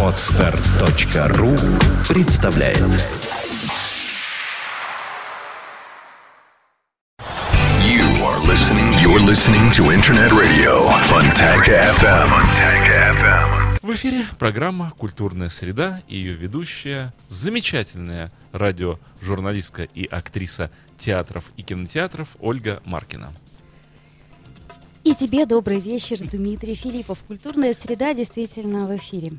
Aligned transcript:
Отстар.ру 0.00 1.56
представляет 2.08 2.78
You 7.80 8.06
are 8.22 8.38
listening. 8.46 8.92
You're 9.02 9.18
listening 9.26 9.72
to 9.72 9.90
Internet 9.92 10.30
Radio 10.30 10.88
Fontanka 11.02 11.92
FM. 11.98 12.30
FM. 12.86 13.78
В 13.82 13.90
эфире 13.94 14.24
программа 14.38 14.92
«Культурная 14.96 15.48
среда» 15.48 16.00
и 16.06 16.16
ее 16.16 16.34
ведущая, 16.34 17.12
замечательная 17.28 18.30
радиожурналистка 18.52 19.82
и 19.82 20.04
актриса 20.06 20.70
театров 20.96 21.50
и 21.56 21.62
кинотеатров 21.62 22.36
Ольга 22.38 22.80
Маркина. 22.84 23.32
И 25.04 25.14
тебе 25.14 25.44
добрый 25.44 25.80
вечер, 25.80 26.16
Дмитрий 26.18 26.74
Филиппов. 26.74 27.22
Культурная 27.28 27.74
среда 27.74 28.14
действительно 28.14 28.86
в 28.86 28.96
эфире. 28.96 29.32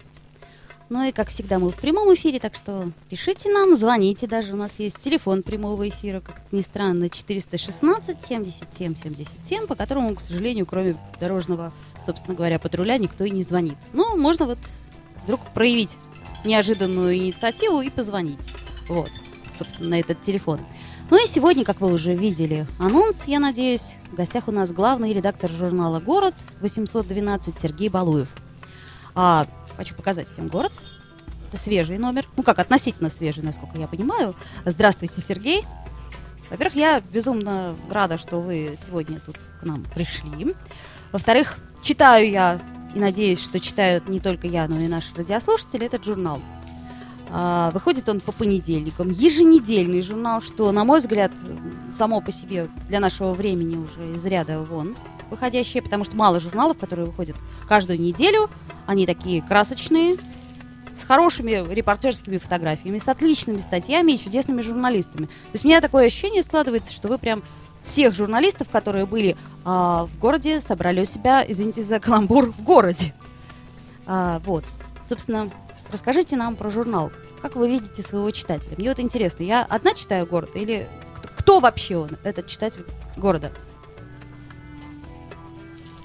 Ну 0.90 1.03
и, 1.03 1.12
как 1.12 1.30
всегда, 1.30 1.57
мы 1.57 1.71
в 1.71 1.76
прямом 1.76 2.13
эфире, 2.13 2.40
так 2.40 2.53
что 2.53 2.91
пишите 3.09 3.52
нам, 3.52 3.76
звоните 3.76 4.27
даже. 4.27 4.54
У 4.54 4.57
нас 4.57 4.77
есть 4.77 4.99
телефон 4.99 5.41
прямого 5.41 5.90
эфира, 5.90 6.20
как 6.20 6.40
ни 6.52 6.62
странно, 6.62 7.09
416 7.09 8.23
77 8.23 8.95
77, 8.95 9.66
по 9.66 9.73
которому, 9.73 10.13
к 10.13 10.21
сожалению, 10.21 10.67
кроме 10.67 10.98
дорожного, 11.20 11.73
собственно 11.99 12.38
говоря, 12.38 12.59
патруля, 12.59 12.99
никто 12.99 13.23
и 13.23 13.32
не 13.32 13.41
звонит. 13.41 13.77
Но 13.91 14.16
можно 14.16 14.45
вот 14.45 14.59
вдруг 15.23 15.41
проявить 15.55 15.98
неожиданную 16.45 17.18
инициативу 17.18 17.82
и 17.82 17.90
позвонить. 17.90 18.52
Вот, 18.88 19.09
собственно, 19.52 19.90
на 19.90 19.99
этот 19.99 20.21
телефон. 20.21 20.59
Ну 21.12 21.23
и 21.23 21.27
сегодня, 21.27 21.64
как 21.64 21.82
вы 21.82 21.94
уже 21.94 22.16
видели, 22.16 22.66
анонс, 22.80 23.26
я 23.26 23.40
надеюсь, 23.40 23.96
в 24.12 24.16
гостях 24.16 24.48
у 24.48 24.52
нас 24.52 24.72
главный 24.72 25.13
редактор 25.13 25.52
журнала 25.52 26.00
«Город» 26.00 26.34
812 26.62 27.59
Сергей 27.59 27.90
Балуев. 27.90 28.30
А, 29.13 29.46
хочу 29.77 29.94
показать 29.94 30.27
всем 30.27 30.48
город. 30.48 30.72
Это 31.48 31.58
свежий 31.60 31.99
номер. 31.99 32.27
Ну 32.35 32.41
как, 32.41 32.57
относительно 32.57 33.12
свежий, 33.12 33.44
насколько 33.44 33.77
я 33.77 33.88
понимаю. 33.88 34.35
Здравствуйте, 34.66 35.21
Сергей. 35.21 35.63
Во-первых, 36.49 36.76
я 36.76 37.02
безумно 37.13 37.76
рада, 37.88 38.18
что 38.18 38.41
вы 38.41 38.76
сегодня 38.84 39.20
тут 39.20 39.38
к 39.62 39.63
нам 39.63 39.84
пришли. 39.94 40.55
Во-вторых, 41.12 41.60
читаю 41.84 42.27
я 42.32 42.60
и 42.96 42.99
надеюсь, 42.99 43.41
что 43.41 43.60
читают 43.60 44.07
не 44.07 44.20
только 44.20 44.48
я, 44.48 44.68
но 44.68 44.79
и 44.79 44.88
наши 44.88 45.13
радиослушатели 45.16 45.85
этот 45.85 46.04
журнал. 46.04 46.41
А, 47.29 47.71
выходит 47.71 48.07
он 48.09 48.20
по 48.20 48.31
понедельникам. 48.31 49.09
Еженедельный 49.09 50.01
журнал, 50.01 50.41
что, 50.41 50.71
на 50.71 50.84
мой 50.84 50.99
взгляд, 50.99 51.32
само 51.95 52.21
по 52.21 52.32
себе 52.32 52.70
для 52.87 52.99
нашего 52.99 53.34
времени 53.34 53.76
уже 53.76 54.15
из 54.15 54.26
ряда 54.26 54.59
вон 54.59 54.95
выходящие, 55.29 55.82
потому 55.82 56.04
что 56.04 56.15
мало 56.15 56.40
журналов, 56.40 56.77
которые 56.77 57.07
выходят 57.07 57.35
каждую 57.67 57.99
неделю. 57.99 58.49
Они 58.85 59.05
такие 59.05 59.41
красочные, 59.41 60.17
с 60.99 61.04
хорошими 61.04 61.73
репортерскими 61.73 62.37
фотографиями, 62.37 62.98
с 62.98 63.07
отличными 63.07 63.57
статьями 63.57 64.13
и 64.13 64.19
чудесными 64.19 64.62
журналистами. 64.62 65.25
То 65.25 65.51
есть 65.53 65.66
у 65.66 65.67
меня 65.67 65.81
такое 65.81 66.07
ощущение 66.07 66.44
складывается, 66.44 66.94
что 66.94 67.07
вы 67.07 67.17
прям 67.17 67.44
всех 67.84 68.16
журналистов, 68.16 68.69
которые 68.69 69.06
были 69.06 69.35
а, 69.63 70.06
в 70.06 70.19
городе, 70.19 70.62
собрали 70.62 71.01
у 71.01 71.06
себя, 71.06 71.45
извините 71.47 71.84
за 71.84 72.00
каламбур, 72.00 72.51
в 72.51 72.63
городе. 72.63 73.13
А, 74.07 74.41
вот. 74.45 74.63
Собственно, 75.07 75.51
расскажите 75.91 76.36
нам 76.36 76.56
про 76.56 76.69
журнал. 76.69 77.12
Как 77.41 77.56
вы 77.56 77.69
видите 77.69 78.02
своего 78.02 78.31
читателя? 78.31 78.75
Мне 78.78 78.90
вот 78.90 79.00
интересно, 79.00 79.44
я 79.44 79.64
одна 79.64 79.94
читаю 79.94 80.25
город 80.25 80.52
или 80.56 80.90
кто, 81.38 81.59
вообще 81.59 81.97
он, 81.97 82.12
этот 82.24 82.47
читатель 82.47 82.86
города? 83.18 83.52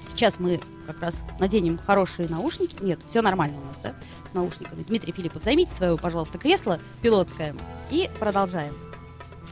Сейчас 0.07 0.39
мы 0.39 0.61
как 0.85 1.01
раз 1.01 1.23
наденем 1.39 1.79
хорошие 1.79 2.27
наушники. 2.29 2.75
Нет, 2.81 2.99
все 3.07 3.21
нормально 3.21 3.57
у 3.59 3.65
нас, 3.65 3.77
да, 3.81 3.95
с 4.29 4.33
наушниками. 4.33 4.83
Дмитрий 4.83 5.13
Филиппов, 5.13 5.43
займите 5.43 5.73
свое, 5.73 5.97
пожалуйста, 5.97 6.37
кресло 6.37 6.79
пилотское 7.01 7.55
и 7.89 8.09
продолжаем. 8.19 8.73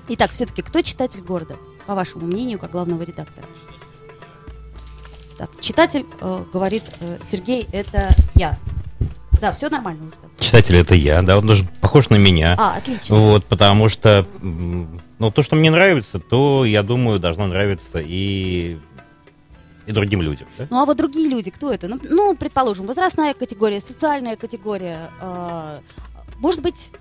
Итак, 0.09 0.31
все-таки 0.31 0.61
кто 0.61 0.81
читатель 0.81 1.21
города, 1.21 1.57
по 1.85 1.95
вашему 1.95 2.25
мнению, 2.25 2.59
как 2.59 2.71
главного 2.71 3.03
редактора? 3.03 3.47
Так, 5.37 5.49
читатель 5.61 6.05
э, 6.19 6.43
говорит, 6.51 6.83
э, 6.99 7.17
Сергей, 7.25 7.67
это 7.71 8.09
я. 8.35 8.59
Да, 9.41 9.53
все 9.53 9.69
нормально. 9.69 10.11
Читатель 10.39 10.75
это 10.75 10.95
я, 10.95 11.21
да, 11.21 11.37
он 11.37 11.47
даже 11.47 11.65
похож 11.81 12.09
на 12.09 12.15
меня. 12.15 12.55
А, 12.57 12.77
отлично. 12.77 13.15
Вот, 13.15 13.45
потому 13.45 13.89
что, 13.89 14.25
ну, 14.41 15.31
то, 15.31 15.43
что 15.43 15.55
мне 15.55 15.71
нравится, 15.71 16.19
то, 16.19 16.65
я 16.65 16.83
думаю, 16.83 17.19
должно 17.19 17.47
нравиться 17.47 17.99
и, 17.99 18.77
и 19.85 19.91
другим 19.91 20.21
людям. 20.21 20.47
да? 20.57 20.67
Ну 20.69 20.81
а 20.81 20.85
вот 20.85 20.97
другие 20.97 21.29
люди, 21.29 21.51
кто 21.51 21.71
это? 21.71 21.87
Ну, 21.87 21.97
ну, 22.03 22.35
предположим, 22.35 22.85
возрастная 22.85 23.33
категория, 23.33 23.79
социальная 23.79 24.35
категория, 24.35 25.11
э, 25.21 25.79
может 26.37 26.61
быть, 26.61 26.91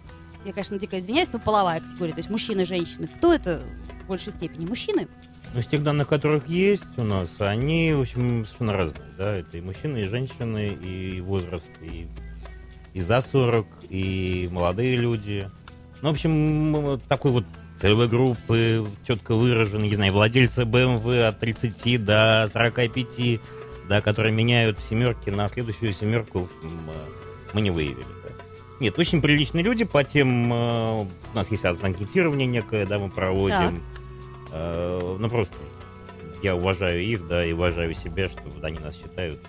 я, 0.45 0.53
конечно, 0.53 0.79
дико 0.79 0.99
извиняюсь, 0.99 1.33
но 1.33 1.39
половая 1.39 1.81
категория, 1.81 2.13
то 2.13 2.21
есть 2.21 2.31
мужчины, 2.31 2.65
женщины. 2.65 3.09
Кто 3.09 3.33
это 3.33 3.61
в 4.05 4.09
большей 4.09 4.33
степени? 4.33 4.67
Мужчины? 4.67 5.09
Ну, 5.55 5.61
из 5.61 5.67
тех 5.67 5.83
данных, 5.83 6.09
которых 6.09 6.47
есть 6.49 6.85
у 6.97 7.03
нас, 7.03 7.29
они, 7.39 7.93
в 7.93 8.03
общем, 8.03 8.45
совершенно 8.45 8.73
разные, 8.75 9.09
да, 9.17 9.35
это 9.37 9.57
и 9.57 9.61
мужчины, 9.61 9.99
и 9.99 10.05
женщины, 10.05 10.75
и 10.75 11.21
возраст, 11.21 11.69
и, 11.81 12.07
и 12.99 13.01
за 13.01 13.21
40, 13.21 13.67
и 13.91 14.49
молодые 14.51 14.97
люди. 14.97 15.49
Ну, 16.03 16.09
в 16.09 16.13
общем, 16.13 17.01
такой 17.09 17.31
вот 17.31 17.45
целевой 17.81 18.09
группы, 18.09 18.89
четко 19.07 19.35
выраженной, 19.37 19.89
не 19.89 19.95
знаю, 19.95 20.13
владельцы 20.13 20.63
BMW 20.63 21.25
от 21.27 21.39
30 21.39 22.05
до 22.05 22.51
45, 22.53 23.41
да, 23.89 24.01
которые 24.01 24.35
меняют 24.35 24.81
семерки 24.81 25.31
на 25.31 25.49
следующую 25.49 25.93
семерку, 25.93 26.41
в 26.41 26.45
общем, 26.45 26.81
э, 26.91 26.93
мы 27.55 27.61
не 27.61 27.71
выявили. 27.71 28.05
да. 28.25 28.31
Нет, 28.81 28.99
очень 28.99 29.23
приличные 29.23 29.63
люди 29.65 29.85
по 29.85 30.03
тем... 30.03 30.53
э, 30.53 31.03
У 31.33 31.37
нас 31.37 31.51
есть 31.53 31.65
анкетирование 31.65 32.47
некое, 32.49 32.85
да, 32.85 32.99
мы 32.99 33.11
проводим. 33.11 33.81
Э, 34.53 35.17
Ну, 35.21 35.29
просто 35.31 35.55
я 36.43 36.55
уважаю 36.57 37.01
их, 37.03 37.27
да, 37.29 37.45
и 37.45 37.53
уважаю 37.53 37.95
себя, 37.95 38.29
что 38.29 38.43
они 38.63 38.79
нас 38.81 38.97
считают 38.97 39.41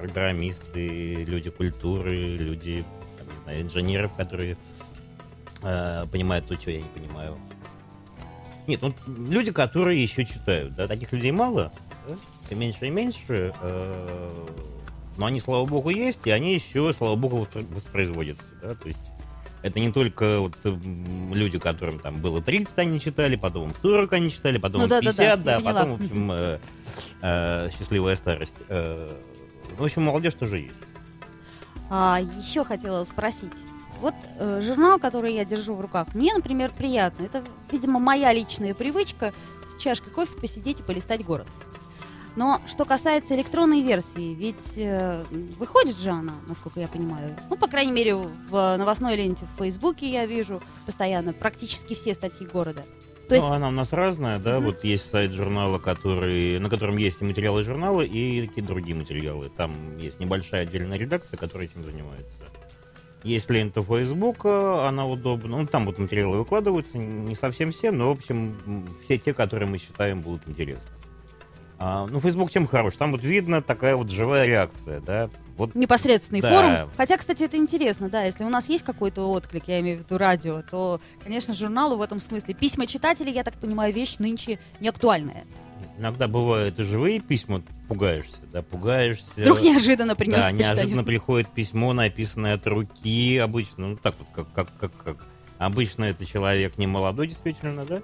программисты, 0.00 1.24
люди 1.24 1.50
культуры, 1.50 2.16
люди, 2.36 2.84
там, 3.18 3.26
не 3.36 3.42
знаю, 3.44 3.62
инженеров, 3.62 4.12
которые 4.14 4.56
э, 5.62 6.06
понимают 6.10 6.46
то, 6.48 6.56
чего 6.56 6.72
я 6.72 6.78
не 6.78 6.88
понимаю. 6.88 7.36
Нет, 8.66 8.80
ну, 8.82 8.94
люди, 9.06 9.52
которые 9.52 10.02
еще 10.02 10.24
читают, 10.24 10.74
да, 10.74 10.86
таких 10.86 11.12
людей 11.12 11.32
мало, 11.32 11.72
да, 12.08 12.14
и 12.50 12.54
меньше 12.54 12.86
и 12.86 12.90
меньше, 12.90 13.52
э, 13.60 14.28
но 15.18 15.26
они, 15.26 15.38
слава 15.40 15.66
богу, 15.66 15.90
есть, 15.90 16.20
и 16.24 16.30
они 16.30 16.54
еще, 16.54 16.92
слава 16.94 17.16
богу, 17.16 17.38
воспро- 17.44 17.74
воспроизводятся, 17.74 18.44
да, 18.62 18.74
то 18.74 18.88
есть 18.88 19.00
это 19.62 19.78
не 19.80 19.92
только 19.92 20.40
вот 20.40 20.54
м, 20.64 21.34
люди, 21.34 21.58
которым 21.58 21.98
там 21.98 22.20
было 22.20 22.40
30, 22.40 22.78
они 22.78 23.00
читали, 23.00 23.36
потом 23.36 23.74
40 23.82 24.12
они 24.14 24.30
читали, 24.30 24.56
потом 24.56 24.82
Ну 24.82 24.88
да, 24.88 25.00
да, 25.02 25.10
50, 25.12 25.16
да, 25.16 25.36
да, 25.36 25.56
поняла. 25.58 25.72
потом, 25.74 25.90
в 25.90 26.00
общем, 26.02 26.32
э, 26.32 26.58
э, 27.20 27.70
счастливая 27.76 28.16
старость. 28.16 28.56
Э, 28.68 29.10
в 29.76 29.84
общем, 29.84 30.02
молодежь 30.02 30.34
тоже 30.34 30.58
есть. 30.58 30.80
А, 31.90 32.20
еще 32.38 32.64
хотела 32.64 33.04
спросить. 33.04 33.52
Вот 34.00 34.14
э, 34.38 34.60
журнал, 34.62 34.98
который 34.98 35.34
я 35.34 35.44
держу 35.44 35.74
в 35.74 35.80
руках, 35.80 36.14
мне, 36.14 36.32
например, 36.32 36.72
приятно. 36.72 37.24
Это, 37.24 37.42
видимо, 37.70 37.98
моя 37.98 38.32
личная 38.32 38.74
привычка 38.74 39.34
с 39.66 39.80
чашкой 39.80 40.10
кофе 40.10 40.38
посидеть 40.38 40.80
и 40.80 40.82
полистать 40.82 41.24
город. 41.24 41.46
Но 42.36 42.60
что 42.66 42.84
касается 42.84 43.34
электронной 43.34 43.82
версии, 43.82 44.34
ведь 44.34 44.74
э, 44.76 45.24
выходит 45.58 45.98
же 45.98 46.10
она, 46.10 46.34
насколько 46.46 46.80
я 46.80 46.88
понимаю. 46.88 47.36
Ну, 47.50 47.56
по 47.56 47.66
крайней 47.66 47.92
мере, 47.92 48.14
в 48.14 48.76
новостной 48.78 49.16
ленте 49.16 49.46
в 49.46 49.58
Фейсбуке 49.58 50.08
я 50.08 50.24
вижу 50.26 50.62
постоянно 50.86 51.32
практически 51.32 51.94
все 51.94 52.14
статьи 52.14 52.46
города. 52.46 52.84
То 53.30 53.36
есть, 53.36 53.46
Ну, 53.46 53.52
она 53.52 53.68
у 53.68 53.70
нас 53.70 53.92
разная, 53.92 54.40
да, 54.40 54.56
Мгм. 54.56 54.64
вот 54.66 54.82
есть 54.82 55.08
сайт 55.08 55.30
журнала, 55.32 55.78
который, 55.78 56.58
на 56.58 56.68
котором 56.68 56.96
есть 56.96 57.22
и 57.22 57.24
материалы 57.24 57.62
журнала, 57.62 58.00
и 58.02 58.44
какие-то 58.48 58.66
другие 58.72 58.96
материалы. 58.96 59.48
Там 59.56 59.96
есть 59.98 60.18
небольшая 60.18 60.62
отдельная 60.62 60.98
редакция, 60.98 61.36
которая 61.36 61.68
этим 61.68 61.84
занимается. 61.84 62.34
Есть 63.22 63.48
лента 63.48 63.84
Фейсбука, 63.84 64.88
она 64.88 65.06
удобна. 65.06 65.58
Ну, 65.58 65.66
там 65.68 65.86
вот 65.86 65.98
материалы 65.98 66.38
выкладываются, 66.38 66.98
не 66.98 67.36
совсем 67.36 67.70
все, 67.70 67.92
но, 67.92 68.08
в 68.08 68.18
общем, 68.18 68.56
все 69.04 69.16
те, 69.16 69.32
которые 69.32 69.68
мы 69.68 69.78
считаем 69.78 70.22
будут 70.22 70.48
интересны. 70.48 70.90
А, 71.78 72.08
ну, 72.10 72.18
Facebook 72.18 72.50
чем 72.50 72.66
хорош? 72.66 72.96
Там 72.96 73.12
вот 73.12 73.22
видно 73.22 73.62
такая 73.62 73.94
вот 73.94 74.10
живая 74.10 74.44
реакция, 74.44 75.00
да. 75.00 75.30
Вот 75.60 75.74
непосредственный 75.74 76.40
Да. 76.40 76.50
форум. 76.50 76.90
Хотя, 76.96 77.18
кстати, 77.18 77.42
это 77.42 77.58
интересно, 77.58 78.08
да, 78.08 78.22
если 78.22 78.44
у 78.44 78.48
нас 78.48 78.68
есть 78.70 78.82
какой-то 78.82 79.30
отклик, 79.30 79.64
я 79.66 79.80
имею 79.80 79.98
в 79.98 80.04
виду 80.04 80.16
радио, 80.16 80.62
то, 80.62 81.00
конечно, 81.22 81.52
журналу 81.54 81.96
в 81.96 82.02
этом 82.02 82.18
смысле. 82.18 82.54
Письма 82.54 82.86
читателей, 82.86 83.32
я 83.32 83.44
так 83.44 83.54
понимаю, 83.54 83.92
вещь 83.92 84.16
нынче 84.18 84.58
не 84.80 84.88
актуальная. 84.88 85.44
иногда 85.98 86.28
бывают 86.28 86.78
и 86.78 86.82
живые 86.82 87.20
письма, 87.20 87.62
пугаешься, 87.86 88.38
да, 88.54 88.62
пугаешься. 88.62 89.42
Вдруг 89.42 89.60
неожиданно 89.60 90.16
принес 90.16 90.46
Да, 90.46 90.50
неожиданно 90.50 91.04
приходит 91.04 91.50
письмо, 91.50 91.92
написанное 91.92 92.54
от 92.54 92.66
руки, 92.66 93.36
обычно, 93.36 93.88
ну 93.88 93.96
так 93.96 94.14
вот, 94.18 94.28
как, 94.34 94.50
как, 94.54 94.68
как, 94.78 94.92
как. 95.04 95.26
Обычно 95.58 96.04
это 96.04 96.24
человек 96.24 96.78
не 96.78 96.86
молодой, 96.86 97.28
действительно, 97.28 97.84
да? 97.84 98.00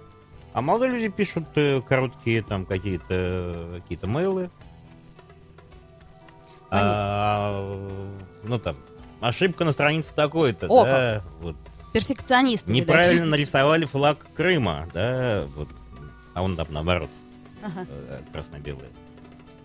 А 0.52 0.60
молодые 0.60 0.92
люди 0.92 1.08
пишут 1.08 1.44
э, 1.54 1.80
короткие 1.80 2.42
там 2.42 2.66
какие-то 2.66 3.80
какие-то 3.80 4.06
мейлы. 4.06 4.50
А 6.70 7.78
ну 8.42 8.58
там, 8.58 8.76
ошибка 9.20 9.64
на 9.64 9.72
странице 9.72 10.14
такой-то, 10.14 10.66
О, 10.68 10.84
да, 10.84 11.22
вот. 11.40 11.56
Перфекционист. 11.92 12.66
Неправильно 12.66 13.26
нарисовали 13.30 13.84
флаг 13.84 14.26
Крыма, 14.34 14.88
да, 14.92 15.46
вот. 15.54 15.68
А 16.34 16.42
он 16.42 16.56
там 16.56 16.66
наоборот, 16.70 17.10
Ага. 17.62 17.86
э, 17.88 18.20
красно-белый. 18.32 18.88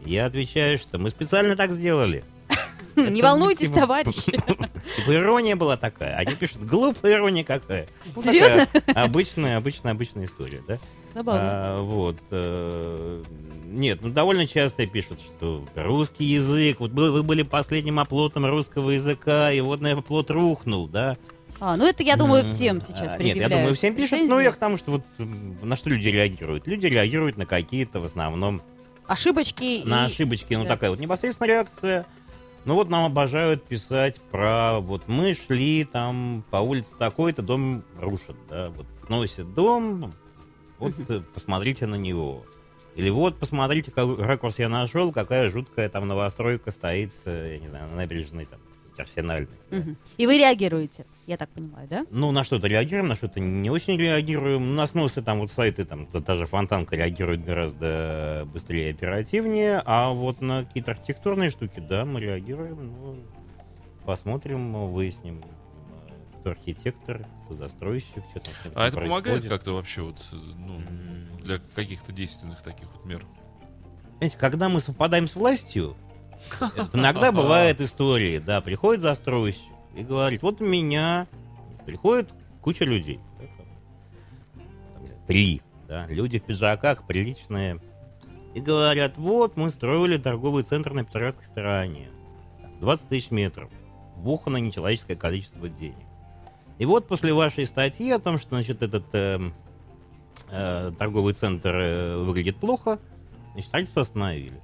Я 0.05 0.25
отвечаю, 0.25 0.77
что 0.77 0.97
мы 0.97 1.09
специально 1.09 1.55
так 1.55 1.71
сделали. 1.71 2.23
Не 2.95 3.21
волнуйтесь, 3.21 3.69
товарищи. 3.69 4.31
Типа 4.95 5.13
ирония 5.13 5.55
была 5.55 5.77
такая. 5.77 6.15
Они 6.15 6.33
пишут, 6.35 6.65
глупая 6.65 7.15
ирония 7.15 7.43
какая. 7.43 7.87
Ну, 8.15 8.23
Серьезно? 8.23 8.67
Обычная, 8.95 9.57
обычная, 9.57 9.91
обычная 9.91 10.25
история, 10.25 10.61
да? 10.67 10.79
Забавно. 11.13 11.41
А, 11.43 11.81
вот. 11.81 12.17
э, 12.31 13.23
Нет, 13.65 13.99
ну 14.01 14.09
довольно 14.09 14.47
часто 14.47 14.85
пишут, 14.87 15.19
что 15.21 15.65
русский 15.75 16.25
язык, 16.25 16.79
вот 16.79 16.91
был- 16.91 17.11
вы 17.13 17.23
были 17.23 17.43
последним 17.43 17.99
оплотом 17.99 18.45
русского 18.45 18.91
языка, 18.91 19.51
и 19.51 19.61
вот 19.61 19.81
на 19.81 19.91
оплот 19.93 20.29
рухнул, 20.31 20.87
да? 20.87 21.17
А, 21.59 21.77
ну 21.77 21.85
это, 21.85 22.01
я 22.03 22.15
думаю, 22.17 22.43
всем 22.43 22.81
сейчас 22.81 22.99
а, 22.99 23.03
Нет, 23.03 23.17
предъявляют. 23.17 23.51
я 23.51 23.57
думаю, 23.59 23.75
всем 23.75 23.95
пишут, 23.95 24.19
но 24.27 24.41
я 24.41 24.51
к 24.51 24.57
тому, 24.57 24.77
что 24.77 24.91
вот 24.91 25.03
на 25.17 25.75
что 25.75 25.89
люди 25.89 26.07
реагируют. 26.07 26.65
Люди 26.67 26.87
реагируют 26.87 27.37
на 27.37 27.45
какие-то 27.45 27.99
в 27.99 28.05
основном 28.05 28.61
Ошибочки 29.05 29.83
на 29.85 30.07
и... 30.07 30.11
ошибочки, 30.11 30.53
ну 30.53 30.63
да. 30.63 30.69
такая 30.69 30.89
вот 30.89 30.99
непосредственная 30.99 31.49
реакция. 31.49 32.05
Ну 32.65 32.75
вот 32.75 32.89
нам 32.89 33.05
обожают 33.05 33.63
писать 33.63 34.19
про 34.31 34.79
вот 34.79 35.07
мы 35.07 35.35
шли 35.35 35.83
там 35.83 36.43
по 36.49 36.57
улице 36.57 36.95
такой-то, 36.97 37.41
дом 37.41 37.83
рушат, 37.99 38.35
да, 38.49 38.69
вот 38.69 38.85
сносит 39.05 39.53
дом, 39.53 40.13
вот 40.81 40.93
э, 41.09 41.21
посмотрите 41.33 41.85
на 41.85 41.95
него. 41.95 42.43
Или 42.95 43.09
вот 43.09 43.37
посмотрите, 43.37 43.89
какой 43.91 44.17
ракурс 44.17 44.59
я 44.59 44.67
нашел, 44.67 45.13
какая 45.13 45.49
жуткая 45.49 45.87
там 45.87 46.07
новостройка 46.07 46.71
стоит, 46.71 47.11
э, 47.25 47.51
я 47.53 47.59
не 47.59 47.67
знаю, 47.69 47.89
на 47.89 47.95
набережной 47.95 48.45
там, 48.45 48.59
арсенальной. 48.97 49.47
да. 49.71 49.77
Мгм. 49.77 49.97
И 50.17 50.27
вы 50.27 50.37
реагируете, 50.37 51.05
я 51.25 51.37
так 51.37 51.49
понимаю, 51.49 51.87
да? 51.87 52.05
Ну, 52.11 52.31
на 52.31 52.43
что-то 52.43 52.67
реагируем, 52.67 53.07
на 53.07 53.15
что-то 53.15 53.39
не 53.39 53.69
очень 53.69 53.95
реагируем. 53.97 54.75
На 54.75 54.85
сносы 54.87 55.21
там 55.21 55.39
вот 55.39 55.49
сайты, 55.51 55.85
там 55.85 56.05
та- 56.05 56.21
та 56.21 56.35
же 56.35 56.45
фонтанка 56.45 56.95
реагирует 56.97 57.43
гораздо 57.45 58.47
быстрее 58.53 58.89
и 58.89 58.93
оперативнее, 58.93 59.81
а 59.85 60.11
вот 60.11 60.41
на 60.41 60.65
какие-то 60.65 60.91
архитектурные 60.91 61.49
штуки, 61.49 61.79
да, 61.79 62.03
мы 62.05 62.19
реагируем, 62.19 62.93
ну, 63.01 63.15
посмотрим, 64.05 64.73
выясним, 64.91 65.41
кто 66.41 66.51
архитектор, 66.51 67.25
кто 67.45 67.55
застройщик, 67.55 68.23
что 68.31 68.39
там 68.39 68.53
А 68.75 68.87
это 68.87 68.97
помогает 68.97 69.23
происходит. 69.23 69.49
как-то 69.49 69.73
вообще 69.73 70.01
вот, 70.01 70.17
э, 70.31 70.35
ну, 70.35 70.81
для 71.39 71.59
каких-то 71.75 72.11
действенных 72.11 72.63
таких 72.63 72.87
вот 72.93 73.05
мер? 73.05 73.25
Понимаете, 74.15 74.37
когда 74.37 74.67
мы 74.67 74.79
совпадаем 74.79 75.27
с 75.27 75.35
властью, 75.35 75.95
иногда 76.93 77.31
бывают 77.31 77.79
истории, 77.79 78.39
да, 78.39 78.59
приходит 78.61 79.01
застройщик 79.01 79.71
и 79.95 80.03
говорит, 80.03 80.41
вот 80.41 80.61
у 80.61 80.65
меня 80.65 81.27
приходит 81.85 82.31
куча 82.61 82.85
людей, 82.85 83.19
три, 85.27 85.61
да, 85.87 86.07
люди 86.07 86.39
в 86.39 86.43
пиджаках 86.43 87.05
приличные, 87.05 87.79
и 88.55 88.61
говорят, 88.61 89.17
вот 89.17 89.57
мы 89.57 89.69
строили 89.69 90.17
торговый 90.17 90.63
центр 90.63 90.93
на 90.93 91.03
Петроградской 91.03 91.45
стороне, 91.45 92.09
Там 92.61 92.79
20 92.79 93.09
тысяч 93.09 93.31
метров, 93.31 93.69
вбухано 94.15 94.57
нечеловеческое 94.57 95.15
количество 95.15 95.69
денег. 95.69 96.10
И 96.81 96.85
вот 96.85 97.07
после 97.07 97.31
вашей 97.31 97.67
статьи 97.67 98.09
о 98.09 98.17
том, 98.17 98.39
что, 98.39 98.55
значит, 98.55 98.81
этот 98.81 99.03
эм, 99.13 99.53
э, 100.49 100.91
торговый 100.97 101.35
центр 101.35 101.69
э, 101.75 102.17
выглядит 102.23 102.57
плохо, 102.57 102.97
Значит, 103.51 103.67
строительство 103.67 104.01
остановили. 104.01 104.59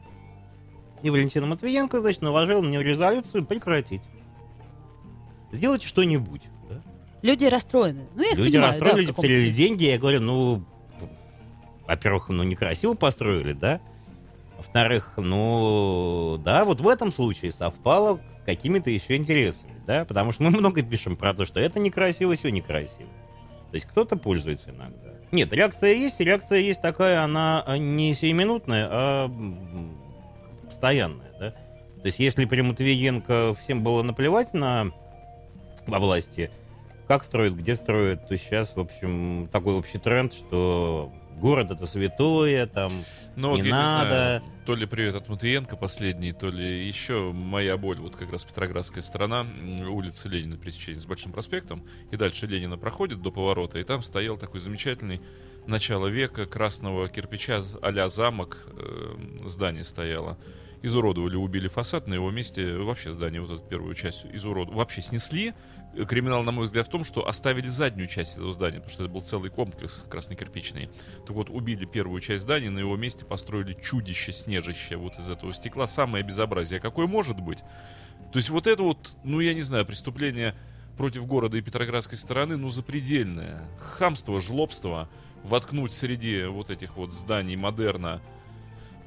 И 1.04 1.12
Валентина 1.12 1.46
Матвиенко, 1.46 2.00
значит, 2.00 2.24
наложила 2.24 2.64
мне 2.64 2.82
резолюцию 2.82 3.46
прекратить. 3.46 4.02
Сделайте 5.52 5.86
что-нибудь. 5.88 6.42
да. 6.68 6.82
Люди 7.22 7.46
расстроены. 7.46 8.08
Ну, 8.16 8.24
я 8.24 8.34
Люди 8.34 8.54
понимаю, 8.54 8.70
расстроились, 8.70 9.06
да, 9.06 9.12
каком-то 9.12 9.22
потеряли 9.22 9.52
деньги. 9.52 9.84
Я 9.84 10.00
говорю, 10.00 10.22
ну, 10.22 10.64
во-первых, 11.86 12.30
ну, 12.30 12.42
некрасиво 12.42 12.96
построили, 12.96 13.54
да? 13.54 13.80
Во-вторых, 14.58 15.14
ну, 15.18 16.40
да, 16.44 16.66
вот 16.66 16.82
в 16.82 16.88
этом 16.88 17.12
случае 17.12 17.52
совпало 17.52 18.20
с 18.42 18.46
какими-то 18.46 18.90
еще 18.90 19.16
интересами, 19.16 19.76
да? 19.86 20.04
Потому 20.04 20.32
что 20.32 20.44
мы 20.44 20.50
много 20.50 20.82
пишем 20.82 21.16
про 21.16 21.34
то, 21.34 21.46
что 21.46 21.60
это 21.60 21.80
некрасиво, 21.80 22.36
все 22.36 22.50
некрасиво. 22.50 23.10
То 23.70 23.76
есть 23.76 23.86
кто-то 23.86 24.18
пользуется 24.18 24.72
иногда. 24.72 25.14
Нет, 25.32 25.54
реакция 25.54 25.94
есть, 25.94 26.20
реакция 26.20 26.60
есть 26.60 26.82
такая, 26.82 27.22
она 27.22 27.64
а, 27.66 27.78
не 27.78 28.16
сиюминутная, 28.16 28.88
а 28.90 29.32
постоянная, 30.68 31.32
да? 31.40 31.52
То 31.52 32.06
есть 32.06 32.20
если 32.20 32.46
при 32.46 32.62
Матвиенко 32.62 33.56
всем 33.60 33.84
было 33.84 34.02
наплевать 34.02 34.54
на 34.54 34.92
во 35.86 36.00
власти, 36.00 36.52
как 37.08 37.24
строят, 37.24 37.56
где 37.56 37.76
строят, 37.76 38.28
то 38.28 38.38
сейчас, 38.38 38.76
в 38.76 38.80
общем, 38.80 39.50
такой 39.52 39.76
общий 39.76 39.98
тренд, 39.98 40.34
что 40.34 41.12
город 41.38 41.72
это 41.72 41.86
святое, 41.88 42.68
там, 42.68 42.92
Ну, 43.36 43.50
вот 43.50 43.62
Не 43.62 43.70
я 43.70 43.76
надо. 43.76 44.04
не 44.04 44.10
знаю, 44.10 44.44
то 44.66 44.76
ли 44.76 44.86
привет 44.86 45.16
от 45.16 45.30
Матвиенко 45.30 45.78
последний, 45.78 46.34
то 46.34 46.50
ли 46.50 46.88
еще 46.88 47.32
моя 47.32 47.78
боль, 47.78 48.00
вот 48.00 48.16
как 48.16 48.32
раз 48.32 48.44
Петроградская 48.44 49.02
сторона, 49.04 49.46
улица 49.88 50.28
Ленина, 50.28 50.58
пересечение 50.58 51.00
с 51.00 51.06
Большим 51.06 51.32
проспектом, 51.32 51.86
и 52.12 52.18
дальше 52.18 52.48
Ленина 52.48 52.78
проходит 52.78 53.22
до 53.22 53.32
поворота, 53.32 53.80
и 53.80 53.84
там 53.84 54.02
стоял 54.02 54.38
такой 54.38 54.60
замечательный 54.60 55.22
начало 55.68 56.08
века 56.08 56.46
красного 56.46 57.08
кирпича 57.10 57.64
а 57.82 58.10
замок, 58.10 58.66
э, 58.68 59.16
здание 59.46 59.84
стояло. 59.84 60.38
Изуродовали, 60.84 61.36
убили 61.36 61.68
фасад, 61.68 62.08
на 62.08 62.14
его 62.14 62.30
месте 62.32 62.78
вообще 62.78 63.12
здание, 63.12 63.42
вот 63.42 63.52
эту 63.52 63.68
первую 63.68 63.96
часть 63.96 64.26
изуродовали, 64.32 64.78
вообще 64.78 65.02
снесли. 65.02 65.54
Криминал, 66.06 66.44
на 66.44 66.52
мой 66.52 66.66
взгляд, 66.66 66.88
в 66.88 66.90
том, 66.90 67.04
что 67.04 67.28
оставили 67.28 67.68
заднюю 67.68 68.08
часть 68.08 68.34
этого 68.34 68.52
здания, 68.52 68.78
потому 68.78 68.92
что 68.92 69.04
это 69.04 69.14
был 69.14 69.22
целый 69.22 69.50
комплекс 69.50 70.04
краснокирпичный. 70.10 70.90
Так 71.26 71.32
вот, 71.32 71.50
убили 71.50 71.86
первую 71.86 72.22
часть 72.22 72.44
здания, 72.44 72.70
на 72.70 72.80
его 72.80 72.96
месте 72.98 73.26
построили 73.26 73.74
чудище-снежище 73.74 74.96
вот 74.98 75.18
из 75.20 75.30
этого 75.30 75.54
стекла. 75.54 75.88
Самое 75.88 76.24
безобразие, 76.24 76.80
какое 76.80 77.08
может 77.08 77.40
быть. 77.40 77.60
То 78.32 78.40
есть 78.40 78.50
вот 78.50 78.68
это 78.68 78.84
вот, 78.84 79.16
ну 79.24 79.40
я 79.40 79.54
не 79.54 79.62
знаю, 79.62 79.86
преступление 79.86 80.56
против 80.98 81.26
города 81.28 81.58
и 81.58 81.62
Петроградской 81.62 82.18
стороны, 82.18 82.58
ну 82.58 82.70
запредельное. 82.70 83.62
Хамство, 83.80 84.40
жлобство, 84.42 85.10
воткнуть 85.44 85.94
среди 85.94 86.44
вот 86.44 86.70
этих 86.70 86.98
вот 86.98 87.14
зданий 87.14 87.56
модерна 87.56 88.22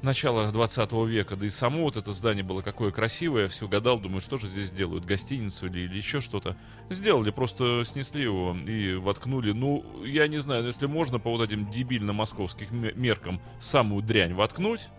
начала 0.01 0.51
20 0.51 0.91
века, 1.07 1.35
да 1.35 1.45
и 1.45 1.49
само 1.49 1.83
вот 1.83 1.95
это 1.95 2.11
здание 2.13 2.43
было 2.43 2.61
какое 2.61 2.91
красивое, 2.91 3.43
я 3.43 3.47
все 3.47 3.67
гадал, 3.67 3.99
думаю, 3.99 4.21
что 4.21 4.37
же 4.37 4.47
здесь 4.47 4.71
делают, 4.71 5.05
гостиницу 5.05 5.67
или, 5.67 5.81
или 5.81 5.97
еще 5.97 6.21
что-то. 6.21 6.57
Сделали, 6.89 7.29
просто 7.31 7.83
снесли 7.85 8.23
его 8.23 8.55
и 8.67 8.95
воткнули, 8.95 9.51
ну, 9.51 9.85
я 10.03 10.27
не 10.27 10.37
знаю, 10.37 10.65
если 10.65 10.87
можно 10.87 11.19
по 11.19 11.31
вот 11.31 11.43
этим 11.43 11.69
дебильно-московским 11.69 12.67
ме- 12.71 12.93
меркам 12.93 13.41
самую 13.59 14.01
дрянь 14.01 14.33
воткнуть, 14.33 14.89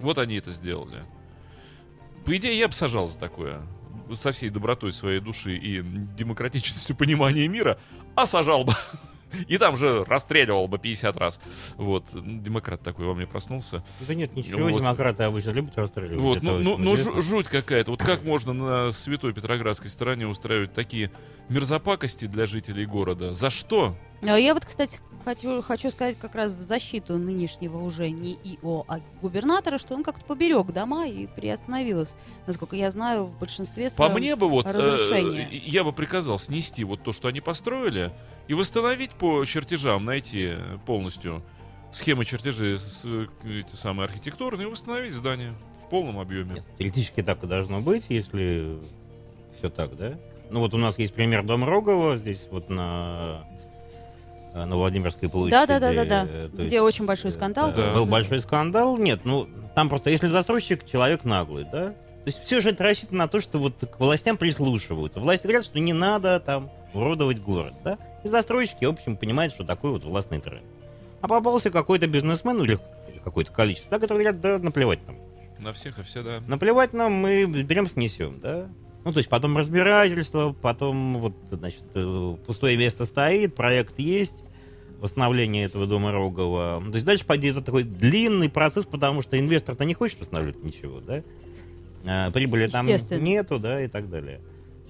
вот 0.00 0.18
они 0.18 0.36
это 0.36 0.50
сделали. 0.50 1.04
По 2.24 2.36
идее, 2.36 2.58
я 2.58 2.68
бы 2.68 2.74
сажал 2.74 3.08
за 3.08 3.18
такое. 3.18 3.62
Со 4.12 4.32
всей 4.32 4.48
добротой 4.48 4.92
своей 4.92 5.20
души 5.20 5.56
и 5.56 5.82
демократичностью 5.82 6.96
понимания 6.96 7.46
мира, 7.46 7.78
а 8.14 8.26
сажал 8.26 8.64
бы. 8.64 8.72
И 9.48 9.58
там 9.58 9.76
же 9.76 10.04
расстреливал 10.04 10.68
бы 10.68 10.78
50 10.78 11.16
раз. 11.16 11.40
Вот, 11.76 12.04
демократ 12.14 12.82
такой 12.82 13.06
во 13.06 13.14
мне 13.14 13.26
проснулся. 13.26 13.84
Да 14.00 14.14
нет, 14.14 14.36
ничего, 14.36 14.62
Вот. 14.68 14.78
демократы 14.80 15.24
обычно 15.24 15.50
любят 15.50 15.76
расстреливать. 15.76 16.20
Вот, 16.20 16.42
ну, 16.42 16.58
ну, 16.58 16.76
ну, 16.78 16.94
жу- 16.94 17.20
жуть 17.22 17.46
какая-то. 17.48 17.90
Вот 17.90 18.02
как 18.02 18.24
можно 18.24 18.52
на 18.52 18.92
святой 18.92 19.32
Петроградской 19.32 19.90
стороне 19.90 20.26
устраивать 20.26 20.72
такие 20.72 21.10
мерзопакости 21.48 22.26
для 22.26 22.46
жителей 22.46 22.86
города? 22.86 23.32
За 23.32 23.50
что? 23.50 23.96
А 24.22 24.38
Я 24.38 24.54
вот, 24.54 24.64
кстати, 24.64 25.00
хочу, 25.24 25.62
хочу 25.62 25.90
сказать 25.90 26.18
как 26.18 26.34
раз 26.34 26.54
в 26.54 26.60
защиту 26.60 27.18
нынешнего 27.18 27.78
уже 27.78 28.10
не 28.10 28.34
ИО, 28.34 28.84
а 28.88 29.00
губернатора, 29.20 29.78
что 29.78 29.94
он 29.94 30.02
как-то 30.02 30.24
поберег 30.24 30.72
дома 30.72 31.06
и 31.06 31.26
приостановилось. 31.26 32.14
Насколько 32.46 32.76
я 32.76 32.90
знаю, 32.90 33.24
в 33.24 33.38
большинстве 33.38 33.88
По 33.96 34.08
мне 34.08 34.36
бы 34.36 34.48
вот, 34.48 34.66
э, 34.66 35.48
я 35.50 35.84
бы 35.84 35.92
приказал 35.92 36.38
снести 36.38 36.84
вот 36.84 37.02
то, 37.02 37.12
что 37.12 37.28
они 37.28 37.40
построили, 37.40 38.12
и 38.48 38.54
восстановить 38.54 39.12
по 39.12 39.44
чертежам, 39.44 40.04
найти 40.04 40.54
полностью 40.86 41.42
схемы 41.92 42.24
чертежей 42.24 42.78
с, 42.78 43.02
э, 43.04 43.26
эти 43.44 43.76
самые 43.76 44.06
архитектурные, 44.06 44.66
и 44.66 44.70
восстановить 44.70 45.12
здание 45.12 45.54
в 45.84 45.90
полном 45.90 46.18
объеме. 46.18 46.54
Нет, 46.54 46.64
теоретически 46.78 47.22
так 47.22 47.42
и 47.44 47.46
должно 47.46 47.80
быть, 47.80 48.04
если 48.08 48.78
все 49.58 49.70
так, 49.70 49.96
да? 49.96 50.18
Ну 50.50 50.60
вот 50.60 50.72
у 50.72 50.78
нас 50.78 50.98
есть 50.98 51.14
пример 51.14 51.44
Дом 51.44 51.64
Рогова 51.64 52.16
здесь 52.16 52.46
вот 52.50 52.70
на, 52.70 53.44
на 54.66 54.76
Владимирской 54.76 55.28
площади. 55.28 55.52
Да-да-да-да-да, 55.52 56.26
э, 56.28 56.48
то 56.48 56.56
где 56.56 56.76
есть, 56.76 56.78
очень 56.78 57.06
большой 57.06 57.30
э, 57.30 57.34
скандал 57.34 57.72
Да. 57.72 57.92
Был 57.92 58.04
был. 58.04 58.10
большой 58.10 58.40
скандал. 58.40 58.96
Нет, 58.98 59.20
ну 59.24 59.48
там 59.74 59.88
просто, 59.88 60.10
если 60.10 60.26
застройщик 60.26 60.86
человек 60.86 61.24
наглый, 61.24 61.64
да? 61.64 61.90
То 61.90 62.30
есть 62.30 62.42
все 62.42 62.60
же 62.60 62.70
это 62.70 62.84
рассчитано 62.84 63.20
на 63.20 63.28
то, 63.28 63.40
что 63.40 63.58
вот 63.58 63.74
к 63.78 64.00
властям 64.00 64.36
прислушиваются. 64.36 65.20
Власти 65.20 65.44
говорят, 65.46 65.64
что 65.64 65.78
не 65.80 65.92
надо 65.92 66.40
там 66.40 66.70
уродовать 66.92 67.40
город, 67.40 67.74
да? 67.84 67.98
И 68.24 68.28
застройщики, 68.28 68.84
в 68.84 68.90
общем, 68.90 69.16
понимают, 69.16 69.54
что 69.54 69.64
такой 69.64 69.92
вот 69.92 70.04
властный 70.04 70.40
тренд. 70.40 70.64
А 71.20 71.28
попался 71.28 71.70
какой-то 71.70 72.06
бизнесмен 72.06 72.62
или 72.62 72.78
или 73.08 73.18
какое-то 73.24 73.52
количество, 73.52 73.90
да, 73.90 73.98
которые 73.98 74.24
говорят, 74.24 74.40
да, 74.40 74.58
наплевать 74.58 75.00
нам. 75.06 75.16
На 75.58 75.72
всех 75.72 75.98
и 75.98 76.02
все, 76.02 76.22
да. 76.22 76.40
Наплевать 76.46 76.92
нам, 76.92 77.12
мы 77.12 77.44
берем, 77.46 77.86
снесем, 77.86 78.40
да? 78.40 78.68
Ну, 79.04 79.12
то 79.12 79.18
есть 79.18 79.28
потом 79.28 79.56
разбирательство, 79.56 80.52
потом 80.52 81.18
вот, 81.18 81.34
значит, 81.50 81.82
э, 81.94 82.36
пустое 82.46 82.76
место 82.76 83.04
стоит, 83.06 83.54
проект 83.54 83.98
есть, 83.98 84.44
восстановление 85.00 85.64
этого 85.64 85.86
дома 85.86 86.12
Рогова. 86.12 86.82
То 86.86 86.94
есть 86.94 87.06
дальше 87.06 87.24
пойдет 87.24 87.64
такой 87.64 87.84
длинный 87.84 88.48
процесс, 88.48 88.84
потому 88.86 89.22
что 89.22 89.38
инвестор-то 89.38 89.84
не 89.84 89.94
хочет 89.94 90.20
восстанавливать 90.20 90.62
ничего, 90.64 91.00
да? 91.00 91.22
А, 92.04 92.30
прибыли 92.30 92.66
там 92.68 92.86
нету, 92.86 93.58
да, 93.58 93.82
и 93.82 93.88
так 93.88 94.08
далее. 94.08 94.40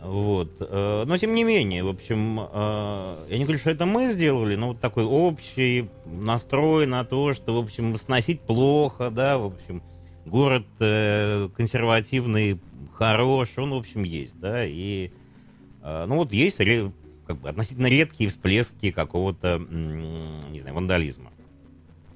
Вот. 0.00 0.50
э, 0.60 1.04
Но 1.06 1.16
тем 1.16 1.34
не 1.34 1.42
менее, 1.42 1.82
в 1.82 1.88
общем, 1.88 2.40
э, 2.40 3.26
я 3.30 3.38
не 3.38 3.44
говорю, 3.44 3.58
что 3.58 3.70
это 3.70 3.84
мы 3.84 4.12
сделали, 4.12 4.54
но 4.54 4.68
вот 4.68 4.80
такой 4.80 5.04
общий 5.04 5.88
настрой 6.06 6.86
на 6.86 7.04
то, 7.04 7.34
что, 7.34 7.54
в 7.54 7.64
общем, 7.64 7.96
сносить 7.96 8.40
плохо, 8.40 9.10
да, 9.10 9.38
в 9.38 9.46
общем, 9.46 9.82
город 10.24 10.66
э, 10.78 11.48
консервативный, 11.56 12.60
хорош, 12.94 13.48
он, 13.56 13.70
в 13.70 13.76
общем, 13.76 14.04
есть, 14.04 14.38
да, 14.38 14.64
и, 14.64 15.10
ну 15.82 16.16
вот 16.16 16.32
есть 16.32 16.60
как 17.28 17.36
бы 17.38 17.48
относительно 17.50 17.86
редкие 17.88 18.30
всплески 18.30 18.90
какого-то, 18.90 19.58
не 19.58 20.60
знаю, 20.60 20.74
вандализма. 20.74 21.30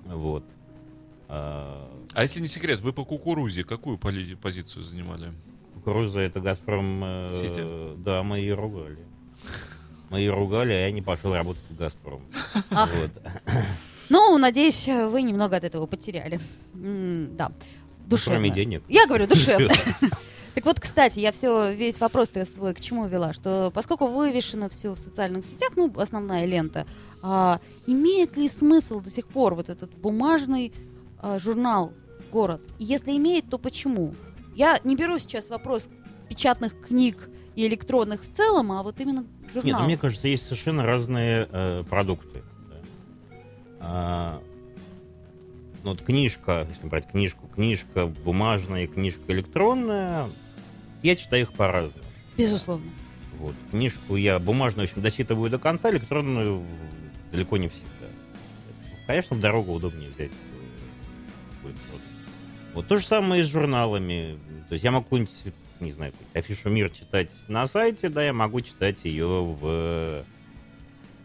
Вот. 0.06 0.42
Э, 1.28 1.86
А 2.14 2.22
если 2.22 2.40
не 2.40 2.48
секрет, 2.48 2.80
вы 2.80 2.92
по 2.94 3.04
кукурузе 3.04 3.62
какую 3.62 3.98
поли- 3.98 4.34
позицию 4.36 4.82
занимали? 4.84 5.32
Кукуруза 5.74 6.20
это 6.20 6.40
Газпром. 6.40 7.02
э, 7.04 7.28
Сити. 7.34 8.02
да, 8.02 8.22
мы 8.22 8.38
ее 8.38 8.54
ругали. 8.54 8.98
Мы 10.08 10.20
ее 10.20 10.32
ругали, 10.32 10.72
а 10.72 10.80
я 10.86 10.90
не 10.90 11.02
пошел 11.02 11.34
работать 11.34 11.62
в 11.68 11.76
Газпром. 11.76 12.22
Ну, 14.08 14.36
надеюсь, 14.36 14.86
вы 14.88 15.22
немного 15.22 15.56
от 15.56 15.64
этого 15.64 15.86
потеряли. 15.86 16.38
Да. 16.74 17.50
Душевно. 18.06 18.34
кроме 18.40 18.50
денег. 18.50 18.82
Я 18.88 19.06
говорю, 19.06 19.26
душевно. 19.26 19.70
Так 20.54 20.66
вот, 20.66 20.80
кстати, 20.80 21.18
я 21.18 21.32
все, 21.32 21.72
весь 21.72 21.98
вопрос-то 21.98 22.44
свой 22.44 22.74
к 22.74 22.80
чему 22.80 23.06
вела, 23.06 23.32
что 23.32 23.70
поскольку 23.72 24.08
вывешено 24.08 24.68
все 24.68 24.92
в 24.94 24.98
социальных 24.98 25.46
сетях, 25.46 25.70
ну, 25.76 25.90
основная 25.96 26.44
лента, 26.44 26.86
а, 27.22 27.60
имеет 27.86 28.36
ли 28.36 28.48
смысл 28.48 29.00
до 29.00 29.08
сих 29.08 29.28
пор 29.28 29.54
вот 29.54 29.70
этот 29.70 29.94
бумажный 29.94 30.72
а, 31.18 31.38
журнал 31.38 31.92
«Город»? 32.30 32.60
И 32.78 32.84
если 32.84 33.12
имеет, 33.12 33.48
то 33.48 33.58
почему? 33.58 34.14
Я 34.54 34.78
не 34.84 34.94
беру 34.94 35.18
сейчас 35.18 35.48
вопрос 35.48 35.88
печатных 36.28 36.78
книг 36.86 37.30
и 37.54 37.66
электронных 37.66 38.22
в 38.22 38.30
целом, 38.30 38.72
а 38.72 38.82
вот 38.82 39.00
именно 39.00 39.24
журнал. 39.54 39.64
Нет, 39.64 39.78
ну, 39.78 39.84
мне 39.86 39.96
кажется, 39.96 40.28
есть 40.28 40.44
совершенно 40.44 40.84
разные 40.84 41.48
э, 41.50 41.84
продукты. 41.88 42.42
да. 42.68 42.76
А, 43.80 44.42
ну, 45.82 45.90
вот 45.90 46.02
книжка, 46.02 46.66
если 46.68 46.86
брать 46.86 47.08
книжку, 47.08 47.48
книжка 47.48 48.06
бумажная, 48.06 48.86
книжка 48.86 49.32
электронная, 49.32 50.28
я 51.02 51.16
читаю 51.16 51.42
их 51.42 51.52
по-разному. 51.52 52.04
Безусловно. 52.36 52.90
Вот. 53.38 53.54
Книжку 53.70 54.16
я 54.16 54.38
бумажную, 54.38 54.86
в 54.86 54.90
общем, 54.90 55.02
дочитываю 55.02 55.50
до 55.50 55.58
конца, 55.58 55.90
электронную 55.90 56.64
далеко 57.30 57.56
не 57.56 57.68
всегда. 57.68 57.88
Конечно, 59.06 59.36
в 59.36 59.40
дорогу 59.40 59.72
удобнее 59.72 60.10
взять 60.10 60.30
э. 60.30 60.52
Вот 62.74 62.88
то 62.88 62.98
же 62.98 63.04
самое 63.04 63.42
и 63.42 63.44
с 63.44 63.48
журналами. 63.48 64.38
То 64.68 64.74
есть 64.74 64.84
я 64.84 64.90
могу 64.90 65.04
какую-нибудь, 65.04 65.34
не 65.80 65.92
знаю, 65.92 66.12
афишу 66.32 66.70
«Мир» 66.70 66.90
читать 66.90 67.30
на 67.48 67.66
сайте, 67.66 68.08
да, 68.08 68.24
я 68.24 68.32
могу 68.32 68.62
читать 68.62 68.98
ее 69.04 69.26
в, 69.26 70.24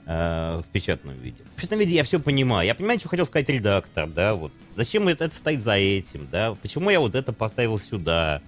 э, 0.05 0.61
в 0.61 0.65
печатном 0.73 1.15
виде. 1.19 1.37
В 1.53 1.55
печатном 1.55 1.79
виде 1.79 1.95
я 1.95 2.03
все 2.03 2.19
понимаю. 2.19 2.67
Я 2.67 2.75
понимаю, 2.75 2.99
что 2.99 3.07
хотел 3.07 3.25
сказать 3.25 3.47
редактор, 3.47 4.09
да, 4.09 4.35
вот. 4.35 4.51
Зачем 4.75 5.07
это, 5.07 5.25
это 5.25 5.35
стоит 5.35 5.63
за 5.63 5.75
этим, 5.75 6.27
да, 6.29 6.55
почему 6.55 6.89
я 6.89 6.99
вот 6.99 7.15
это 7.15 7.31
поставил 7.31 7.79
сюда, 7.79 8.41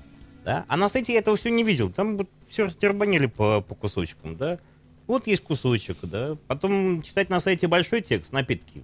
да. 0.44 0.66
А 0.68 0.78
на 0.78 0.90
сайте 0.90 1.14
я 1.14 1.20
этого 1.20 1.38
все 1.38 1.50
не 1.50 1.64
видел. 1.64 1.92
Там 1.92 2.18
вот 2.18 2.30
все 2.48 2.66
растербанили 2.66 3.28
по, 3.28 3.62
по 3.62 3.76
кусочкам, 3.76 4.36
да. 4.36 4.60
Вот 5.08 5.28
есть 5.28 5.44
кусочек, 5.44 5.98
да. 6.04 6.38
Потом 6.48 7.02
читать 7.02 7.30
на 7.30 7.40
сайте 7.40 7.68
большой 7.68 8.02
текст, 8.02 8.32
напитки. 8.32 8.84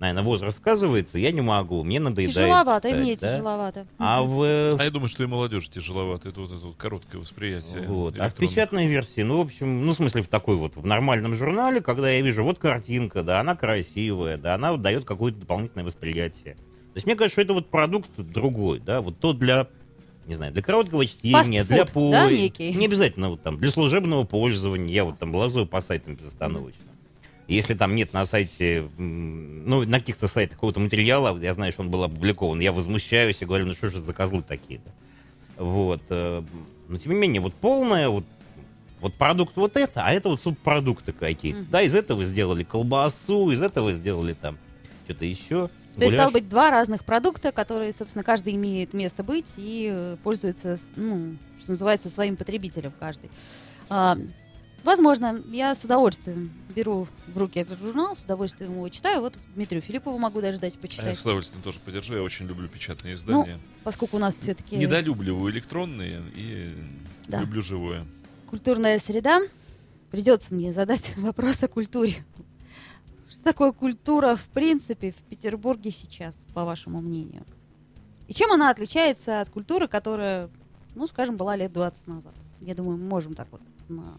Наверное, 0.00 0.22
возраст 0.22 0.56
сказывается, 0.56 1.18
я 1.18 1.30
не 1.30 1.42
могу, 1.42 1.84
мне 1.84 2.00
надоедает. 2.00 2.34
Тяжеловато, 2.34 2.88
и 2.88 2.90
читать, 2.92 3.02
мне 3.02 3.16
да. 3.16 3.34
тяжеловато. 3.34 3.86
А 3.98 4.22
в, 4.22 4.42
А 4.42 4.82
я 4.82 4.90
думаю, 4.90 5.08
что 5.08 5.22
и 5.22 5.26
молодежи 5.26 5.68
тяжеловато. 5.70 6.30
Это 6.30 6.40
вот 6.40 6.50
это 6.50 6.66
вот 6.66 6.76
короткое 6.76 7.18
восприятие. 7.18 7.82
Вот. 7.86 8.18
А 8.18 8.30
в 8.30 8.34
печатной 8.34 8.86
версии, 8.86 9.20
ну, 9.20 9.36
в 9.36 9.40
общем, 9.42 9.84
ну, 9.84 9.92
в 9.92 9.94
смысле, 9.94 10.22
в 10.22 10.28
такой 10.28 10.56
вот, 10.56 10.74
в 10.74 10.86
нормальном 10.86 11.36
журнале, 11.36 11.82
когда 11.82 12.08
я 12.08 12.22
вижу, 12.22 12.42
вот 12.44 12.58
картинка, 12.58 13.22
да, 13.22 13.40
она 13.40 13.56
красивая, 13.56 14.38
да, 14.38 14.54
она 14.54 14.72
вот 14.72 14.80
дает 14.80 15.04
какое-то 15.04 15.40
дополнительное 15.40 15.84
восприятие. 15.84 16.54
То 16.54 16.96
есть 16.96 17.06
мне 17.06 17.14
кажется, 17.14 17.34
что 17.34 17.42
это 17.42 17.52
вот 17.52 17.68
продукт 17.68 18.08
другой, 18.16 18.80
да, 18.80 19.02
вот 19.02 19.18
то 19.18 19.34
для, 19.34 19.68
не 20.30 20.36
знаю, 20.36 20.52
для 20.52 20.62
короткого 20.62 21.04
чтения, 21.06 21.64
для 21.64 21.84
Фастфуд, 21.84 22.12
да, 22.12 22.30
некий? 22.30 22.72
Не 22.72 22.86
обязательно 22.86 23.30
вот 23.30 23.42
там, 23.42 23.58
для 23.58 23.70
служебного 23.70 24.22
пользования, 24.24 24.94
я 24.94 25.04
вот 25.04 25.18
там 25.18 25.34
лазаю 25.34 25.66
по 25.66 25.80
сайтам 25.80 26.14
безостановочно. 26.14 26.84
Если 27.48 27.74
там 27.74 27.96
нет 27.96 28.12
на 28.12 28.26
сайте, 28.26 28.88
ну, 28.96 29.84
на 29.84 29.98
каких-то 29.98 30.28
сайтах 30.28 30.54
какого-то 30.54 30.78
материала, 30.78 31.36
я 31.40 31.52
знаю, 31.52 31.72
что 31.72 31.82
он 31.82 31.90
был 31.90 32.04
опубликован, 32.04 32.60
я 32.60 32.70
возмущаюсь 32.70 33.42
и 33.42 33.44
говорю, 33.44 33.66
ну 33.66 33.74
что 33.74 33.90
же 33.90 34.00
за 34.00 34.12
козлы 34.12 34.42
такие-то. 34.42 34.88
Вот. 35.56 36.00
э, 36.10 36.44
Но 36.88 36.98
тем 36.98 37.12
не 37.12 37.18
менее, 37.18 37.40
вот 37.40 37.54
полное, 37.54 38.08
вот, 38.08 38.24
вот 39.00 39.14
продукт 39.14 39.56
вот 39.56 39.76
это, 39.76 40.04
а 40.04 40.12
это 40.12 40.28
вот 40.28 40.40
субпродукты 40.40 41.10
какие-то. 41.10 41.62
Мгм. 41.62 41.70
Да, 41.72 41.82
из 41.82 41.92
этого 41.96 42.24
сделали 42.24 42.62
колбасу, 42.62 43.50
из 43.50 43.60
этого 43.60 43.92
сделали 43.94 44.34
там 44.34 44.56
что-то 45.06 45.24
еще. 45.24 45.70
То 46.00 46.04
есть, 46.06 46.16
стало 46.16 46.30
быть, 46.30 46.48
два 46.48 46.70
разных 46.70 47.04
продукта, 47.04 47.52
которые, 47.52 47.92
собственно, 47.92 48.24
каждый 48.24 48.54
имеет 48.54 48.92
место 48.92 49.22
быть 49.22 49.52
и 49.56 49.88
э, 49.92 50.16
пользуется, 50.22 50.76
ну, 50.96 51.36
что 51.60 51.70
называется, 51.70 52.08
своим 52.08 52.36
потребителем 52.36 52.92
каждый. 52.98 53.30
А, 53.88 54.18
возможно, 54.84 55.40
я 55.52 55.74
с 55.74 55.84
удовольствием 55.84 56.52
беру 56.74 57.06
в 57.26 57.36
руки 57.38 57.58
этот 57.60 57.78
журнал, 57.80 58.14
с 58.16 58.24
удовольствием 58.24 58.72
его 58.72 58.88
читаю. 58.88 59.20
Вот 59.20 59.36
Дмитрию 59.54 59.82
Филиппову 59.82 60.16
могу 60.18 60.40
даже 60.40 60.58
дать 60.58 60.74
А 60.74 60.76
я 60.76 60.82
почитать. 60.82 61.16
с 61.18 61.22
удовольствием 61.22 61.62
тоже 61.62 61.78
поддержу. 61.80 62.14
Я 62.14 62.22
очень 62.22 62.46
люблю 62.46 62.68
печатные 62.68 63.14
издания. 63.14 63.58
Поскольку 63.84 64.16
у 64.16 64.20
нас 64.20 64.36
все-таки 64.36 64.76
Недолюбливаю 64.76 65.52
электронные 65.52 66.22
и 66.34 66.74
Да. 67.28 67.40
люблю 67.40 67.60
живое. 67.62 68.06
культурная 68.48 68.98
среда, 68.98 69.40
придется 70.10 70.54
мне 70.54 70.72
задать 70.72 71.14
вопрос 71.18 71.62
о 71.62 71.68
культуре. 71.68 72.14
Что 73.40 73.52
такое 73.52 73.72
культура, 73.72 74.36
в 74.36 74.48
принципе, 74.48 75.12
в 75.12 75.16
Петербурге 75.16 75.90
сейчас, 75.90 76.44
по 76.52 76.66
вашему 76.66 77.00
мнению? 77.00 77.46
И 78.28 78.34
чем 78.34 78.52
она 78.52 78.68
отличается 78.68 79.40
от 79.40 79.48
культуры, 79.48 79.88
которая, 79.88 80.50
ну, 80.94 81.06
скажем, 81.06 81.38
была 81.38 81.56
лет 81.56 81.72
20 81.72 82.06
назад? 82.06 82.34
Я 82.60 82.74
думаю, 82.74 82.98
мы 82.98 83.04
можем 83.04 83.34
так 83.34 83.48
вот 83.50 83.62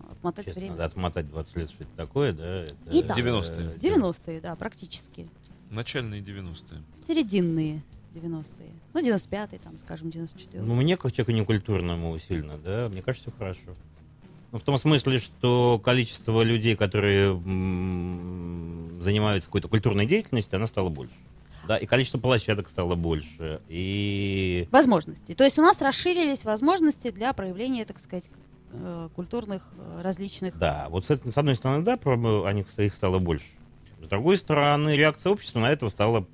отмотать 0.10 0.46
Честно, 0.48 0.60
время. 0.60 0.72
надо 0.74 0.86
отмотать 0.86 1.30
20 1.30 1.56
лет, 1.56 1.70
что 1.70 1.84
это 1.84 1.96
такое, 1.96 2.34
да? 2.34 2.64
это, 2.64 2.76
Итак. 2.92 3.16
90-е. 3.16 3.76
э, 3.76 3.78
90-е, 3.78 4.42
да, 4.42 4.56
практически. 4.56 5.30
Начальные 5.70 6.22
90-е. 6.24 6.82
Серединные 6.96 7.84
90-е. 8.16 8.72
Ну, 8.94 9.02
95-й, 9.02 9.60
там, 9.60 9.78
скажем, 9.78 10.10
94-й. 10.10 10.62
Ну, 10.62 10.74
мне, 10.74 10.98
как 10.98 11.12
человеку 11.12 11.32
некультурному 11.32 12.18
сильно, 12.18 12.58
да, 12.58 12.90
мне 12.90 13.04
кажется, 13.04 13.30
все 13.30 13.38
хорошо. 13.38 13.76
Ну, 14.52 14.60
в 14.60 14.64
том 14.64 14.78
смысле, 14.78 15.20
что 15.20 15.80
количество 15.84 16.42
людей, 16.42 16.76
которые 16.76 17.32
занимаются 19.02 19.48
какой-то 19.48 19.70
культурной 19.70 20.06
деятельностью, 20.06 20.58
оно 20.58 20.68
стало 20.68 20.90
больше. 20.90 21.14
Да, 21.68 21.78
и 21.78 21.86
количество 21.86 22.18
площадок 22.18 22.70
стало 22.70 22.96
больше. 22.96 23.62
И 23.70 24.68
Возможности. 24.72 25.34
То 25.34 25.44
есть 25.44 25.60
у 25.60 25.62
нас 25.62 25.82
расширились 25.82 26.44
возможности 26.44 27.12
для 27.12 27.34
проявления, 27.34 27.86
так 27.86 28.00
сказать, 28.00 28.30
э, 28.74 29.10
культурных 29.16 29.72
э, 29.78 30.02
различных 30.02 30.58
да, 30.58 30.88
вот 30.90 31.06
с, 31.06 31.10
с 31.10 31.38
одной 31.38 31.56
стороны, 31.56 31.84
да, 31.84 32.00
они, 32.46 32.66
их 32.78 32.96
стало 32.96 33.20
больше. 33.20 33.46
С 34.02 34.08
другой 34.08 34.38
стороны, 34.38 34.96
реакция 34.96 35.32
общества 35.32 35.60
на 35.60 35.72
это 35.72 35.88
стала, 35.90 36.26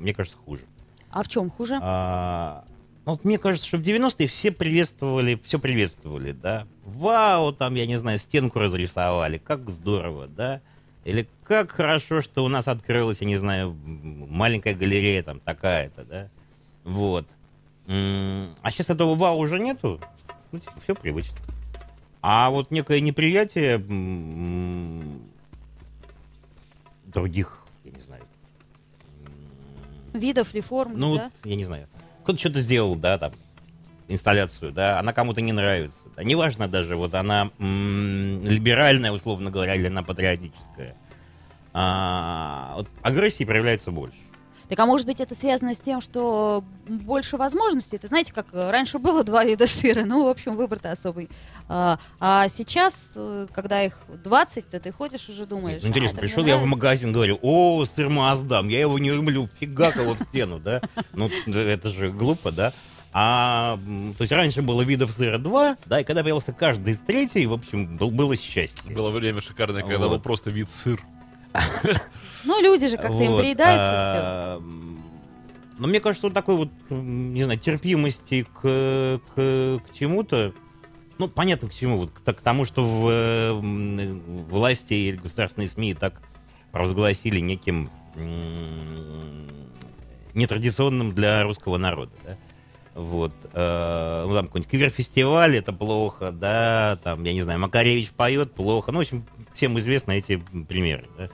мне 0.00 0.12
кажется, 0.12 0.36
хуже. 0.44 0.64
А 1.10 1.22
в 1.22 1.28
чем 1.28 1.48
хуже? 1.50 1.78
А, 1.80 2.64
вот 3.10 3.24
мне 3.24 3.38
кажется, 3.38 3.66
что 3.66 3.78
в 3.78 3.82
90-е 3.82 4.26
все 4.26 4.50
приветствовали, 4.50 5.40
все 5.44 5.58
приветствовали, 5.58 6.32
да. 6.32 6.66
Вау, 6.84 7.52
там, 7.52 7.74
я 7.74 7.86
не 7.86 7.96
знаю, 7.98 8.18
стенку 8.18 8.58
разрисовали, 8.58 9.38
как 9.38 9.70
здорово, 9.70 10.26
да. 10.26 10.60
Или 11.04 11.26
как 11.44 11.72
хорошо, 11.72 12.20
что 12.20 12.44
у 12.44 12.48
нас 12.48 12.68
открылась, 12.68 13.20
я 13.20 13.26
не 13.26 13.38
знаю, 13.38 13.74
маленькая 13.74 14.74
галерея 14.74 15.22
там 15.22 15.40
такая-то, 15.40 16.04
да. 16.04 16.28
Вот. 16.84 17.26
А 17.86 18.70
сейчас 18.70 18.90
этого 18.90 19.14
вау 19.14 19.38
уже 19.38 19.58
нету. 19.58 20.00
Ну, 20.52 20.58
типа, 20.58 20.80
все 20.82 20.94
привычно. 20.94 21.38
А 22.22 22.50
вот 22.50 22.70
некое 22.70 23.00
неприятие 23.00 23.78
других, 27.06 27.58
я 27.84 27.90
не 27.92 28.00
знаю, 28.02 28.22
Видов 30.12 30.52
ли 30.54 30.60
форм, 30.60 30.92
ну, 30.96 31.16
да? 31.16 31.24
вот, 31.24 31.32
я 31.44 31.56
не 31.56 31.64
знаю. 31.64 31.88
Кто-то 32.22 32.38
что-то 32.38 32.60
сделал, 32.60 32.96
да, 32.96 33.18
там, 33.18 33.32
инсталляцию, 34.08 34.72
да, 34.72 34.98
она 34.98 35.12
кому-то 35.12 35.40
не 35.40 35.52
нравится. 35.52 35.98
Да, 36.16 36.24
неважно 36.24 36.68
даже, 36.68 36.96
вот 36.96 37.14
она 37.14 37.50
м, 37.58 38.42
либеральная, 38.44 39.12
условно 39.12 39.50
говоря, 39.50 39.74
или 39.74 39.86
она 39.86 40.02
патриотическая. 40.02 40.94
А, 41.72 42.74
вот 42.76 42.88
агрессии 43.02 43.44
проявляется 43.44 43.90
больше. 43.90 44.18
Так 44.70 44.78
а 44.78 44.86
может 44.86 45.04
быть 45.04 45.20
это 45.20 45.34
связано 45.34 45.74
с 45.74 45.80
тем, 45.80 46.00
что 46.00 46.62
больше 46.86 47.36
возможностей? 47.36 47.96
Это 47.96 48.06
знаете, 48.06 48.32
как 48.32 48.46
э, 48.52 48.70
раньше 48.70 49.00
было 49.00 49.24
два 49.24 49.44
вида 49.44 49.66
сыра, 49.66 50.04
ну, 50.04 50.26
в 50.26 50.28
общем, 50.28 50.54
выбор-то 50.54 50.92
особый. 50.92 51.28
А, 51.68 51.98
а 52.20 52.46
сейчас, 52.48 53.14
э, 53.16 53.48
когда 53.52 53.82
их 53.82 53.98
20, 54.22 54.70
то 54.70 54.78
ты 54.78 54.92
ходишь 54.92 55.28
уже 55.28 55.44
думаешь. 55.44 55.82
Ну, 55.82 55.88
интересно, 55.88 56.18
«А, 56.18 56.20
пришел 56.20 56.44
я 56.44 56.54
в 56.54 56.62
нравится». 56.62 56.68
магазин, 56.68 57.12
говорю, 57.12 57.40
о, 57.42 57.84
сыр 57.84 58.08
Маасдам, 58.10 58.68
я 58.68 58.78
его 58.78 58.96
не 59.00 59.10
люблю, 59.10 59.48
фига 59.58 59.90
кого 59.90 60.14
в 60.14 60.22
стену, 60.22 60.60
да? 60.60 60.80
Ну, 61.14 61.28
это 61.46 61.90
же 61.90 62.12
глупо, 62.12 62.52
да? 62.52 62.72
А, 63.12 63.76
то 64.18 64.22
есть 64.22 64.30
раньше 64.32 64.62
было 64.62 64.82
видов 64.82 65.10
сыра 65.10 65.38
два, 65.38 65.78
да, 65.86 66.00
и 66.00 66.04
когда 66.04 66.22
появился 66.22 66.52
каждый 66.52 66.92
из 66.92 67.00
третий, 67.00 67.44
в 67.46 67.52
общем, 67.52 67.96
был, 67.96 68.12
было 68.12 68.36
счастье. 68.36 68.94
Было 68.94 69.10
время 69.10 69.40
шикарное, 69.40 69.82
когда 69.82 70.06
Вот. 70.06 70.10
был 70.10 70.20
просто 70.20 70.52
вид 70.52 70.70
сыр. 70.70 71.00
Ну, 72.44 72.62
люди 72.62 72.88
же 72.88 72.96
как-то 72.96 73.22
им 73.22 73.38
приедается 73.38 73.92
а, 73.92 74.62
Но 75.78 75.88
мне 75.88 76.00
кажется, 76.00 76.26
вот 76.26 76.34
такой 76.34 76.56
вот, 76.56 76.70
не 76.88 77.44
знаю, 77.44 77.58
терпимости 77.58 78.44
к, 78.44 78.60
к, 78.60 79.34
к 79.34 79.92
чему-то, 79.92 80.54
ну, 81.18 81.28
понятно 81.28 81.68
к 81.68 81.74
чему, 81.74 81.98
вот 81.98 82.10
к, 82.10 82.22
к 82.22 82.40
тому, 82.40 82.64
что 82.64 82.82
в, 82.82 83.60
власти 84.48 84.94
и 84.94 85.12
государственные 85.12 85.68
СМИ 85.68 85.94
так 85.94 86.20
провозгласили 86.72 87.40
неким 87.40 87.90
нетрадиционным 90.34 91.12
для 91.12 91.42
русского 91.42 91.76
народа, 91.76 92.12
да? 92.24 92.36
Вот, 92.94 93.32
э, 93.52 94.24
ну, 94.26 94.34
там 94.34 94.46
какой-нибудь 94.46 94.70
квир-фестиваль, 94.70 95.56
это 95.56 95.72
плохо, 95.72 96.32
да, 96.32 96.98
там, 97.04 97.22
я 97.22 97.32
не 97.32 97.42
знаю, 97.42 97.60
Макаревич 97.60 98.10
поет, 98.10 98.52
плохо, 98.52 98.90
ну, 98.90 98.98
в 98.98 99.02
общем, 99.02 99.24
всем 99.54 99.78
известны 99.78 100.18
эти 100.18 100.42
примеры, 100.68 101.06
да. 101.16 101.30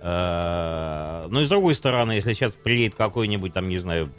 Э, 0.00 1.26
Ну 1.30 1.40
и 1.40 1.44
с 1.44 1.48
другой 1.48 1.74
стороны, 1.74 2.12
если 2.12 2.34
сейчас 2.34 2.52
приедет 2.52 2.94
какой-нибудь 2.96 3.52
там, 3.52 3.68
не 3.68 3.78
знаю, 3.78 4.12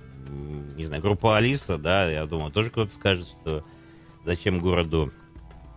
не 0.76 0.86
знаю, 0.86 1.02
группа 1.02 1.38
Алиса, 1.38 1.78
да, 1.78 2.10
я 2.10 2.26
думаю, 2.26 2.52
тоже 2.52 2.70
кто-то 2.70 2.94
скажет, 2.94 3.28
что 3.28 3.64
зачем 4.26 4.60
городу, 4.60 5.12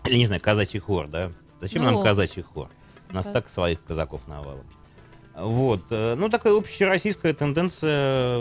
или 0.04 0.16
не 0.16 0.26
знаю, 0.26 0.40
казачий 0.42 0.80
хор, 0.80 1.06
да, 1.08 1.30
зачем 1.60 1.84
Ну, 1.84 1.90
нам 1.92 2.02
казачий 2.02 2.42
хор? 2.42 2.68
У 3.10 3.14
нас 3.14 3.26
так. 3.26 3.48
своих 3.48 3.82
казаков 3.84 4.26
навалом. 4.28 4.64
Вот, 5.36 5.82
э, 5.90 6.16
ну 6.16 6.28
такая 6.28 6.52
общероссийская 6.54 7.32
тенденция, 7.32 8.36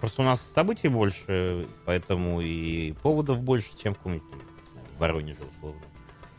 просто 0.00 0.22
у 0.22 0.24
нас 0.24 0.42
событий 0.54 0.88
больше, 0.88 1.66
поэтому 1.86 2.40
и 2.40 2.92
поводов 3.02 3.40
больше, 3.40 3.70
чем 3.80 3.94
в 3.94 3.98
каком-нибудь, 3.98 4.26
Воронеже, 4.98 5.38
условно. 5.56 5.80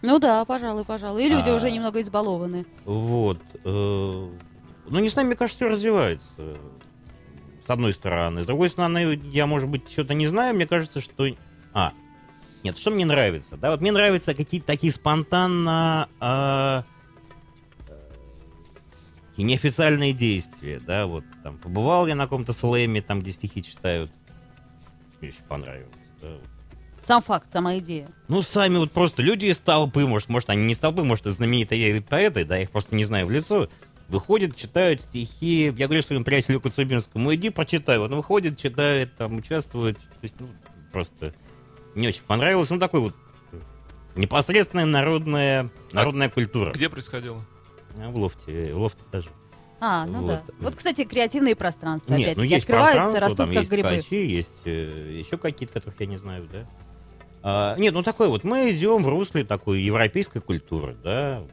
Ну 0.06 0.20
да, 0.20 0.46
пожалуй, 0.46 0.86
пожалуй. 0.86 1.26
И 1.26 1.30
люди 1.30 1.50
А. 1.50 1.56
уже 1.56 1.72
немного 1.72 2.00
избалованы. 2.02 2.66
Вот. 2.86 3.40
э, 3.64 4.30
Ну, 4.88 5.00
не 5.00 5.10
знаю, 5.10 5.28
мне 5.28 5.36
кажется, 5.36 5.66
все 5.66 5.70
развивается. 5.70 6.28
С 6.38 7.70
одной 7.70 7.94
стороны. 7.94 8.44
С 8.44 8.46
другой 8.46 8.70
стороны, 8.70 9.20
я, 9.32 9.48
может 9.48 9.68
быть, 9.68 9.90
что-то 9.92 10.14
не 10.14 10.28
знаю. 10.28 10.56
Мне 10.56 10.68
кажется, 10.68 11.02
что... 11.02 11.26
А, 11.74 11.92
нет, 12.64 12.78
что 12.78 12.92
мне 12.92 13.06
нравится? 13.06 13.58
Да, 13.58 13.72
вот 13.72 13.82
мне 13.82 13.92
нравятся 13.92 14.36
какие-то 14.36 14.68
такие 14.68 14.94
спонтанно... 14.94 16.08
а, 16.20 16.84
э, 17.88 17.92
и 19.38 19.44
неофициальные 19.44 20.14
действия, 20.14 20.80
да, 20.80 21.08
вот 21.08 21.24
там 21.44 21.58
побывал 21.58 22.08
я 22.08 22.16
на 22.16 22.24
каком-то 22.24 22.54
слэме, 22.54 23.02
там, 23.02 23.22
где 23.22 23.32
стихи 23.34 23.62
читают, 23.64 24.10
мне 25.20 25.30
очень 25.32 25.44
понравилось. 25.50 25.90
да, 26.22 26.30
вот. 26.30 26.42
Сам 27.06 27.22
факт, 27.22 27.52
сама 27.52 27.78
идея. 27.78 28.08
Ну, 28.28 28.42
сами 28.42 28.78
вот 28.78 28.92
просто 28.92 29.22
люди 29.22 29.46
из 29.46 29.60
толпы, 29.60 30.08
может, 30.08 30.28
может, 30.28 30.50
они 30.50 30.64
не 30.64 30.74
из 30.74 30.80
толпы, 30.80 31.04
может, 31.04 31.26
знаменитые 31.26 32.02
поэты, 32.02 32.46
да, 32.46 32.58
я 32.58 32.64
их 32.64 32.72
просто 32.72 32.96
не 32.96 33.06
знаю 33.06 33.28
в 33.28 33.32
лицо, 33.32 33.70
выходят, 34.08 34.56
читают 34.56 35.02
стихи. 35.02 35.74
Я 35.78 35.86
говорю 35.88 36.02
своему 36.02 36.26
приятелю 36.26 36.60
Коцубинскому, 36.60 37.34
иди 37.36 37.50
прочитай. 37.50 38.00
Он 38.00 38.14
выходит, 38.16 38.58
читает, 38.58 39.16
там, 39.18 39.38
участвует. 39.38 40.00
То 40.00 40.06
есть, 40.24 40.36
ну, 40.40 40.48
просто 40.92 41.34
не 41.94 42.08
очень 42.08 42.24
понравилось. 42.24 42.70
Ну, 42.70 42.80
такой 42.80 43.02
вот 43.02 43.16
непосредственная 44.16 44.86
народная, 44.86 45.70
народная 45.92 46.30
культура. 46.30 46.72
Где 46.72 46.90
происходило? 46.90 47.42
А, 47.98 48.10
В 48.10 48.18
лофте, 48.18 48.74
в 48.74 48.80
лофте 48.80 49.02
даже. 49.12 49.30
А, 49.80 50.06
ну 50.06 50.22
Вот. 50.22 50.28
да. 50.28 50.44
Вот, 50.60 50.76
кстати, 50.76 51.04
креативные 51.04 51.56
пространства, 51.56 52.14
Нет, 52.14 52.38
ну 52.38 52.44
опять-таки, 52.44 52.50
есть 52.54 52.64
открываются, 52.64 53.20
растут 53.20 53.38
там 53.38 53.48
как 53.50 53.58
есть 53.58 53.72
грибы. 53.72 53.90
ткачи, 53.90 54.26
есть 54.26 54.54
э, 54.66 55.18
еще 55.20 55.38
какие-то, 55.38 55.74
которых 55.74 56.00
я 56.00 56.06
не 56.08 56.18
знаю, 56.18 56.48
да. 56.52 56.66
А, 57.48 57.76
нет, 57.78 57.94
ну 57.94 58.02
такой 58.02 58.28
вот, 58.28 58.44
мы 58.44 58.72
идем 58.72 59.04
в 59.04 59.08
русле 59.08 59.46
такой 59.46 59.80
европейской 59.80 60.40
культуры, 60.40 60.98
да, 61.04 61.44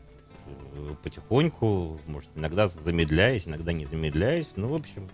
э, 0.46 0.94
потихоньку, 1.02 2.00
может, 2.06 2.30
иногда 2.34 2.68
замедляясь, 2.68 3.46
иногда 3.46 3.74
не 3.74 3.84
замедляясь, 3.84 4.46
ну, 4.56 4.68
в 4.68 4.74
общем, 4.74 5.10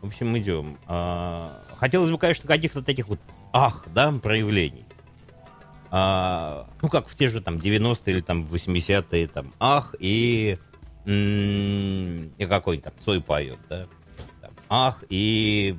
в 0.00 0.06
общем, 0.08 0.36
идем. 0.36 0.78
А, 0.88 1.62
хотелось 1.76 2.10
бы, 2.10 2.18
конечно, 2.18 2.48
каких-то 2.48 2.82
таких 2.82 3.06
вот, 3.06 3.20
ах, 3.52 3.84
да, 3.94 4.10
проявлений. 4.10 4.84
А, 5.92 6.68
ну, 6.82 6.88
как 6.88 7.06
в 7.06 7.14
те 7.14 7.30
же 7.30 7.40
там 7.40 7.58
90-е 7.58 8.14
или 8.14 8.20
там 8.20 8.48
80-е, 8.50 9.28
там, 9.28 9.52
ах, 9.60 9.94
и, 10.00 10.58
и 11.04 12.46
какой-нибудь 12.48 12.82
там 12.82 12.94
Цой 13.00 13.20
поет, 13.20 13.60
да, 13.68 13.86
там, 14.40 14.50
ах, 14.68 15.04
и 15.08 15.76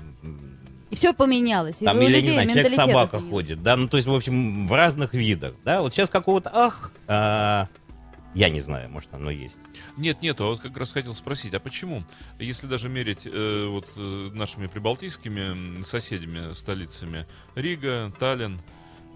И 0.90 0.96
все 0.96 1.14
поменялось. 1.14 1.82
И 1.82 1.86
там, 1.86 1.98
у 1.98 2.02
или, 2.02 2.08
людей 2.08 2.22
не 2.24 2.30
знаю, 2.32 2.48
менталитет 2.48 2.76
человек-собака 2.76 3.18
изменился. 3.18 3.32
ходит, 3.32 3.64
да, 3.64 3.76
ну, 3.76 3.88
то 3.88 3.98
есть, 3.98 4.08
в 4.08 4.14
общем, 4.14 4.68
в 4.68 4.74
разных 4.74 5.14
видах, 5.14 5.54
да, 5.66 5.82
вот 5.82 5.94
сейчас 5.94 6.10
какого-то, 6.10 6.50
ах, 6.54 6.92
а, 7.08 7.68
я 8.34 8.50
не 8.50 8.60
знаю, 8.60 8.90
может, 8.90 9.14
оно 9.14 9.32
есть. 9.32 9.58
Нет, 9.98 10.22
нет, 10.22 10.40
а 10.40 10.44
вот 10.44 10.62
как 10.62 10.78
раз 10.78 10.92
хотел 10.92 11.16
спросить, 11.16 11.54
а 11.56 11.60
почему, 11.60 12.04
если 12.40 12.68
даже 12.68 12.88
мерить 12.88 13.26
э, 13.26 13.68
вот 13.68 13.90
э, 13.98 14.30
нашими 14.34 14.68
прибалтийскими 14.68 15.82
соседями, 15.82 16.54
столицами, 16.54 17.26
Рига, 17.56 18.14
Таллин, 18.20 18.62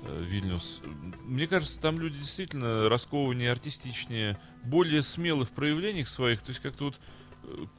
э, 0.04 0.24
Вильнюс, 0.28 0.82
мне 1.24 1.46
кажется, 1.46 1.80
там 1.80 2.00
люди 2.00 2.18
действительно 2.18 2.90
раскованнее, 2.90 3.52
артистичнее, 3.52 4.40
более 4.64 5.04
смелы 5.04 5.46
в 5.46 5.52
проявлениях 5.52 6.08
своих, 6.08 6.42
то 6.42 6.50
есть 6.50 6.62
как-то 6.62 6.86
вот 6.86 6.96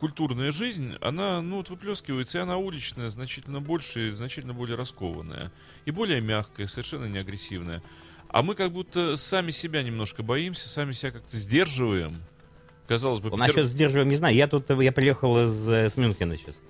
культурная 0.00 0.50
жизнь, 0.52 0.94
она, 1.00 1.40
ну, 1.40 1.56
вот 1.56 1.70
выплескивается, 1.70 2.38
и 2.38 2.40
она 2.40 2.56
уличная, 2.56 3.10
значительно 3.10 3.60
больше, 3.60 4.08
и 4.08 4.12
значительно 4.12 4.54
более 4.54 4.76
раскованная, 4.76 5.52
и 5.84 5.90
более 5.90 6.20
мягкая, 6.20 6.66
совершенно 6.66 7.06
не 7.06 7.18
агрессивная. 7.18 7.82
А 8.28 8.42
мы 8.42 8.54
как 8.54 8.72
будто 8.72 9.16
сами 9.16 9.50
себя 9.50 9.82
немножко 9.82 10.22
боимся, 10.22 10.68
сами 10.68 10.92
себя 10.92 11.12
как-то 11.12 11.36
сдерживаем. 11.36 12.22
Казалось 12.88 13.20
бы, 13.20 13.30
Ну, 13.30 13.36
Насчет 13.36 13.68
сдерживаем, 13.68 14.08
не 14.08 14.16
знаю. 14.16 14.34
Я 14.34 14.48
тут, 14.48 14.70
я 14.70 14.92
приехал 14.92 15.38
из, 15.38 15.68
с 15.68 15.96
Мюнхена 15.96 16.36
сейчас. 16.36 16.60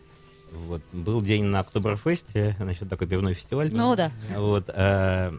Вот, 0.50 0.82
был 0.92 1.22
день 1.22 1.44
на 1.44 1.60
Октоберфесте, 1.60 2.56
значит, 2.58 2.88
такой 2.88 3.06
пивной 3.06 3.34
фестиваль. 3.34 3.70
Ну 3.72 3.96
да. 3.96 4.12
Вот, 4.36 4.68
э, 4.68 5.32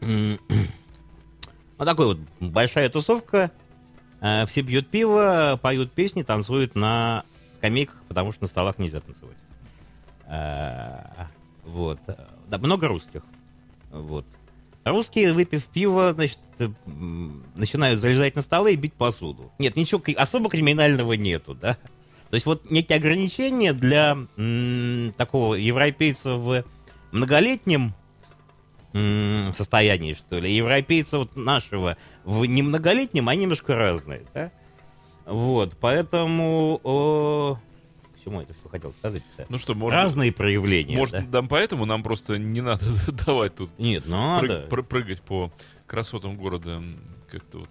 м, 0.00 0.40
ну, 1.78 1.84
такой 1.84 2.06
вот 2.06 2.18
большая 2.40 2.88
тусовка. 2.88 3.52
Э, 4.20 4.46
Все 4.46 4.62
пьют 4.62 4.88
пиво, 4.88 5.58
поют 5.60 5.92
песни, 5.92 6.22
танцуют 6.22 6.74
на 6.74 7.24
скамейках, 7.56 8.02
потому 8.08 8.32
что 8.32 8.42
на 8.44 8.48
столах 8.48 8.78
нельзя 8.78 9.00
танцевать. 9.00 9.36
Э, 10.26 11.26
Вот. 11.64 12.00
Да, 12.48 12.58
много 12.58 12.88
русских. 12.88 13.22
Вот. 13.90 14.24
Русские, 14.84 15.32
выпив 15.34 15.64
пиво, 15.66 16.12
значит, 16.12 16.38
начинают 17.54 18.00
залезать 18.00 18.34
на 18.36 18.42
столы 18.42 18.72
и 18.72 18.76
бить 18.76 18.94
посуду. 18.94 19.52
Нет, 19.58 19.76
ничего 19.76 20.02
особо 20.16 20.48
криминального 20.48 21.12
нету, 21.12 21.54
да. 21.54 21.74
То 22.30 22.34
есть 22.34 22.46
вот 22.46 22.70
некие 22.70 22.96
ограничения 22.96 23.72
для 23.72 24.16
м, 24.36 25.14
такого 25.16 25.54
европейца 25.54 26.34
в 26.36 26.64
многолетнем 27.10 27.94
состоянии, 28.92 30.14
что 30.14 30.38
ли, 30.38 30.52
европейца 30.54 31.18
вот 31.18 31.36
нашего 31.36 31.96
в 32.24 32.44
немноголетнем, 32.44 33.28
они 33.28 33.42
немножко 33.42 33.74
разные, 33.76 34.22
да. 34.34 34.50
Вот, 35.26 35.76
поэтому... 35.78 36.80
о, 36.84 37.58
К 38.16 38.24
чему 38.24 38.40
это 38.40 38.54
все 38.54 38.68
хотел 38.70 38.92
сказать-то? 38.92 39.46
Ну 39.50 39.58
что, 39.58 39.74
может, 39.74 39.94
Разные 39.94 40.32
проявления, 40.32 40.96
может 40.96 41.12
да? 41.14 41.26
там 41.30 41.48
поэтому 41.48 41.84
нам 41.84 42.02
просто 42.02 42.38
не 42.38 42.62
надо 42.62 42.84
давать 43.26 43.54
тут 43.56 43.70
Нет, 43.78 44.04
ну 44.06 44.16
прыг- 44.40 44.48
надо. 44.48 44.66
пр- 44.68 44.82
прыгать 44.82 45.20
по 45.20 45.50
красотам 45.86 46.36
города 46.36 46.82
как-то 47.30 47.58
вот. 47.58 47.70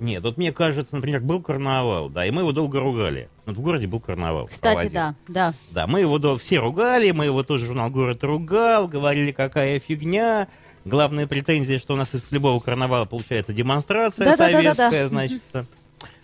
Нет, 0.00 0.22
вот 0.24 0.36
мне 0.36 0.50
кажется, 0.52 0.96
например, 0.96 1.20
был 1.20 1.40
карнавал, 1.40 2.08
да, 2.08 2.26
и 2.26 2.30
мы 2.30 2.42
его 2.42 2.52
долго 2.52 2.80
ругали. 2.80 3.28
Вот 3.46 3.56
в 3.56 3.60
городе 3.60 3.86
был 3.86 4.00
карнавал. 4.00 4.46
Кстати, 4.46 4.88
да, 4.88 5.14
да. 5.28 5.54
Да, 5.70 5.86
мы 5.86 6.00
его 6.00 6.18
до- 6.18 6.36
все 6.36 6.58
ругали, 6.58 7.12
мы 7.12 7.26
его 7.26 7.42
тоже 7.44 7.66
журнал 7.66 7.90
«Город» 7.90 8.24
ругал, 8.24 8.88
говорили, 8.88 9.30
какая 9.30 9.78
фигня. 9.78 10.48
Главная 10.84 11.26
претензия, 11.26 11.78
что 11.78 11.94
у 11.94 11.96
нас 11.96 12.14
из 12.14 12.30
любого 12.32 12.60
карнавала 12.60 13.04
получается 13.04 13.52
демонстрация 13.52 14.26
Да-да-да-да-да. 14.26 14.74
советская, 14.74 15.06
значит. 15.08 15.42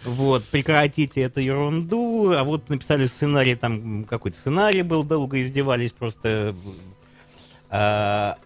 Вот, 0.05 0.45
прекратите 0.45 1.21
эту 1.23 1.41
ерунду. 1.41 2.33
А 2.37 2.43
вот 2.45 2.69
написали 2.69 3.07
сценарий, 3.07 3.55
там 3.55 4.05
какой-то 4.05 4.37
сценарий 4.37 4.83
был, 4.83 5.05
долго 5.05 5.41
издевались 5.41 5.93
просто. 5.93 6.55
А, 7.71 8.37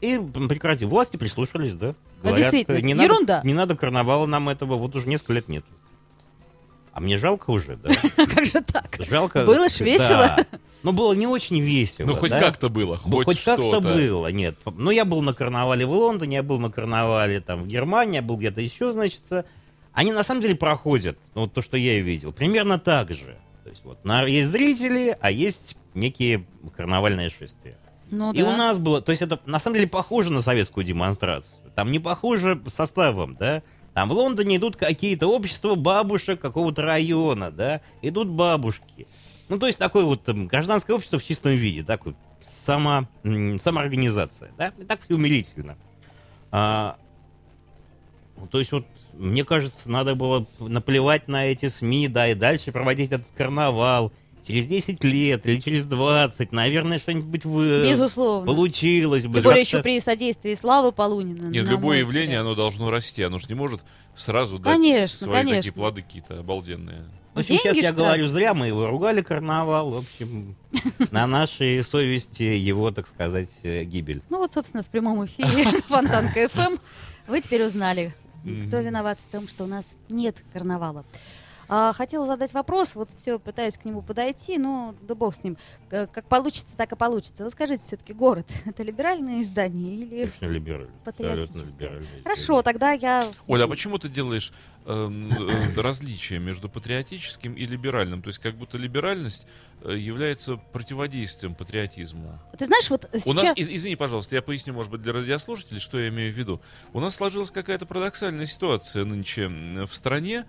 и 0.00 0.18
прекратили. 0.48 0.88
Власти 0.88 1.16
прислушались, 1.16 1.74
да. 1.74 1.94
А 2.24 2.32
действительно, 2.32 2.78
не 2.78 2.92
ерунда. 2.92 3.36
Надо, 3.36 3.46
не 3.46 3.54
надо 3.54 3.76
карнавала 3.76 4.26
нам 4.26 4.48
этого, 4.48 4.76
вот 4.76 4.94
уже 4.94 5.08
несколько 5.08 5.34
лет 5.34 5.48
нет. 5.48 5.64
А 6.92 7.00
мне 7.00 7.16
жалко 7.16 7.50
уже, 7.50 7.76
да? 7.76 7.90
Как 8.16 8.44
же 8.44 8.60
так? 8.60 8.98
Жалко. 8.98 9.44
Было 9.44 9.68
ж 9.68 9.80
весело. 9.80 10.36
Ну, 10.82 10.92
было 10.92 11.12
не 11.14 11.26
очень 11.26 11.60
весело. 11.60 12.06
Ну, 12.06 12.14
хоть 12.14 12.30
да? 12.30 12.40
как-то 12.40 12.68
было, 12.68 13.00
Ну, 13.04 13.18
хоть, 13.18 13.26
хоть 13.26 13.44
как-то 13.44 13.70
что-то. 13.70 13.88
было, 13.88 14.26
нет. 14.32 14.56
Ну, 14.64 14.90
я 14.90 15.04
был 15.04 15.22
на 15.22 15.32
карнавале 15.32 15.86
в 15.86 15.92
Лондоне, 15.92 16.36
я 16.36 16.42
был 16.42 16.58
на 16.58 16.70
карнавале 16.72 17.40
там 17.40 17.62
в 17.62 17.66
Германии, 17.68 18.16
я 18.16 18.22
был 18.22 18.36
где-то 18.36 18.60
еще, 18.60 18.90
значит. 18.92 19.22
Они 19.92 20.10
на 20.10 20.24
самом 20.24 20.40
деле 20.40 20.56
проходят, 20.56 21.18
ну, 21.34 21.42
вот 21.42 21.52
то, 21.52 21.62
что 21.62 21.76
я 21.76 21.98
и 21.98 22.02
видел, 22.02 22.32
примерно 22.32 22.78
так 22.80 23.12
же. 23.12 23.38
То 23.62 23.70
есть 23.70 23.84
вот 23.84 24.04
на, 24.04 24.24
есть 24.24 24.48
зрители, 24.48 25.16
а 25.20 25.30
есть 25.30 25.76
некие 25.94 26.46
карнавальные 26.76 27.30
шествия. 27.30 27.78
Ну 28.12 28.30
И 28.34 28.42
да. 28.42 28.52
у 28.52 28.56
нас 28.58 28.76
было, 28.76 29.00
то 29.00 29.10
есть 29.10 29.22
это 29.22 29.40
на 29.46 29.58
самом 29.58 29.76
деле 29.76 29.88
похоже 29.88 30.30
на 30.30 30.42
советскую 30.42 30.84
демонстрацию. 30.84 31.56
Там 31.74 31.90
не 31.90 31.98
похоже 31.98 32.60
составом, 32.66 33.36
да. 33.36 33.62
Там 33.94 34.10
в 34.10 34.12
Лондоне 34.12 34.56
идут 34.56 34.76
какие-то 34.76 35.28
общества 35.28 35.76
бабушек 35.76 36.38
какого-то 36.38 36.82
района, 36.82 37.50
да. 37.50 37.80
Идут 38.02 38.28
бабушки. 38.28 39.06
Ну, 39.48 39.58
то 39.58 39.66
есть 39.66 39.78
такое 39.78 40.04
вот 40.04 40.24
там, 40.24 40.46
гражданское 40.46 40.92
общество 40.92 41.18
в 41.18 41.24
чистом 41.24 41.52
виде, 41.52 41.82
такой 41.82 42.14
само, 42.44 43.08
м, 43.24 43.58
самоорганизация, 43.58 44.50
да. 44.58 44.74
И 44.78 44.84
так 44.84 45.00
все 45.02 45.14
умилительно. 45.14 45.78
А, 46.50 46.98
ну, 48.36 48.46
то 48.46 48.58
есть 48.58 48.72
вот 48.72 48.84
мне 49.14 49.42
кажется, 49.42 49.90
надо 49.90 50.14
было 50.14 50.46
наплевать 50.58 51.28
на 51.28 51.46
эти 51.46 51.68
СМИ, 51.68 52.08
да, 52.08 52.28
и 52.28 52.34
дальше 52.34 52.72
проводить 52.72 53.10
этот 53.10 53.28
карнавал. 53.34 54.12
Через 54.46 54.66
10 54.66 55.04
лет 55.04 55.46
или 55.46 55.60
через 55.60 55.86
20, 55.86 56.50
наверное, 56.52 56.98
что-нибудь 56.98 57.44
вы... 57.44 57.88
Безусловно. 57.88 58.46
получилось 58.46 59.26
бы. 59.26 59.34
Тем 59.34 59.42
более 59.44 59.60
еще 59.60 59.82
при 59.82 60.00
содействии 60.00 60.54
Славы 60.54 60.90
Полунина. 60.90 61.48
Нет, 61.48 61.64
любое 61.66 61.98
явление, 61.98 62.38
взгляд. 62.38 62.46
оно 62.46 62.54
должно 62.54 62.90
расти. 62.90 63.22
Оно 63.22 63.38
же 63.38 63.46
не 63.48 63.54
может 63.54 63.82
сразу 64.16 64.58
дать 64.58 64.74
Конечно, 64.74 65.26
свои 65.26 65.42
такие 65.42 65.50
конечно. 65.54 65.72
плоды 65.72 66.02
какие-то 66.02 66.40
обалденные. 66.40 67.04
В 67.34 67.38
общем, 67.38 67.54
сейчас 67.54 67.74
Деньги 67.74 67.84
я 67.86 67.92
ж 67.92 67.94
говорю 67.94 68.28
зря, 68.28 68.52
мы 68.52 68.66
его 68.66 68.86
ругали 68.86 69.22
карнавал. 69.22 69.90
В 69.90 69.96
общем, 69.98 70.54
на 71.10 71.26
нашей 71.26 71.82
совести 71.82 72.42
его, 72.42 72.90
так 72.90 73.06
сказать, 73.06 73.50
э, 73.62 73.84
гибель. 73.84 74.22
Ну 74.28 74.38
вот, 74.38 74.52
собственно, 74.52 74.82
в 74.82 74.88
прямом 74.88 75.24
эфире 75.24 75.64
Фонтанка 75.88 76.48
ФМ 76.48 76.76
вы 77.28 77.40
теперь 77.40 77.64
узнали, 77.64 78.14
кто 78.66 78.80
виноват 78.80 79.18
в 79.26 79.30
том, 79.30 79.48
что 79.48 79.64
у 79.64 79.66
нас 79.66 79.94
нет 80.10 80.42
карнавала. 80.52 81.04
А, 81.74 81.94
хотела 81.94 82.26
задать 82.26 82.52
вопрос, 82.52 82.94
вот 82.94 83.12
все 83.12 83.38
пытаюсь 83.38 83.78
к 83.78 83.86
нему 83.86 84.02
подойти, 84.02 84.58
но 84.58 84.94
да 85.00 85.14
бог 85.14 85.34
с 85.34 85.42
ним. 85.42 85.56
Как 85.88 86.28
получится, 86.28 86.76
так 86.76 86.92
и 86.92 86.96
получится. 86.96 87.44
Вы 87.44 87.50
скажите, 87.50 87.82
все-таки 87.82 88.12
город 88.12 88.46
это 88.66 88.82
либеральное 88.82 89.40
издание 89.40 89.94
или... 89.94 90.24
Абсолютно 90.24 90.90
Патриотическое. 91.04 92.02
Хорошо, 92.24 92.60
тогда 92.60 92.92
я... 92.92 93.26
Оля, 93.46 93.64
а 93.64 93.68
почему 93.68 93.96
ты 93.96 94.10
делаешь 94.10 94.52
эм, 94.84 95.32
э, 95.32 95.80
различие 95.80 96.40
между 96.40 96.68
патриотическим 96.68 97.54
и 97.54 97.64
либеральным? 97.64 98.20
То 98.20 98.28
есть 98.28 98.40
как 98.40 98.54
будто 98.54 98.76
либеральность 98.76 99.46
э, 99.80 99.96
является 99.96 100.56
противодействием 100.56 101.54
патриотизму. 101.54 102.38
Ты 102.58 102.66
знаешь, 102.66 102.90
вот 102.90 103.08
У 103.14 103.18
сейчас... 103.18 103.44
нас, 103.44 103.56
из- 103.56 103.70
извини, 103.70 103.96
пожалуйста, 103.96 104.34
я 104.34 104.42
поясню, 104.42 104.74
может 104.74 104.92
быть, 104.92 105.00
для 105.00 105.14
радиослушателей, 105.14 105.80
что 105.80 105.98
я 105.98 106.10
имею 106.10 106.34
в 106.34 106.36
виду. 106.36 106.60
У 106.92 107.00
нас 107.00 107.14
сложилась 107.14 107.50
какая-то 107.50 107.86
парадоксальная 107.86 108.44
ситуация 108.44 109.06
нынче 109.06 109.48
в 109.48 109.94
стране, 109.94 110.44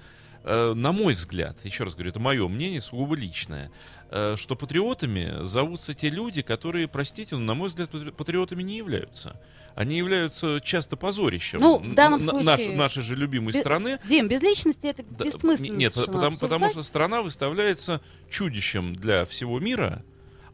на 0.75 0.91
мой 0.91 1.13
взгляд, 1.13 1.57
еще 1.63 1.83
раз 1.85 1.93
говорю, 1.93 2.09
это 2.09 2.19
мое 2.19 2.47
мнение, 2.47 2.81
сугубо 2.81 3.15
личное, 3.15 3.71
э, 4.11 4.35
что 4.37 4.55
патриотами 4.55 5.43
зовутся 5.45 5.93
те 5.93 6.09
люди, 6.09 6.41
которые, 6.41 6.87
простите, 6.87 7.35
но, 7.35 7.41
на 7.41 7.53
мой 7.53 7.67
взгляд, 7.69 7.89
патри- 7.91 8.11
патриотами 8.11 8.61
не 8.63 8.77
являются. 8.77 9.39
Они 9.75 9.97
являются 9.97 10.59
часто 10.63 10.97
позорищем 10.97 11.59
Ну, 11.59 11.79
в 11.79 11.95
данном 11.95 12.19
н- 12.19 12.29
случае- 12.29 12.45
наш- 12.69 12.77
нашей 12.77 13.01
же 13.03 13.15
любимой 13.15 13.53
Бе- 13.53 13.59
страны. 13.59 13.99
Дим, 14.07 14.27
без 14.27 14.41
личности 14.43 14.85
это 14.87 15.03
Да, 15.09 15.25
бессмысленно 15.25 15.77
Нет, 15.77 15.93
потому, 15.95 16.37
потому 16.37 16.69
что 16.69 16.83
страна 16.83 17.21
выставляется 17.23 18.01
чудищем 18.29 18.95
для 18.95 19.25
всего 19.25 19.59
мира, 19.59 20.03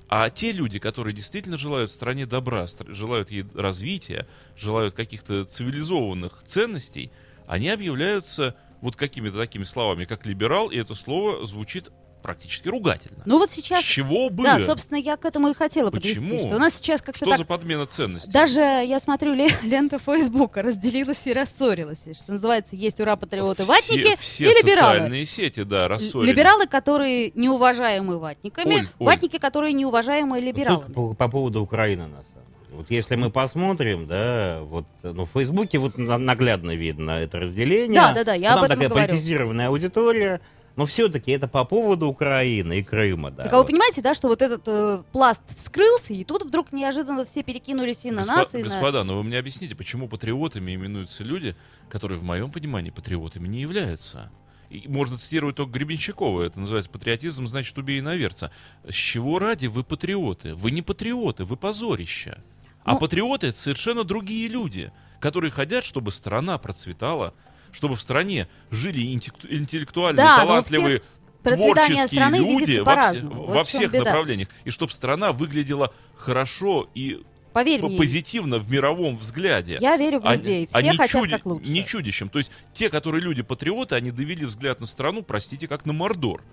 а 0.08 0.30
те 0.30 0.52
люди, 0.54 0.80
которые 0.80 1.14
действительно 1.14 1.58
желают 1.58 1.92
стране 1.92 2.26
добра, 2.26 2.66
желают 2.88 3.30
ей 3.30 3.46
развития, 3.56 4.26
желают 4.58 4.94
каких-то 4.96 5.44
цивилизованных 5.44 6.42
ценностей, 6.46 7.12
они 7.46 7.70
объявляются 7.70 8.56
вот 8.82 8.96
какими-то 8.96 9.38
такими 9.38 9.64
словами, 9.64 10.06
как 10.06 10.26
либерал, 10.26 10.70
и 10.70 10.78
это 10.78 10.96
слово 10.96 11.46
звучит 11.46 11.90
практически 12.22 12.68
ругательно. 12.68 13.24
Ну 13.26 13.38
вот 13.38 13.50
сейчас... 13.50 13.80
С 13.80 13.84
чего 13.84 14.30
бы? 14.30 14.44
Да, 14.44 14.60
собственно, 14.60 14.98
я 14.98 15.16
к 15.16 15.24
этому 15.24 15.50
и 15.50 15.54
хотела 15.54 15.90
подвести. 15.90 16.20
Почему? 16.20 16.48
Что 16.48 16.56
у 16.56 16.60
нас 16.60 16.76
сейчас 16.76 17.02
как-то 17.02 17.20
Что 17.20 17.30
так 17.30 17.38
за 17.38 17.46
подмена 17.46 17.86
ценностей? 17.86 18.30
Даже, 18.30 18.60
я 18.60 19.00
смотрю, 19.00 19.34
ле- 19.34 19.50
лента 19.64 20.00
Фейсбука 20.00 20.62
разделилась 20.62 21.26
и 21.28 21.34
рассорилась. 21.34 22.02
Что 22.22 22.32
называется, 22.34 22.76
есть 22.76 23.00
ура, 23.00 23.16
патриоты, 23.16 23.64
ватники 23.64 24.18
все 24.20 24.46
и 24.46 24.48
либералы. 24.48 24.94
социальные 24.96 25.26
сети, 25.26 25.64
да, 25.64 25.88
рассорились. 25.88 26.30
Либералы, 26.30 26.68
которые 26.68 27.32
неуважаемы 27.36 28.20
ватниками, 28.20 28.76
Оль, 28.76 28.88
Оль. 29.00 29.06
ватники, 29.08 29.38
которые 29.38 29.72
неуважаемы 29.72 30.42
либералами. 30.42 30.92
По, 30.92 31.14
по 31.14 31.28
поводу 31.30 31.62
Украины, 31.62 32.08
на 32.08 32.22
самом 32.24 32.34
деле. 32.34 32.49
Вот 32.72 32.92
если 32.92 33.16
мы 33.16 33.30
посмотрим, 33.32 34.08
да, 34.08 34.60
вот, 34.62 34.86
ну, 35.04 35.26
в 35.26 35.32
Фейсбуке 35.32 35.80
вот 35.80 35.98
на- 35.98 36.18
наглядно 36.18 36.76
видно 36.76 37.12
это 37.12 37.40
разделение. 37.40 38.00
Да, 38.00 38.14
да, 38.14 38.24
да, 38.24 38.34
я 38.34 38.56
Ну, 38.56 38.62
об 38.62 38.62
Там 38.62 38.66
этом 38.66 38.76
такая 38.78 38.90
говорю. 38.90 39.08
политизированная 39.10 39.68
аудитория. 39.70 40.42
Но 40.76 40.86
все-таки 40.86 41.32
это 41.32 41.50
по 41.50 41.66
поводу 41.66 42.08
Украины 42.08 42.80
и 42.80 42.84
Крыма, 42.84 43.32
да. 43.32 43.44
Так 43.44 43.52
а 43.52 43.56
вы 43.58 43.62
вот. 43.64 43.68
понимаете, 43.68 44.02
да, 44.02 44.14
что 44.14 44.30
вот 44.30 44.42
этот 44.42 44.62
э, 44.68 45.04
пласт 45.12 45.42
вскрылся, 45.54 46.14
и 46.14 46.24
тут 46.24 46.46
вдруг 46.46 46.72
неожиданно 46.72 47.26
все 47.26 47.44
перекинулись 47.44 48.06
и 48.06 48.12
на 48.12 48.22
Госпо- 48.22 48.28
нас, 48.38 48.54
и 48.54 48.58
на... 48.60 48.64
Господа, 48.64 49.04
но 49.04 49.18
вы 49.18 49.24
мне 49.26 49.38
объясните, 49.40 49.76
почему 49.76 50.08
патриотами 50.08 50.74
именуются 50.76 51.26
люди, 51.26 51.58
которые, 51.90 52.18
в 52.18 52.24
моем 52.24 52.50
понимании, 52.50 52.92
патриотами 52.92 53.50
не 53.50 53.60
являются? 53.60 54.32
И 54.70 54.88
можно 54.88 55.18
цитировать 55.18 55.58
только 55.58 55.74
Гребенщикова. 55.74 56.44
Это 56.44 56.60
называется 56.62 56.92
патриотизм, 56.92 57.46
значит, 57.46 57.78
убей 57.78 58.00
наверца. 58.00 58.50
С 58.88 58.94
чего 58.94 59.38
ради 59.40 59.66
вы 59.68 59.84
патриоты? 59.84 60.56
Вы 60.56 60.72
не 60.72 60.82
патриоты, 60.82 61.44
вы 61.44 61.58
позорище. 61.58 62.38
А 62.84 62.94
Ну- 62.94 63.00
патриоты 63.00 63.48
это 63.48 63.60
совершенно 63.60 64.04
другие 64.04 64.48
люди, 64.48 64.92
которые 65.20 65.52
хотят, 65.52 65.84
чтобы 65.84 66.12
страна 66.12 66.58
процветала, 66.58 67.34
чтобы 67.72 67.96
в 67.96 68.02
стране 68.02 68.48
жили 68.72 69.14
интеллекту- 69.14 69.48
интеллектуальные, 69.54 70.26
Да, 70.26 70.38
талантливые, 70.38 71.02
творческие 71.44 72.08
страны 72.08 72.38
люди 72.38 72.80
во, 72.80 72.96
все-. 73.12 73.22
Вот 73.22 73.50
во 73.50 73.64
всех 73.64 73.92
беда. 73.92 74.06
направлениях. 74.06 74.50
И 74.66 74.70
чтобы 74.72 74.92
страна 74.92 75.32
выглядела 75.32 75.94
хорошо 76.16 76.90
и 76.96 77.22
Поверь 77.54 77.82
по- 77.82 77.88
мне, 77.88 77.98
позитивно 77.98 78.58
в 78.60 78.72
мировом 78.72 79.18
взгляде. 79.18 79.78
я 79.82 79.98
верю 79.98 80.20
в 80.20 80.28
а- 80.28 80.36
людей, 80.36 80.68
а 80.72 80.80
все 80.80 80.92
не 80.92 80.98
хотят 80.98 81.22
чуди- 81.24 81.32
как 81.32 81.46
лучше. 81.46 81.70
Не 81.70 81.86
чудищем. 81.86 82.30
То 82.30 82.40
есть 82.40 82.52
те, 82.74 82.90
которые 82.90 83.22
люди-патриоты, 83.22 83.96
они 83.96 84.12
довели 84.12 84.46
взгляд 84.46 84.80
на 84.80 84.86
страну, 84.86 85.22
простите, 85.24 85.68
как 85.68 85.86
на 85.86 85.94
Мордор. 85.94 86.44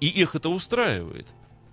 И 0.00 0.06
их 0.08 0.34
это 0.34 0.48
устраивает. 0.48 1.26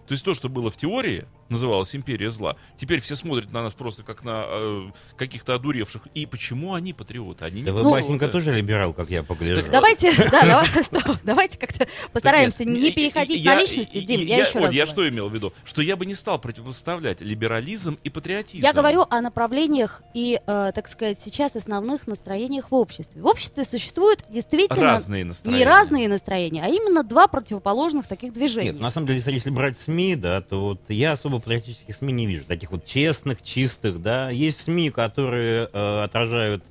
То 0.07 0.13
есть 0.13 0.23
то, 0.23 0.33
что 0.33 0.49
было 0.49 0.69
в 0.71 0.77
теории, 0.77 1.25
называлось 1.49 1.95
империя 1.95 2.31
зла, 2.31 2.55
теперь 2.75 2.99
все 3.01 3.15
смотрят 3.15 3.51
на 3.51 3.63
нас 3.63 3.73
просто 3.73 4.03
как 4.03 4.23
на 4.23 4.43
э, 4.47 4.91
каких-то 5.17 5.55
одуревших. 5.55 6.07
И 6.13 6.25
почему 6.25 6.73
они 6.73 6.93
патриоты? 6.93 7.45
Они 7.45 7.61
Да 7.63 7.71
не 7.71 7.77
вы, 7.77 7.83
Ну, 7.83 7.91
Басенька, 7.91 8.25
патриоты. 8.25 8.31
тоже 8.33 8.53
либерал, 8.53 8.93
как 8.93 9.09
я 9.09 9.23
погляжу. 9.23 9.61
Так 9.63 9.71
Давайте, 9.71 10.11
да, 10.31 10.41
давай, 10.43 10.65
стоп, 10.83 11.17
давайте 11.23 11.57
как-то 11.57 11.87
постараемся 12.11 12.59
Так 12.59 12.67
нет, 12.67 12.81
не 12.81 12.91
переходить 12.91 13.41
я- 13.43 13.55
на 13.55 13.61
личности. 13.61 13.99
Дим, 14.01 14.21
и- 14.21 14.25
я, 14.25 14.37
еще 14.45 14.59
Оль, 14.59 14.65
раз 14.65 14.73
я 14.73 14.85
говорю. 14.85 14.91
что 15.01 15.09
имел 15.09 15.29
в 15.29 15.33
виду? 15.33 15.53
Что 15.63 15.81
я 15.81 15.95
бы 15.95 16.05
не 16.05 16.15
стал 16.15 16.39
противопоставлять 16.39 17.21
либерализм 17.21 17.97
и 18.03 18.09
патриотизм. 18.09 18.63
Я 18.63 18.73
говорю 18.73 19.05
о 19.09 19.21
направлениях 19.21 20.01
и, 20.13 20.39
э, 20.45 20.71
так 20.73 20.87
сказать, 20.87 21.17
сейчас 21.19 21.55
основных 21.55 22.07
настроениях 22.07 22.71
в 22.71 22.75
обществе. 22.75 23.21
В 23.21 23.25
обществе 23.25 23.63
существуют 23.63 24.25
действительно 24.29 24.83
разные 24.83 25.25
настроения. 25.25 25.59
не 25.59 25.65
разные 25.65 26.07
настроения, 26.07 26.63
а 26.63 26.67
именно 26.67 27.03
два 27.03 27.27
противоположных 27.27 28.07
таких 28.07 28.33
движений. 28.33 28.71
Нет, 28.71 28.79
на 28.79 28.89
самом 28.89 29.07
деле, 29.07 29.21
если 29.25 29.49
брать 29.49 29.77
СМИ, 29.79 30.15
да, 30.15 30.41
то 30.41 30.61
вот 30.61 30.81
я 30.89 31.13
особо 31.13 31.38
патриотических 31.39 31.95
СМИ 31.95 32.13
не 32.13 32.27
вижу. 32.27 32.45
Таких 32.45 32.71
вот 32.71 32.85
честных, 32.85 33.41
чистых, 33.41 34.01
да. 34.01 34.29
Есть 34.29 34.61
СМИ, 34.61 34.91
которые 34.91 35.69
э, 35.71 36.03
отражают 36.03 36.63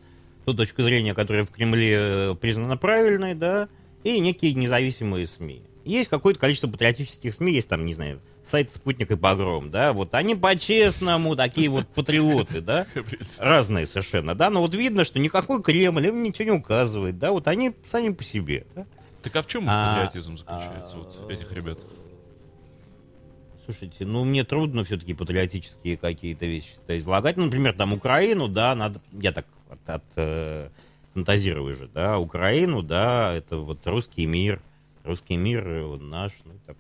ту 0.44 0.54
точку 0.54 0.83
зрения, 0.83 1.14
которая 1.14 1.44
в 1.44 1.50
Кремле 1.50 1.94
э, 1.94 2.35
признана 2.40 2.76
правильной, 2.76 3.35
да, 3.35 3.68
и 4.02 4.18
некие 4.18 4.54
независимые 4.54 5.26
СМИ. 5.26 5.62
Есть 5.85 6.09
какое-то 6.09 6.40
количество 6.40 6.68
патриотических 6.68 7.35
СМИ, 7.35 7.52
есть 7.52 7.68
там, 7.68 7.85
не 7.85 7.94
знаю, 7.94 8.20
сайт 8.44 8.70
«Спутник» 8.70 9.11
и 9.11 9.16
«Погром», 9.16 9.70
да, 9.70 9.92
вот 9.92 10.14
они 10.14 10.35
по-честному 10.35 11.37
такие 11.37 11.68
вот 11.68 11.87
патриоты, 11.88 12.61
да, 12.61 12.87
разные 13.38 13.87
совершенно, 13.87 14.35
да, 14.35 14.50
но 14.50 14.61
вот 14.62 14.74
видно, 14.74 15.04
что 15.04 15.18
никакой 15.18 15.62
Кремль 15.62 16.07
им 16.07 16.22
ничего 16.22 16.44
не 16.44 16.59
указывает, 16.59 17.18
да, 17.18 17.31
вот 17.31 17.46
они 17.48 17.74
сами 17.87 18.11
по 18.11 18.24
себе, 18.24 18.66
да. 18.74 18.87
Так 19.22 19.37
а 19.37 19.42
в 19.42 19.46
чем 19.46 19.64
А, 19.68 19.96
патриотизм 19.96 20.37
заключается, 20.37 20.96
а, 20.96 20.98
вот 20.98 21.31
этих 21.31 21.52
ребят? 21.52 21.78
Слушайте, 23.68 24.07
ну 24.07 24.24
мне 24.24 24.44
трудно 24.44 24.83
все-таки 24.83 25.12
патриотические 25.12 25.98
какие-то 25.98 26.46
вещи 26.46 26.70
излагать. 26.88 27.37
Ну, 27.37 27.44
например, 27.44 27.74
там 27.74 27.92
Украину, 27.92 28.48
да, 28.48 28.74
надо, 28.74 28.98
я 29.12 29.31
так 29.31 29.44
от, 29.68 29.87
от, 29.87 30.04
э, 30.16 30.70
фантазирую 31.12 31.76
же, 31.76 31.87
да, 31.92 32.18
Украину, 32.18 32.83
да, 32.83 33.35
это 33.35 33.59
вот 33.59 33.87
русский 33.87 34.24
мир, 34.24 34.62
русский 35.04 35.37
мир 35.37 35.68
э, 35.68 35.85
он 35.85 36.09
наш, 36.09 36.33
ну, 36.46 36.52
так, 36.64 36.78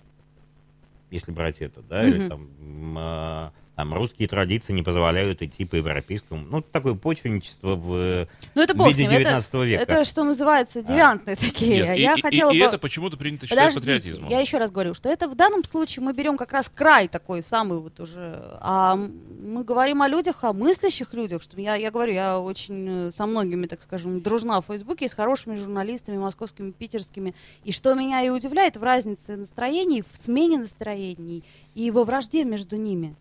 если 1.10 1.30
брать 1.30 1.60
это, 1.60 1.82
да, 1.82 2.08
или 2.08 2.20
Мгм. 2.20 2.28
там 2.30 2.94
а, 2.96 3.52
там 3.78 3.94
русские 3.94 4.26
традиции 4.26 4.72
не 4.72 4.82
позволяют 4.82 5.40
идти 5.40 5.64
по 5.64 5.76
европейскому. 5.76 6.44
Ну, 6.50 6.62
такое 6.62 6.94
почвенничество 6.94 7.76
в 7.76 8.26
Ну 8.56 8.60
это 8.60 8.74
в 8.74 8.88
виде 8.88 9.04
ним, 9.04 9.12
это, 9.12 9.18
19 9.20 9.54
века. 9.54 9.82
это 9.82 10.04
что 10.04 10.24
называется 10.24 10.82
девиантные 10.82 11.36
такие. 11.36 11.84
Нет, 11.84 11.96
и, 11.96 12.00
я 12.00 12.14
и- 12.14 12.20
хотела 12.20 12.50
и 12.50 12.58
бы... 12.58 12.64
это 12.64 12.78
почему-то 12.80 13.16
принято 13.16 13.46
считать 13.46 13.72
Подождите, 13.72 13.80
патриотизмом. 13.80 14.30
я 14.30 14.40
еще 14.40 14.58
раз 14.58 14.72
говорю, 14.72 14.94
что 14.94 15.08
это 15.08 15.28
в 15.28 15.36
данном 15.36 15.62
случае 15.62 16.02
мы 16.04 16.12
берем 16.12 16.36
как 16.36 16.50
раз 16.50 16.68
край 16.68 17.06
такой 17.06 17.40
самый 17.44 17.78
вот 17.78 18.00
уже, 18.00 18.42
а 18.60 18.96
мы 18.96 19.62
говорим 19.62 20.02
о 20.02 20.08
людях, 20.08 20.42
о 20.42 20.52
мыслящих 20.52 21.14
людях, 21.14 21.40
что 21.40 21.60
я, 21.60 21.76
я 21.76 21.92
говорю, 21.92 22.14
я 22.14 22.40
очень 22.40 22.88
э, 22.88 23.12
со 23.12 23.26
многими, 23.26 23.66
так 23.66 23.80
скажем, 23.80 24.22
дружна 24.22 24.60
в 24.60 24.66
Фейсбуке, 24.66 25.06
с 25.06 25.14
хорошими 25.14 25.54
журналистами, 25.54 26.18
московскими, 26.18 26.72
питерскими, 26.72 27.32
и 27.62 27.70
что 27.70 27.94
меня 27.94 28.22
и 28.22 28.28
удивляет 28.28 28.76
в 28.76 28.82
разнице 28.82 29.36
настроений, 29.36 30.02
в 30.02 30.20
смене 30.20 30.58
настроений 30.58 31.44
и 31.76 31.92
во 31.92 32.02
вражде 32.02 32.44
между 32.44 32.74
ними. 32.74 33.14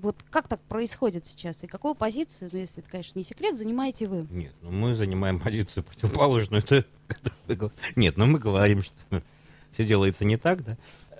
Вот 0.00 0.16
как 0.30 0.48
так 0.48 0.60
происходит 0.62 1.26
сейчас? 1.26 1.64
И 1.64 1.66
какую 1.66 1.94
позицию, 1.94 2.50
ну, 2.52 2.58
если 2.58 2.82
это, 2.82 2.90
конечно, 2.90 3.18
не 3.18 3.24
секрет, 3.24 3.56
занимаете 3.56 4.06
вы? 4.06 4.26
Нет, 4.30 4.52
ну 4.62 4.70
мы 4.70 4.94
занимаем 4.94 5.40
позицию 5.40 5.82
противоположную. 5.84 6.62
Это, 6.62 6.84
нет, 7.96 8.16
ну 8.16 8.26
мы 8.26 8.38
говорим, 8.38 8.82
что 8.82 8.94
все 9.72 9.84
делается 9.84 10.24
не 10.24 10.36
так, 10.36 10.62
да, 10.64 10.76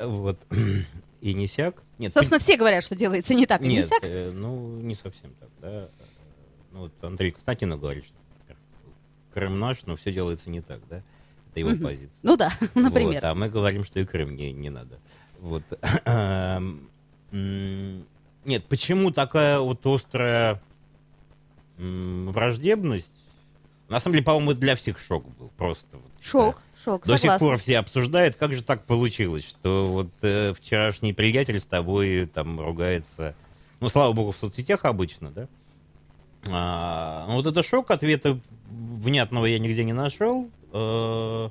вот, 0.06 0.38
и 1.20 1.34
не 1.34 1.46
сяк. 1.46 1.82
Нет, 1.98 2.12
Собственно, 2.12 2.38
все 2.38 2.56
говорят, 2.56 2.84
что 2.84 2.94
делается 2.94 3.34
не 3.34 3.46
так 3.46 3.62
и 3.62 3.68
не 3.68 3.76
Нет, 3.76 3.86
сяк. 3.86 3.98
э, 4.02 4.30
ну, 4.32 4.78
не 4.80 4.94
совсем 4.94 5.32
так, 5.40 5.48
да. 5.60 5.88
Ну, 6.70 6.80
вот 6.80 6.92
Андрей 7.02 7.32
Константинов 7.32 7.80
говорит, 7.80 8.04
что 8.04 8.14
например, 8.38 8.56
Крым 9.34 9.58
наш, 9.58 9.82
но 9.86 9.96
все 9.96 10.12
делается 10.12 10.50
не 10.50 10.60
так, 10.60 10.80
да. 10.88 11.02
Это 11.50 11.60
его 11.60 11.70
Мгм. 11.70 11.82
позиция. 11.82 12.10
Ну 12.22 12.36
да, 12.36 12.50
например. 12.74 13.14
Вот, 13.14 13.24
а 13.24 13.34
мы 13.34 13.48
говорим, 13.48 13.84
что 13.84 13.98
и 13.98 14.04
Крым 14.04 14.36
не, 14.36 14.52
не 14.52 14.70
надо. 14.70 15.00
Вот. 15.40 15.64
Нет, 18.48 18.64
почему 18.64 19.10
такая 19.10 19.60
вот 19.60 19.84
острая 19.86 20.60
м, 21.78 22.32
враждебность? 22.32 23.10
На 23.90 24.00
самом 24.00 24.14
деле, 24.14 24.24
по-моему, 24.24 24.54
для 24.54 24.74
всех 24.74 24.98
шок 24.98 25.26
был 25.38 25.50
просто. 25.58 25.98
вот. 25.98 26.10
Шок, 26.20 26.62
шок, 26.82 27.06
До 27.06 27.12
сих 27.14 27.20
согласна. 27.30 27.46
пор 27.46 27.58
все 27.58 27.78
обсуждают, 27.78 28.36
как 28.36 28.52
же 28.54 28.62
так 28.62 28.84
получилось, 28.84 29.46
что 29.46 29.88
вот 29.88 30.08
э, 30.22 30.54
вчерашний 30.54 31.12
приятель 31.12 31.58
с 31.58 31.66
тобой 31.66 32.26
там 32.32 32.58
ругается. 32.58 33.34
Ну, 33.80 33.90
слава 33.90 34.12
богу, 34.14 34.32
в 34.32 34.36
соцсетях 34.36 34.86
обычно, 34.86 35.30
да? 35.30 35.48
А, 36.50 37.26
ну, 37.28 37.34
вот 37.36 37.46
это 37.46 37.62
шок, 37.62 37.90
ответа 37.90 38.40
внятного 38.70 39.44
я 39.44 39.58
нигде 39.58 39.84
не 39.84 39.92
нашел. 39.92 40.48
Э, 40.72 41.50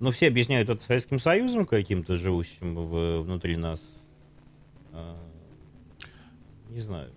но 0.00 0.10
все 0.12 0.28
объясняют 0.28 0.68
это 0.68 0.80
Советским 0.82 1.18
Союзом 1.18 1.66
каким-то 1.66 2.16
живущим 2.18 2.74
в- 2.76 3.22
внутри 3.22 3.56
нас. 3.56 3.82
А, 4.92 5.16
не 6.74 6.80
знаю. 6.80 7.10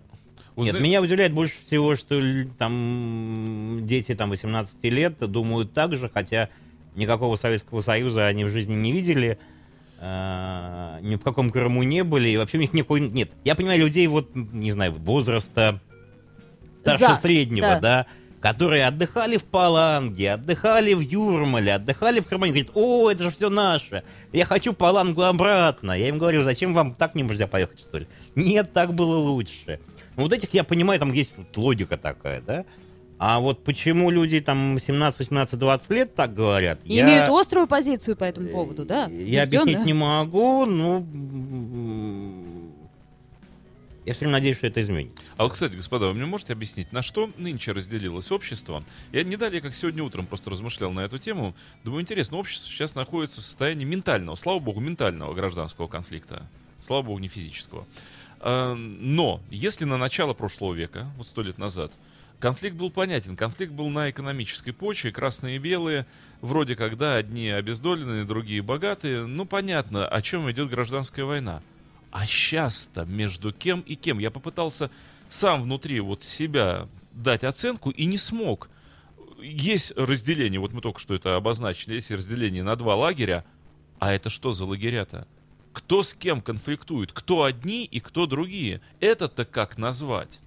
Вы 0.54 0.64
Нет, 0.64 0.80
меня 0.80 1.02
удивляет 1.02 1.32
больше 1.32 1.54
всего, 1.64 1.96
что 1.96 2.20
там 2.58 3.80
дети 3.82 4.14
там 4.14 4.30
18 4.30 4.82
лет 4.84 5.18
думают 5.18 5.72
так 5.72 5.96
же, 5.96 6.08
хотя 6.08 6.48
никакого 6.94 7.36
Советского 7.36 7.80
Союза 7.80 8.26
они 8.26 8.44
в 8.44 8.50
жизни 8.50 8.74
не 8.74 8.92
видели, 8.92 9.38
а, 10.00 11.00
ни 11.00 11.16
в 11.16 11.20
каком 11.20 11.50
Крыму 11.50 11.82
не 11.82 12.02
были, 12.04 12.28
и 12.28 12.36
вообще 12.36 12.58
у 12.58 12.60
них 12.60 12.72
никакой... 12.72 13.00
Нет, 13.00 13.30
я 13.44 13.54
понимаю 13.54 13.80
людей 13.80 14.06
вот, 14.06 14.34
не 14.34 14.72
знаю, 14.72 14.94
возраста 14.94 15.80
старше 16.80 17.06
За, 17.06 17.14
среднего, 17.14 17.66
да. 17.66 17.80
да. 17.80 18.06
Которые 18.40 18.86
отдыхали 18.86 19.36
в 19.36 19.44
Паланге, 19.44 20.32
отдыхали 20.32 20.94
в 20.94 21.00
Юрмале, 21.00 21.74
отдыхали 21.74 22.20
в 22.20 22.26
Крыму, 22.26 22.44
они 22.44 22.52
говорят, 22.52 22.70
о, 22.74 23.10
это 23.10 23.24
же 23.24 23.30
все 23.30 23.50
наше, 23.50 24.04
я 24.32 24.44
хочу 24.44 24.72
Палангу 24.72 25.22
обратно. 25.22 25.92
Я 25.92 26.08
им 26.08 26.18
говорю, 26.18 26.42
зачем 26.42 26.74
вам 26.74 26.94
так 26.94 27.14
нельзя 27.14 27.46
поехать, 27.46 27.80
что 27.80 27.98
ли? 27.98 28.08
Нет, 28.34 28.72
так 28.72 28.94
было 28.94 29.16
лучше. 29.16 29.80
Ну, 30.16 30.24
вот 30.24 30.32
этих 30.32 30.52
я 30.54 30.64
понимаю, 30.64 30.98
там 30.98 31.12
есть 31.12 31.36
вот 31.36 31.56
логика 31.56 31.96
такая, 31.96 32.40
да? 32.40 32.64
А 33.18 33.40
вот 33.40 33.64
почему 33.64 34.10
люди 34.10 34.40
там 34.40 34.78
17, 34.78 35.18
18, 35.18 35.58
20 35.58 35.90
лет 35.90 36.14
так 36.14 36.34
говорят, 36.34 36.78
И 36.84 36.94
я... 36.94 37.02
имеют 37.02 37.28
острую 37.28 37.66
позицию 37.66 38.16
по 38.16 38.22
этому 38.22 38.48
поводу, 38.48 38.84
да? 38.84 39.06
Я 39.06 39.42
объяснить 39.42 39.84
не 39.84 39.92
могу, 39.92 40.64
ну... 40.66 41.04
Я 44.08 44.14
все 44.14 44.20
время 44.20 44.38
надеюсь, 44.38 44.56
что 44.56 44.66
это 44.66 44.80
изменится. 44.80 45.22
А 45.36 45.42
вот, 45.42 45.52
кстати, 45.52 45.74
господа, 45.74 46.06
вы 46.06 46.14
мне 46.14 46.24
можете 46.24 46.54
объяснить, 46.54 46.92
на 46.92 47.02
что 47.02 47.30
нынче 47.36 47.72
разделилось 47.72 48.30
общество? 48.30 48.82
Я 49.12 49.22
не 49.22 49.36
далее, 49.36 49.60
как 49.60 49.74
сегодня 49.74 50.02
утром, 50.02 50.24
просто 50.24 50.48
размышлял 50.48 50.92
на 50.92 51.00
эту 51.00 51.18
тему. 51.18 51.54
Думаю, 51.84 52.00
интересно, 52.00 52.38
общество 52.38 52.72
сейчас 52.72 52.94
находится 52.94 53.42
в 53.42 53.44
состоянии 53.44 53.84
ментального, 53.84 54.34
слава 54.36 54.60
богу, 54.60 54.80
ментального 54.80 55.34
гражданского 55.34 55.88
конфликта. 55.88 56.48
Слава 56.80 57.02
богу, 57.02 57.18
не 57.18 57.28
физического. 57.28 57.86
А, 58.40 58.74
Но, 58.74 59.42
если 59.50 59.84
на 59.84 59.98
начало 59.98 60.32
прошлого 60.32 60.72
века, 60.72 61.06
вот 61.18 61.28
сто 61.28 61.42
лет 61.42 61.58
назад, 61.58 61.92
конфликт 62.40 62.76
был 62.76 62.90
понятен, 62.90 63.36
конфликт 63.36 63.74
был 63.74 63.90
на 63.90 64.08
экономической 64.08 64.72
почве, 64.72 65.12
красные 65.12 65.56
и 65.56 65.58
белые, 65.58 66.06
вроде 66.40 66.76
когда 66.76 67.16
одни 67.16 67.50
обездоленные, 67.50 68.24
другие 68.24 68.62
богатые, 68.62 69.26
ну 69.26 69.44
понятно, 69.44 70.08
о 70.08 70.22
чем 70.22 70.50
идет 70.50 70.70
гражданская 70.70 71.26
война. 71.26 71.60
А 72.10 72.26
сейчас-то 72.26 73.04
между 73.04 73.52
кем 73.52 73.80
и 73.80 73.94
кем? 73.94 74.18
Я 74.18 74.30
попытался 74.30 74.90
сам 75.28 75.62
внутри 75.62 76.00
вот 76.00 76.22
себя 76.22 76.88
дать 77.12 77.44
оценку 77.44 77.90
и 77.90 78.06
не 78.06 78.18
смог. 78.18 78.70
Есть 79.40 79.92
разделение, 79.96 80.58
вот 80.58 80.72
мы 80.72 80.80
только 80.80 80.98
что 80.98 81.14
это 81.14 81.36
обозначили, 81.36 81.94
есть 81.94 82.10
разделение 82.10 82.62
на 82.62 82.76
два 82.76 82.96
лагеря. 82.96 83.44
А 83.98 84.12
это 84.12 84.30
что 84.30 84.52
за 84.52 84.64
лагеря-то? 84.64 85.26
Кто 85.72 86.02
с 86.02 86.14
кем 86.14 86.40
конфликтует? 86.40 87.12
Кто 87.12 87.44
одни 87.44 87.84
и 87.84 88.00
кто 88.00 88.26
другие? 88.26 88.80
Это-то 89.00 89.44
как 89.44 89.78
назвать? 89.78 90.40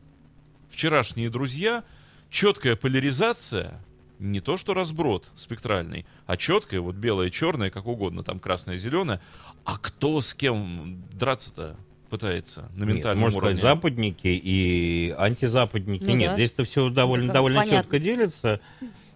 Вчерашние 0.69 1.29
друзья, 1.29 1.83
четкая 2.29 2.75
поляризация, 2.75 3.81
не 4.21 4.39
то 4.39 4.55
что 4.55 4.73
разброд 4.73 5.27
спектральный, 5.35 6.05
а 6.27 6.37
четкая, 6.37 6.79
вот 6.79 6.95
белое, 6.95 7.29
черное, 7.29 7.69
как 7.69 7.87
угодно, 7.87 8.23
там 8.23 8.39
красное, 8.39 8.77
зеленое. 8.77 9.19
А 9.65 9.77
кто 9.77 10.21
с 10.21 10.33
кем 10.33 11.03
драться-то 11.11 11.75
пытается 12.09 12.69
на 12.75 12.85
Нет, 12.85 12.95
ментальном 12.95 13.21
можно 13.21 13.37
уровне? 13.39 13.57
сказать, 13.57 13.75
западники 13.75 14.27
и 14.27 15.15
антизападники. 15.17 16.03
Ну 16.03 16.15
Нет, 16.15 16.29
да. 16.31 16.35
здесь-то 16.35 16.63
все 16.65 16.89
довольно, 16.89 17.25
Это 17.25 17.33
довольно 17.33 17.59
понятно. 17.59 17.81
четко 17.83 17.99
делится. 17.99 18.59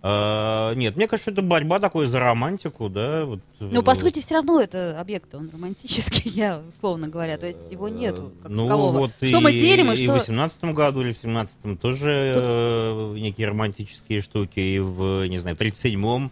А, 0.08 0.74
нет, 0.76 0.96
мне 0.96 1.08
кажется, 1.08 1.32
это 1.32 1.42
борьба 1.42 1.80
такой 1.80 2.06
за 2.06 2.20
романтику, 2.20 2.90
да. 2.90 3.26
Вот, 3.26 3.40
Ну, 3.60 3.82
э, 3.82 3.84
по 3.84 3.96
сути, 3.96 4.20
все 4.20 4.36
равно 4.36 4.62
это 4.62 5.00
объект, 5.00 5.34
он 5.34 5.50
романтический, 5.52 6.30
я 6.36 6.62
условно 6.70 7.08
говоря. 7.08 7.40
То 7.40 7.48
есть 7.48 7.72
его 7.72 7.90
нету 7.90 8.32
как 8.44 8.52
ну, 8.52 8.68
такового. 8.68 8.98
вот 9.00 9.12
что 9.18 9.26
и, 9.26 9.34
мы 9.34 9.52
делим, 9.52 9.92
и 9.92 9.96
и 9.96 10.04
что... 10.04 10.12
в 10.12 10.18
18 10.18 10.64
году 10.66 11.02
или 11.02 11.12
в 11.12 11.18
17 11.18 11.82
тоже 11.82 12.34
Тут- 12.36 12.44
э, 12.44 13.16
некие 13.20 13.48
романтические 13.48 14.22
штуки, 14.22 14.60
и 14.60 14.78
в, 14.78 15.26
не 15.26 15.40
знаю, 15.40 15.58
в 15.58 15.60
37-м 15.60 16.30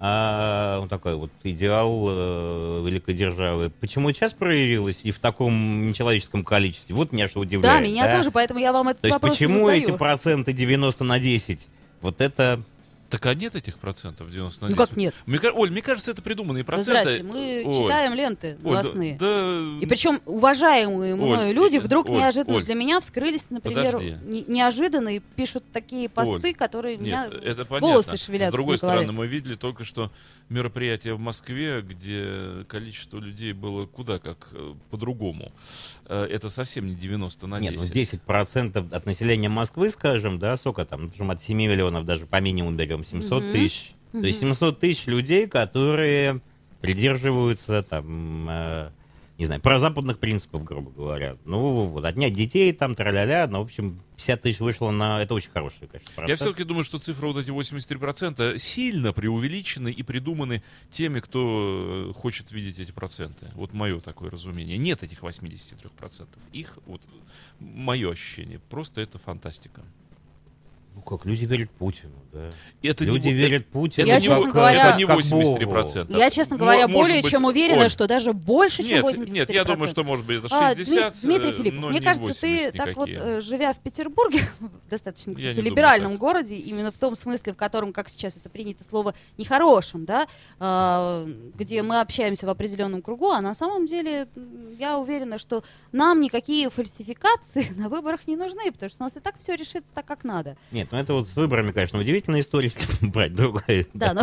а, 0.00 0.80
вот 0.80 0.90
такой 0.90 1.14
вот 1.14 1.30
идеал 1.44 2.08
э, 2.10 2.82
великой 2.84 3.14
державы. 3.14 3.70
Почему 3.70 4.12
сейчас 4.12 4.34
проявилось 4.34 5.06
и 5.06 5.12
в 5.12 5.18
таком 5.18 5.88
нечеловеческом 5.88 6.44
количестве? 6.44 6.94
Вот 6.94 7.12
меня 7.12 7.26
что 7.26 7.40
удивляет. 7.40 7.82
Да, 7.82 7.88
меня 7.88 8.18
тоже, 8.18 8.30
поэтому 8.30 8.60
я 8.60 8.74
вам 8.74 8.88
этот 8.88 9.00
То 9.00 9.08
есть 9.08 9.20
почему 9.20 9.64
задаю. 9.64 9.82
эти 9.82 9.96
проценты 9.96 10.52
90 10.52 11.04
на 11.04 11.18
10? 11.18 11.68
Вот 12.02 12.20
это... 12.20 12.60
Так 13.10 13.24
а 13.24 13.34
нет 13.34 13.54
этих 13.54 13.78
процентов 13.78 14.30
90 14.30 14.64
на 14.64 14.70
Ну 14.70 14.76
10? 14.76 14.88
как 14.88 14.96
нет? 14.98 15.14
Мне, 15.24 15.38
Оль, 15.50 15.70
мне 15.70 15.80
кажется, 15.80 16.10
это 16.10 16.20
придуманные 16.20 16.62
Да 16.62 16.66
проценты. 16.66 17.00
здрасте, 17.02 17.22
мы 17.22 17.62
Оль, 17.66 17.74
читаем 17.74 18.12
ленты 18.14 18.58
Оль, 18.62 18.74
да- 18.74 18.92
да, 18.92 19.78
И 19.80 19.86
причем 19.86 20.20
уважаемые 20.26 21.14
мною 21.14 21.48
Оль, 21.48 21.54
люди 21.54 21.78
вдруг 21.78 22.08
Оль, 22.10 22.18
неожиданно 22.18 22.56
Оль, 22.58 22.64
для 22.64 22.74
меня 22.74 23.00
вскрылись, 23.00 23.48
например, 23.50 23.98
не- 24.24 24.44
неожиданно 24.46 25.16
и 25.16 25.20
пишут 25.36 25.64
такие 25.72 26.08
посты, 26.08 26.52
которые 26.52 26.98
меня 26.98 27.26
Нет, 27.28 27.42
это 27.44 27.64
понятно. 27.64 27.88
волосы 27.88 28.16
шевелятся 28.18 28.50
С 28.50 28.54
другой 28.54 28.76
стороны, 28.78 29.12
мы 29.12 29.26
видели 29.26 29.54
только 29.54 29.84
что 29.84 30.10
мероприятие 30.50 31.14
в 31.14 31.18
Москве, 31.20 31.82
где 31.82 32.64
количество 32.68 33.18
людей 33.18 33.52
было 33.52 33.86
куда 33.86 34.18
как 34.18 34.48
э, 34.52 34.74
по-другому. 34.90 35.52
Э, 36.06 36.26
Это 36.30 36.48
совсем 36.48 36.86
не 36.86 36.94
90 36.94 37.46
на 37.46 37.58
Нет, 37.60 37.74
10. 37.74 37.94
ну 37.94 38.32
10% 38.34 38.94
от 38.94 39.06
населения 39.06 39.48
Москвы, 39.50 39.90
скажем, 39.90 40.38
да, 40.38 40.56
сколько 40.56 40.84
там, 40.86 41.12
ну, 41.18 41.30
от 41.30 41.42
7 41.42 41.56
миллионов 41.58 42.04
даже 42.06 42.24
по 42.26 42.40
минимуму 42.40 42.76
берем, 42.76 42.97
700 43.04 43.42
Мгм. 43.42 43.52
тысяч. 43.52 43.92
То 44.12 44.26
есть 44.26 44.40
700 44.40 44.80
тысяч 44.80 45.06
людей, 45.06 45.46
которые 45.46 46.40
придерживаются 46.80 47.82
там, 47.82 48.46
э, 48.48 48.90
не 49.36 49.44
знаю, 49.44 49.60
прозападных 49.60 50.18
принципов, 50.18 50.64
грубо 50.64 50.90
говоря. 50.90 51.36
Ну, 51.44 51.84
вот, 51.84 52.04
отнять 52.04 52.34
детей 52.34 52.72
там, 52.72 52.96
тра-ля-ля, 52.96 53.46
ну, 53.46 53.60
в 53.60 53.62
общем, 53.62 54.00
50 54.16 54.42
тысяч 54.42 54.58
вышло 54.58 54.90
на... 54.90 55.22
Это 55.22 55.34
очень 55.34 55.50
хороший, 55.50 55.86
конечно, 55.86 56.10
процент. 56.14 56.28
Я 56.28 56.34
все-таки 56.36 56.64
думаю, 56.64 56.82
что 56.82 56.98
цифра 56.98 57.28
вот 57.28 57.36
эти 57.36 57.50
83% 57.50 58.58
сильно 58.58 59.12
преувеличены 59.12 59.90
и 59.90 60.02
придуманы 60.02 60.62
теми, 60.90 61.20
кто 61.20 62.10
э, 62.10 62.18
хочет 62.18 62.50
видеть 62.50 62.80
эти 62.80 62.90
проценты. 62.90 63.46
Вот 63.54 63.72
мое 63.74 64.00
такое 64.00 64.30
разумение. 64.30 64.76
Нет 64.76 65.04
этих 65.04 65.22
83%. 65.22 66.26
Их, 66.52 66.78
вот, 66.86 67.02
мое 67.60 68.10
ощущение, 68.10 68.58
просто 68.70 69.00
это 69.00 69.18
фантастика. 69.18 69.82
Ну 70.98 71.02
как, 71.02 71.24
люди 71.26 71.44
верят 71.44 71.70
Путину, 71.70 72.12
да. 72.32 72.50
Это 72.82 73.04
не 73.04 73.10
люди 73.12 73.28
бо- 73.28 73.32
верят 73.34 73.66
Путину. 73.68 74.06
Я, 74.08 74.14
как- 74.14 74.22
честно 74.24 74.44
как- 74.46 74.54
говоря- 74.54 74.88
это 74.88 74.98
не 74.98 75.06
как 75.06 75.16
83%. 75.18 76.16
Я, 76.18 76.28
честно 76.30 76.56
говоря, 76.56 76.88
может 76.88 76.92
более 77.08 77.22
быть, 77.22 77.30
чем 77.30 77.44
уверена, 77.44 77.84
Оль, 77.84 77.90
что 77.90 78.06
даже 78.08 78.32
больше, 78.32 78.82
чем 78.82 78.96
Нет, 78.96 79.04
83%. 79.04 79.30
нет, 79.30 79.50
я 79.50 79.64
думаю, 79.64 79.86
что 79.88 80.02
может 80.02 80.26
быть 80.26 80.38
это 80.44 80.48
А, 80.50 80.74
60, 80.74 81.14
Дми- 81.14 81.20
Дмитрий 81.22 81.50
э, 81.50 81.52
Филиппов, 81.52 81.80
но 81.82 81.88
мне 81.90 82.00
не 82.00 82.04
кажется, 82.04 82.32
ты 82.40 82.46
80 82.48 82.72
так 82.76 82.96
вот, 82.96 83.08
никакие. 83.08 83.36
э, 83.36 83.40
живя 83.40 83.72
в 83.72 83.78
Петербурге, 83.78 84.40
в 84.58 84.70
достаточно, 84.90 85.30
Я 85.30 85.36
кстати, 85.36 85.46
не 85.48 85.54
думаю 85.54 85.70
либеральном 85.70 86.10
так. 86.12 86.20
городе, 86.20 86.56
именно 86.56 86.90
в 86.90 86.98
том 86.98 87.14
смысле, 87.14 87.52
в 87.52 87.56
котором, 87.56 87.92
как 87.92 88.08
сейчас 88.08 88.36
это 88.36 88.48
принято 88.50 88.82
слово, 88.82 89.14
нехорошем, 89.36 90.04
да, 90.04 90.26
а, 90.58 91.24
где 91.54 91.82
мы 91.82 92.00
общаемся 92.00 92.46
в 92.46 92.50
определенном 92.50 93.02
кругу, 93.02 93.30
а 93.30 93.40
на 93.40 93.54
самом 93.54 93.86
деле 93.86 94.26
я 94.78 94.98
уверена, 94.98 95.38
что 95.38 95.62
нам 95.92 96.20
никакие 96.20 96.68
фальсификации 96.70 97.66
на 97.76 97.88
выборах 97.88 98.26
не 98.26 98.36
нужны, 98.36 98.70
потому 98.72 98.90
что 98.90 99.02
у 99.02 99.04
нас 99.04 99.16
и 99.16 99.20
так 99.20 99.36
все 99.38 99.54
решится 99.54 99.94
так, 99.94 100.04
как 100.04 100.24
надо. 100.24 100.56
Нет, 100.72 100.87
ну 100.90 100.98
это 100.98 101.12
вот 101.14 101.28
с 101.28 101.36
выборами, 101.36 101.72
конечно, 101.72 101.98
удивительная 101.98 102.40
история, 102.40 102.70
если 102.74 103.06
брать 103.06 103.34
другая. 103.34 103.86
Да, 103.94 104.12
но... 104.14 104.22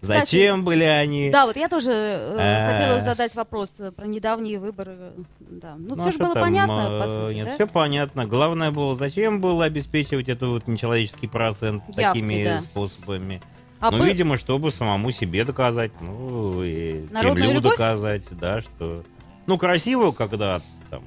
Зачем 0.00 0.64
были 0.64 0.84
они? 0.84 1.30
Да, 1.30 1.46
вот 1.46 1.56
я 1.56 1.68
тоже 1.68 1.92
э, 1.92 2.36
А. 2.38 2.72
хотела 2.72 3.00
задать 3.00 3.34
вопрос 3.34 3.76
э, 3.78 3.92
про 3.92 4.06
недавние 4.06 4.58
выборы. 4.58 5.12
Да. 5.38 5.74
Ну, 5.78 5.90
Ну, 5.90 5.94
все 5.94 6.04
а 6.04 6.10
же 6.10 6.12
что 6.16 6.24
было 6.24 6.34
там, 6.34 6.42
понятно, 6.44 7.00
по 7.00 7.04
э, 7.08 7.14
сути, 7.14 7.34
Нет, 7.36 7.46
да? 7.46 7.54
все 7.54 7.66
понятно. 7.66 8.26
Главное 8.26 8.70
было, 8.70 8.94
зачем 8.96 9.40
было 9.40 9.64
обеспечивать 9.64 10.28
этот 10.28 10.48
вот 10.48 10.66
нечеловеческий 10.66 11.28
процент 11.28 11.84
такими 11.94 12.44
да. 12.44 12.60
способами? 12.60 13.42
А 13.80 13.90
ну, 13.90 13.98
бы- 13.98 14.06
видимо, 14.06 14.36
чтобы 14.36 14.70
самому 14.70 15.10
себе 15.10 15.44
доказать, 15.44 15.92
ну, 16.00 16.62
и 16.62 17.04
Народную 17.10 17.34
Кремлю 17.34 17.52
любовь? 17.54 17.72
доказать, 17.72 18.22
да, 18.30 18.60
что... 18.60 19.02
Ну, 19.46 19.58
красиво, 19.58 20.12
когда 20.12 20.62
там 20.88 21.02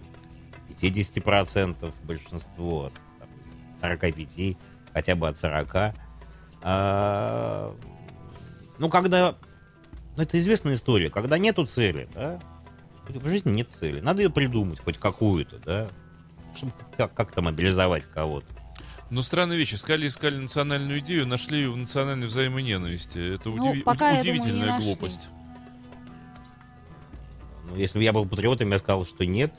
50% 0.81 1.93
большинство, 2.03 2.91
там, 3.19 3.29
45, 3.79 4.57
хотя 4.95 5.15
бы 5.15 5.27
от 5.27 5.37
40. 5.37 5.93
А, 6.63 7.75
ну, 8.79 8.89
когда... 8.89 9.35
Ну, 10.15 10.23
это 10.23 10.39
известная 10.39 10.73
история. 10.75 11.09
Когда 11.09 11.37
нету 11.37 11.65
цели, 11.67 12.07
да, 12.15 12.39
в 13.09 13.27
жизни 13.27 13.51
нет 13.51 13.69
цели. 13.71 13.99
Надо 13.99 14.23
ее 14.23 14.29
придумать, 14.31 14.79
хоть 14.79 14.97
какую-то, 14.97 15.59
да, 15.59 15.89
чтобы 16.55 16.71
как- 16.97 17.13
как-то 17.13 17.41
мобилизовать 17.41 18.05
кого-то. 18.05 18.47
Но 19.11 19.21
странная 19.21 19.57
вещь. 19.57 19.73
Искали, 19.73 20.07
искали 20.07 20.37
национальную 20.37 20.99
идею, 20.99 21.27
нашли 21.27 21.57
ее 21.59 21.69
в 21.71 21.77
национальной 21.77 22.25
взаимной 22.27 22.63
ненависти. 22.63 23.35
Это 23.35 23.49
Ну, 23.49 23.57
удиви- 23.73 23.83
пока, 23.83 24.11
думаю, 24.11 24.21
удивительная 24.21 24.67
нашли. 24.67 24.85
глупость. 24.87 25.27
Ну, 27.69 27.75
если 27.75 27.97
бы 27.99 28.03
я 28.05 28.13
был 28.13 28.25
патриотом, 28.25 28.71
я 28.71 28.79
сказал, 28.79 29.05
что 29.05 29.25
нет. 29.25 29.53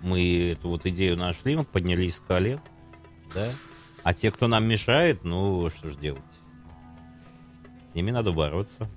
Мы 0.00 0.52
эту 0.52 0.68
вот 0.70 0.86
идею 0.86 1.16
нашли, 1.18 1.54
мы 1.56 1.64
поднялись 1.64 2.16
с 2.16 2.20
колен, 2.20 2.60
да. 3.36 3.52
А 4.02 4.14
те, 4.14 4.30
кто 4.30 4.48
нам 4.48 4.66
мешает, 4.66 5.24
ну, 5.24 5.68
что 5.70 5.90
ж 5.90 5.96
делать? 5.96 6.22
С 7.92 7.94
ними 7.94 8.10
надо 8.10 8.32
бороться. 8.32 8.88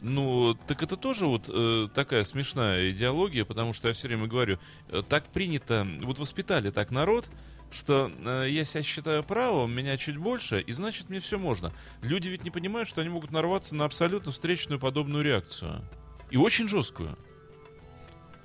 Ну, 0.00 0.56
так 0.66 0.82
это 0.82 0.96
тоже 0.96 1.26
вот 1.26 1.48
э, 1.48 1.88
такая 1.94 2.24
смешная 2.24 2.90
идеология, 2.90 3.44
потому 3.44 3.72
что 3.72 3.88
я 3.88 3.94
все 3.94 4.08
время 4.08 4.26
говорю, 4.26 4.58
э, 4.88 5.02
так 5.08 5.24
принято, 5.26 5.86
вот 6.02 6.18
воспитали 6.18 6.70
так 6.70 6.90
народ, 6.90 7.28
что 7.72 8.10
э, 8.24 8.46
я 8.48 8.64
себя 8.64 8.82
считаю 8.82 9.24
правым, 9.24 9.72
меня 9.72 9.96
чуть 9.96 10.16
больше, 10.16 10.60
и 10.60 10.72
значит 10.72 11.08
мне 11.08 11.18
все 11.18 11.38
можно. 11.38 11.72
Люди 12.02 12.28
ведь 12.28 12.44
не 12.44 12.50
понимают, 12.50 12.88
что 12.88 13.00
они 13.00 13.10
могут 13.10 13.32
нарваться 13.32 13.74
на 13.74 13.84
абсолютно 13.84 14.32
встречную 14.32 14.78
подобную 14.78 15.24
реакцию. 15.24 15.82
И 16.30 16.36
очень 16.36 16.68
жесткую. 16.68 17.18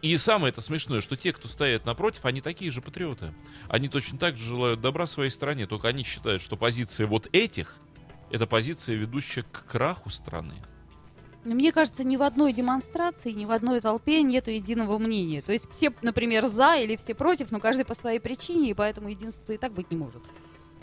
И 0.01 0.17
самое 0.17 0.51
это 0.51 0.61
смешное, 0.61 1.01
что 1.01 1.15
те, 1.15 1.31
кто 1.31 1.47
стоят 1.47 1.85
напротив, 1.85 2.25
они 2.25 2.41
такие 2.41 2.71
же 2.71 2.81
патриоты. 2.81 3.33
Они 3.69 3.87
точно 3.87 4.17
так 4.17 4.35
же 4.35 4.45
желают 4.45 4.81
добра 4.81 5.05
своей 5.05 5.29
стране, 5.29 5.67
только 5.67 5.87
они 5.87 6.03
считают, 6.03 6.41
что 6.41 6.57
позиция 6.57 7.05
вот 7.05 7.27
этих 7.31 7.77
это 8.31 8.47
позиция, 8.47 8.95
ведущая 8.95 9.43
к 9.43 9.65
краху 9.65 10.09
страны. 10.09 10.55
Мне 11.43 11.71
кажется, 11.71 12.03
ни 12.03 12.17
в 12.17 12.21
одной 12.21 12.53
демонстрации, 12.53 13.31
ни 13.31 13.45
в 13.45 13.51
одной 13.51 13.81
толпе 13.81 14.21
нету 14.21 14.51
единого 14.51 14.97
мнения. 14.99 15.41
То 15.41 15.51
есть 15.51 15.69
все, 15.69 15.91
например, 16.01 16.47
за 16.47 16.77
или 16.77 16.95
все 16.95 17.15
против, 17.15 17.51
но 17.51 17.59
каждый 17.59 17.83
по 17.83 17.95
своей 17.95 18.19
причине, 18.19 18.69
и 18.69 18.73
поэтому 18.73 19.09
единства 19.09 19.51
и 19.51 19.57
так 19.57 19.73
быть 19.73 19.91
не 19.91 19.97
может. 19.97 20.23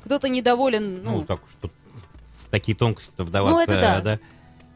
Кто-то 0.05 0.29
недоволен, 0.29 1.03
Ну, 1.05 1.21
ну, 1.21 1.25
так 1.25 1.41
что 1.51 1.69
в 1.69 2.51
такие 2.51 2.77
тонкости 2.77 3.13
вдаваться, 3.19 3.55
Ну, 3.55 3.63
это 3.63 4.03
да. 4.03 4.21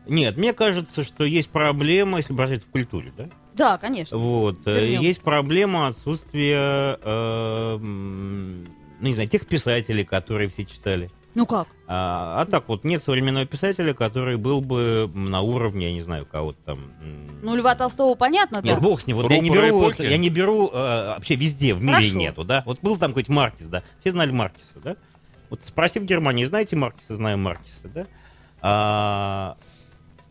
Нет, 0.07 0.37
мне 0.37 0.53
кажется, 0.53 1.05
что 1.05 1.25
есть 1.25 1.51
проблема, 1.51 2.19
если 2.19 2.33
брать 2.33 2.65
в 2.65 2.69
культуре, 2.69 3.13
да? 3.17 3.29
Да, 3.55 3.79
конечно. 3.79 4.17
Вот. 4.19 4.59
э, 4.67 4.75
Вернемся. 4.75 5.05
Есть 5.05 5.23
проблема 5.23 5.89
отсутствия, 5.89 6.99
э, 7.03 7.79
ну, 7.81 8.67
не 9.01 9.13
знаю, 9.15 9.29
тех 9.29 9.47
писателей, 9.47 10.05
которые 10.05 10.49
все 10.49 10.65
читали. 10.65 11.11
Ну 11.35 11.47
как? 11.47 11.67
А, 11.87 12.43
а 12.43 12.47
так 12.47 12.69
вот, 12.69 12.85
нет 12.85 13.03
современного 13.03 13.47
писателя, 13.47 13.95
который 13.95 14.37
был 14.37 14.61
бы 14.61 15.11
на 15.15 15.41
уровне, 15.41 15.87
я 15.87 15.93
не 15.93 16.03
знаю, 16.03 16.27
кого-то 16.27 16.59
там. 16.65 16.93
Ну, 17.43 17.57
Льва 17.57 17.75
Толстого 17.75 18.15
понятно, 18.15 18.61
Нет, 18.63 18.77
да. 18.77 18.81
бог 18.81 19.01
с 19.01 19.07
ним. 19.07 19.17
Вот 19.17 19.31
я 19.31 19.41
не 19.41 19.51
беру, 19.51 19.69
эпохи? 19.69 20.03
я 20.03 20.19
не 20.19 20.29
беру 20.29 20.69
э, 20.69 20.73
вообще 21.15 21.35
везде, 21.37 21.75
в 21.75 21.83
мире 21.83 21.95
Хорошо. 21.95 22.19
нету, 22.19 22.45
да. 22.45 22.63
Вот 22.67 22.81
был 22.83 22.99
там 22.99 23.13
какой-то 23.13 23.33
Маркис, 23.33 23.67
да. 23.67 23.83
Все 24.01 24.11
знали 24.11 24.31
Маркиса, 24.31 24.75
да. 24.85 24.97
Вот 25.49 25.61
спроси 25.65 26.01
в 26.01 26.05
Германии, 26.05 26.45
знаете 26.45 26.77
Маркиса, 26.77 27.17
знаем 27.17 27.41
Маркиса, 27.41 27.89
да. 27.95 28.07
А, 28.61 29.57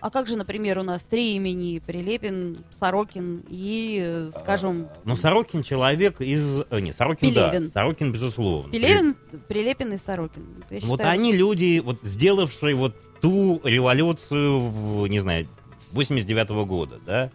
А 0.01 0.09
как 0.09 0.27
же, 0.27 0.35
например, 0.35 0.79
у 0.79 0.83
нас 0.83 1.03
три 1.03 1.35
имени 1.35 1.77
Прилепин, 1.79 2.57
Сорокин 2.71 3.43
и, 3.47 4.01
э, 4.03 4.31
скажем, 4.35 4.87
ну, 5.05 5.15
Сорокин 5.15 5.61
человек 5.61 6.21
из... 6.21 6.61
э, 6.71 6.79
Не, 6.79 6.91
Сорокин, 6.91 7.29
Пелевин. 7.33 7.65
да. 7.65 7.69
Сорокин, 7.69 8.11
безусловно. 8.11 8.71
Пелевин, 8.71 9.15
Прилепин 9.47 9.93
и 9.93 9.97
Сорокин. 9.97 10.43
Вот 10.57 10.71
я 10.71 10.79
Вот 10.87 10.99
считаю, 10.99 11.13
они 11.19 11.33
люди, 11.33 11.79
вот 11.85 11.99
сделавшие 12.01 12.73
вот 12.73 12.95
ту 13.21 13.61
революцию, 13.63 14.59
в, 14.59 15.07
не 15.07 15.19
знаю, 15.19 15.47
89 15.91 16.49
года, 16.65 16.99
да, 17.05 17.29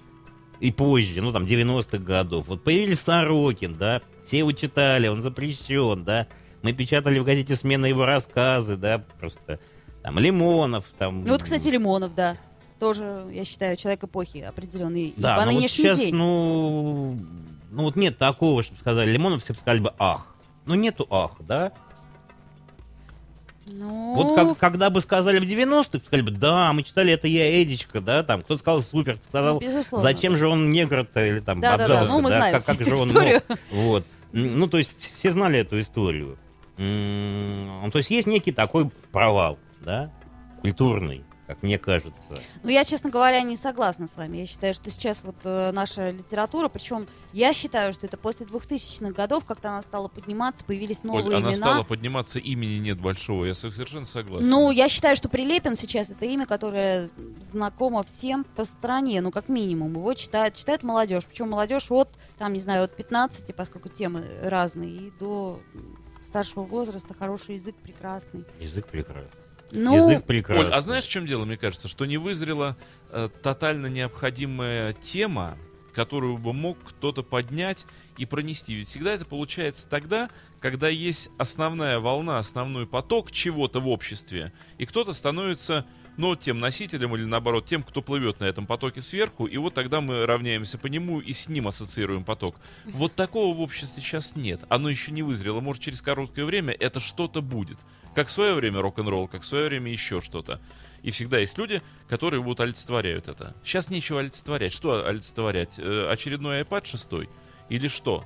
и 0.59 0.73
позже, 0.73 1.21
ну 1.21 1.31
там 1.31 1.45
90-х 1.45 1.99
годов. 1.99 2.47
Вот 2.49 2.65
появились 2.65 2.99
Сорокин, 3.01 3.77
да, 3.77 4.03
все 4.25 4.39
его 4.39 4.51
читали, 4.51 5.07
он 5.07 5.21
запрещен, 5.23 6.03
да. 6.03 6.27
Мы 6.63 6.73
печатали 6.73 7.21
в 7.21 7.25
газете 7.25 7.55
«Смена» 7.55 7.87
его 7.87 8.07
рассказы, 8.07 8.77
да, 8.77 9.05
просто 9.21 9.61
там 10.03 10.19
Лимонов, 10.19 10.85
там... 10.99 11.25
Ну 11.25 11.33
вот, 11.33 11.43
кстати, 11.45 11.69
Лимонов, 11.69 12.15
да. 12.17 12.37
Тоже, 12.79 13.27
я 13.33 13.45
считаю, 13.45 13.77
человек 13.77 14.05
эпохи 14.05 14.39
определенный. 14.39 15.09
И 15.09 15.15
да, 15.17 15.37
по 15.37 15.41
но 15.47 15.53
вот 15.53 15.57
нынешний 15.59 15.85
сейчас, 15.85 15.99
день. 15.99 16.15
ну, 16.15 17.17
ну 17.71 17.83
вот 17.85 17.97
нет 17.97 18.19
такого, 18.19 18.63
чтобы 18.63 18.79
сказали 18.79 19.11
Лимонов, 19.11 19.43
все 19.43 19.55
сказали 19.55 19.81
бы 19.81 19.93
«ах». 19.99 20.27
Ну 20.67 20.75
нету 20.75 21.07
«ах», 21.11 21.33
да? 21.41 21.73
Ну, 23.69 24.15
Вот 24.15 24.37
как, 24.37 24.59
когда 24.59 24.91
бы 24.91 25.01
сказали 25.01 25.41
в 25.41 25.43
90-х, 25.43 25.99
сказали 26.07 26.23
бы, 26.23 26.31
да, 26.31 26.73
мы 26.73 26.85
читали, 26.85 27.13
это 27.13 27.27
я 27.27 27.61
Эдичка, 27.63 28.01
да, 28.01 28.23
там, 28.23 28.43
кто-то 28.43 28.61
сказал 28.61 28.81
супер, 28.81 29.17
кто 29.17 29.25
сказал, 29.29 29.55
Ну, 29.55 29.61
безусловно. 29.61 30.03
зачем 30.09 30.37
же 30.37 30.47
он 30.47 30.71
негр-то, 30.71 31.27
или 31.27 31.41
там, 31.41 31.61
Да-да-да, 31.61 31.85
обжался, 32.03 32.13
ну, 32.13 32.21
мы 32.21 32.31
да, 32.31 32.37
знаем 32.39 32.55
как, 32.55 32.65
как 32.65 32.87
же 32.87 32.95
он 32.95 33.09
историю. 33.09 33.43
мог. 33.49 33.59
Вот. 33.73 34.07
Ну, 34.33 34.69
то 34.69 34.79
есть 34.79 34.91
вс- 34.93 35.13
все 35.17 35.33
знали 35.33 35.59
эту 35.59 35.81
историю. 35.81 36.39
Ну, 36.79 37.91
То 37.91 37.99
есть 37.99 38.11
есть 38.11 38.27
некий 38.29 38.53
такой 38.53 38.89
провал, 39.11 39.59
да, 39.81 40.13
культурный, 40.61 41.25
как 41.47 41.63
мне 41.63 41.79
кажется. 41.79 42.35
Ну, 42.63 42.71
я, 42.71 42.85
честно 42.85 43.11
говоря, 43.11 43.41
не 43.43 43.57
согласна 43.57 44.07
с 44.07 44.17
вами. 44.17 44.39
Я 44.39 44.47
считаю, 44.47 44.75
что 44.75 44.91
сейчас 44.91 45.23
вот 45.23 45.37
э, 45.45 45.71
наша 45.73 46.11
литература, 46.11 46.69
причем 46.69 47.07
я 47.33 47.53
считаю, 47.53 47.93
что 47.93 48.07
это 48.07 48.17
после 48.17 48.47
2000-х 48.47 49.13
годов 49.13 49.45
как-то 49.45 49.69
она 49.69 49.83
стала 49.83 50.09
подниматься, 50.09 50.65
появились 50.65 51.01
Оль, 51.05 51.09
новые 51.09 51.39
она 51.39 51.53
имена. 51.53 51.55
стала 51.55 51.83
подниматься, 51.85 52.39
имени 52.39 52.79
нет 52.79 53.01
большого. 53.01 53.45
Я 53.45 53.55
совершенно 53.55 54.07
согласен. 54.07 54.49
Ну, 54.49 54.71
я 54.73 54.89
считаю, 54.89 55.15
что 55.15 55.29
Прилепин 55.29 55.77
сейчас 55.77 56.11
это 56.11 56.25
имя, 56.25 56.47
которое 56.47 57.11
знакомо 57.41 58.03
всем 58.03 58.45
по 58.57 58.65
стране, 58.65 59.21
ну, 59.21 59.31
как 59.31 59.49
минимум. 59.49 59.93
Его 59.93 60.15
читает, 60.15 60.55
читает 60.55 60.83
молодежь. 60.83 61.25
Причем 61.27 61.51
молодежь 61.51 61.91
от, 61.91 62.09
там, 62.39 62.53
не 62.53 62.61
знаю, 62.61 62.85
от 62.85 62.97
15, 62.97 63.55
поскольку 63.55 63.89
темы 63.89 64.25
разные, 64.43 64.91
и 64.91 65.13
до 65.21 65.61
старшего 66.27 66.65
возраста. 66.65 67.15
Хороший 67.15 67.55
язык, 67.55 67.77
прекрасный. 67.77 68.45
Язык 68.59 68.87
прекрасный. 68.89 69.46
Ну, 69.71 69.97
Язык 69.97 70.25
прекрасный. 70.25 70.67
Оль, 70.67 70.73
а 70.73 70.81
знаешь, 70.81 71.05
в 71.05 71.11
чем 71.11 71.27
дело, 71.27 71.45
мне 71.45 71.57
кажется? 71.57 71.89
Что 71.89 72.07
не 72.07 72.19
вызрела 72.19 72.77
э, 73.11 73.29
тотально 73.43 73.87
необходимая 73.87 74.93
тема, 74.95 75.59
которую 75.95 76.39
бы 76.39 76.53
мог 76.53 76.79
кто-то 76.85 77.23
поднять 77.23 77.87
и 78.19 78.27
пронести. 78.27 78.75
Ведь 78.75 78.89
всегда 78.89 79.13
это 79.13 79.25
получается 79.25 79.87
тогда, 79.89 80.31
когда 80.61 80.89
есть 80.89 81.31
основная 81.39 82.01
волна, 82.01 82.39
основной 82.39 82.87
поток 82.87 83.33
чего-то 83.33 83.81
в 83.81 83.89
обществе, 83.89 84.53
и 84.79 84.87
кто-то 84.87 85.13
становится, 85.13 85.87
ну, 86.17 86.37
тем 86.37 86.59
носителем 86.59 87.15
или 87.15 87.25
наоборот 87.25 87.67
тем, 87.67 87.83
кто 87.83 88.03
плывет 88.03 88.41
на 88.41 88.45
этом 88.45 88.67
потоке 88.67 89.01
сверху, 89.01 89.47
и 89.47 89.57
вот 89.57 89.75
тогда 89.75 90.01
мы 90.01 90.27
равняемся 90.27 90.79
по 90.79 90.87
нему 90.87 91.21
и 91.21 91.33
с 91.33 91.49
ним 91.49 91.69
ассоциируем 91.69 92.25
поток. 92.25 92.57
Вот 92.85 93.15
такого 93.15 93.55
в 93.57 93.61
обществе 93.61 94.03
сейчас 94.03 94.37
нет. 94.37 94.61
Оно 94.69 94.89
еще 94.89 95.13
не 95.13 95.23
вызрело. 95.23 95.61
Может, 95.61 95.83
через 95.83 96.03
короткое 96.03 96.45
время 96.45 96.73
это 96.73 97.01
что-то 97.01 97.43
будет. 97.43 97.79
Как 98.15 98.29
в 98.29 98.31
свое 98.31 98.55
время 98.55 98.81
рок-н-ролл, 98.81 99.29
как 99.29 99.43
в 99.43 99.47
свое 99.47 99.69
время 99.69 99.93
еще 99.93 100.21
что-то. 100.21 100.61
И 101.03 101.11
всегда 101.11 101.39
есть 101.39 101.59
люди, 101.59 101.83
которые 102.09 102.41
вот 102.41 102.61
олицетворяют 102.61 103.29
это. 103.29 103.55
Сейчас 103.63 103.91
нечего 103.91 104.21
олицетворять. 104.21 104.73
Что 104.73 105.07
олицетворять? 105.07 105.79
Э, 105.79 106.09
очередной 106.11 106.63
iPad 106.63 106.87
6? 106.87 107.29
Или 107.69 107.89
что? 107.89 108.25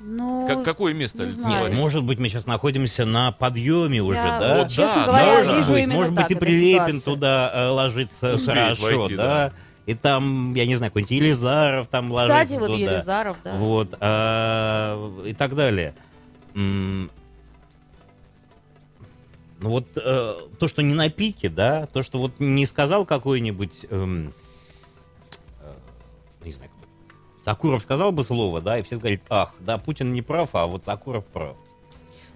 Ну, 0.00 0.46
Как- 0.46 0.62
какое 0.64 0.94
место 0.94 1.24
не 1.26 1.32
знаю. 1.32 1.68
Нет, 1.68 1.74
может 1.76 2.04
быть, 2.04 2.18
мы 2.20 2.28
сейчас 2.28 2.46
находимся 2.46 3.04
на 3.04 3.32
подъеме 3.32 4.00
уже, 4.00 4.18
я, 4.18 4.38
да? 4.38 4.58
вот, 4.58 4.68
честно 4.68 5.00
Да, 5.00 5.06
говоря, 5.06 5.34
может 5.38 5.56
вижу 5.56 5.72
быть, 5.72 5.82
именно 5.84 5.94
может 5.96 6.14
так 6.14 6.28
быть, 6.28 6.36
и 6.36 6.40
Прилепин 6.40 7.00
туда 7.00 7.50
э, 7.52 7.68
ложится 7.68 8.34
Успеет 8.36 8.56
хорошо, 8.78 8.98
войти, 9.00 9.16
да? 9.16 9.52
И 9.86 9.94
там, 9.94 10.54
я 10.54 10.66
не 10.66 10.76
знаю, 10.76 10.90
какой-нибудь 10.92 11.10
Елизаров 11.10 11.88
там 11.88 12.10
Кстати, 12.12 12.30
ложится 12.30 12.58
вот 12.60 12.66
туда. 12.78 12.92
Елизаров, 12.92 13.36
да. 13.42 13.54
Вот, 13.56 13.88
а, 14.00 15.22
и 15.24 15.34
так 15.34 15.54
далее. 15.56 15.94
М, 16.54 17.10
Ну 19.60 19.70
вот 19.70 19.86
э, 19.96 20.34
то, 20.60 20.68
что 20.68 20.82
не 20.82 20.94
на 20.94 21.10
пике, 21.10 21.48
да, 21.48 21.86
то, 21.86 22.04
что 22.04 22.18
вот 22.20 22.32
не 22.38 22.64
сказал 22.66 23.04
какой-нибудь, 23.04 23.86
эм, 23.90 24.32
э, 25.60 25.74
не 26.44 26.52
знаю. 26.52 26.70
Сакуров 27.48 27.82
сказал 27.82 28.12
бы 28.12 28.24
слово, 28.24 28.60
да, 28.60 28.78
и 28.78 28.82
все 28.82 28.98
говорят, 28.98 29.22
ах, 29.30 29.54
да, 29.60 29.78
Путин 29.78 30.12
не 30.12 30.20
прав, 30.20 30.50
а 30.52 30.66
вот 30.66 30.84
Сакуров 30.84 31.24
прав. 31.24 31.56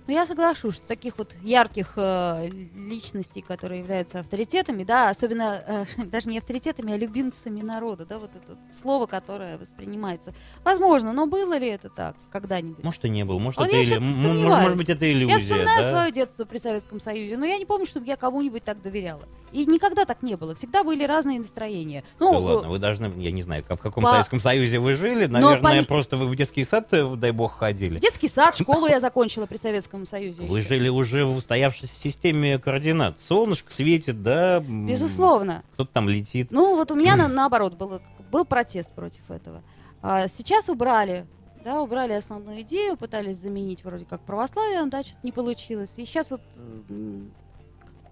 Ну, 0.07 0.13
я 0.13 0.27
соглашусь, 0.27 0.77
что 0.77 0.89
таких 0.89 1.17
вот 1.19 1.37
ярких 1.43 1.93
э, 1.97 2.49
личностей, 2.75 3.41
которые 3.41 3.81
являются 3.81 4.19
авторитетами, 4.21 4.83
да, 4.85 5.11
особенно 5.11 5.63
э, 5.67 5.85
даже 6.07 6.29
не 6.29 6.39
авторитетами, 6.39 6.93
а 6.93 6.97
любимцами 6.97 7.61
народа, 7.63 8.05
да, 8.05 8.19
вот 8.19 8.31
это 8.35 8.59
слово, 8.81 9.07
которое 9.07 9.59
воспринимается. 9.59 10.35
Возможно, 10.65 11.13
но 11.13 11.27
было 11.27 11.57
ли 11.57 11.69
это 11.69 11.89
так 11.89 12.17
когда-нибудь? 12.31 12.83
Может, 12.83 13.05
и 13.05 13.09
не 13.11 13.25
был, 13.25 13.39
может, 13.39 13.59
Вот 13.61 13.69
это 13.69 13.77
или, 13.77 13.85
щас 13.95 13.99
м- 13.99 14.05
м- 14.05 14.23
сомневаюсь. 14.23 14.63
может 14.63 14.77
быть, 14.79 14.89
это 14.89 15.11
иллюзия, 15.13 15.35
Я 15.35 15.39
вспоминаю 15.39 15.83
да? 15.83 15.89
свое 15.91 16.13
детство 16.13 16.45
при 16.45 16.59
Советском 16.59 16.99
Союзе, 16.99 17.37
но 17.37 17.45
я 17.45 17.57
не 17.59 17.65
помню, 17.65 17.87
чтобы 17.87 18.07
я 18.07 18.17
кому-нибудь 18.17 18.65
так 18.65 18.83
доверяла. 18.83 19.23
И 19.53 19.67
никогда 19.67 20.07
так 20.07 20.23
не 20.23 20.35
было. 20.37 20.55
Всегда 20.55 20.83
были 20.83 21.05
разные 21.05 21.39
настроения. 21.39 22.05
Ну, 22.19 22.33
Да 22.33 22.39
ладно, 22.39 22.71
вы 22.71 22.79
должны, 22.79 23.13
я 23.19 23.31
не 23.31 23.43
знаю, 23.43 23.63
в 23.63 23.77
каком 23.77 24.03
По- 24.03 24.11
Советском 24.13 24.41
Союзе 24.41 24.79
вы 24.79 24.95
жили, 24.95 25.27
Но 25.27 25.39
наверное, 25.41 25.83
поми- 25.83 25.87
просто 25.87 26.17
вы 26.17 26.27
в 26.27 26.35
детский 26.35 26.65
сад, 26.65 26.89
э, 26.93 27.07
дай 27.17 27.33
бог, 27.33 27.59
ходили. 27.59 28.01
детский 28.01 28.29
сад, 28.29 28.57
школу 28.57 28.87
я 28.89 28.99
закончила 28.99 29.45
при 29.45 29.59
Советском 29.59 29.92
Союзе. 30.07 30.43
Вы 30.43 30.61
еще. 30.61 30.69
жили 30.69 30.89
уже 30.89 31.25
в 31.25 31.37
устоявшейся 31.37 31.95
системе 31.95 32.59
координат. 32.59 33.21
Солнышко 33.21 33.73
светит, 33.73 34.23
да? 34.23 34.61
Безусловно. 34.61 35.63
Кто-то 35.75 35.93
там 35.93 36.09
летит. 36.09 36.49
Ну, 36.51 36.77
вот 36.77 36.91
у 36.91 36.95
меня 36.95 37.17
на- 37.17 37.29
наоборот 37.29 37.75
был, 37.77 38.01
был 38.31 38.45
протест 38.45 38.91
против 38.91 39.31
этого. 39.31 39.63
А 40.01 40.27
сейчас 40.29 40.69
убрали, 40.69 41.27
да, 41.65 41.81
убрали 41.83 42.13
основную 42.13 42.63
идею, 42.63 42.97
пытались 42.97 43.37
заменить 43.37 43.85
вроде 43.85 44.05
как 44.05 44.21
православием, 44.23 44.91
да, 44.91 45.03
что-то 45.03 45.21
не 45.23 45.33
получилось. 45.33 45.95
И 45.97 46.05
сейчас 46.05 46.31
вот 46.31 46.41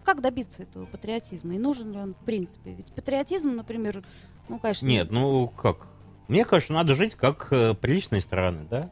как 0.04 0.20
добиться 0.22 0.62
этого 0.62 0.86
патриотизма? 0.86 1.54
И 1.54 1.58
нужен 1.58 1.92
ли 1.92 1.98
он 1.98 2.14
в 2.14 2.24
принципе? 2.24 2.72
Ведь 2.72 2.86
патриотизм, 2.92 3.54
например, 3.54 4.02
ну, 4.48 4.58
конечно... 4.58 4.86
Нет, 4.86 5.10
ну 5.10 5.48
как? 5.48 5.88
Мне 6.28 6.44
кажется, 6.44 6.72
надо 6.72 6.94
жить 6.94 7.14
как 7.16 7.48
э, 7.50 7.74
приличные 7.74 8.20
страны, 8.20 8.66
да? 8.70 8.90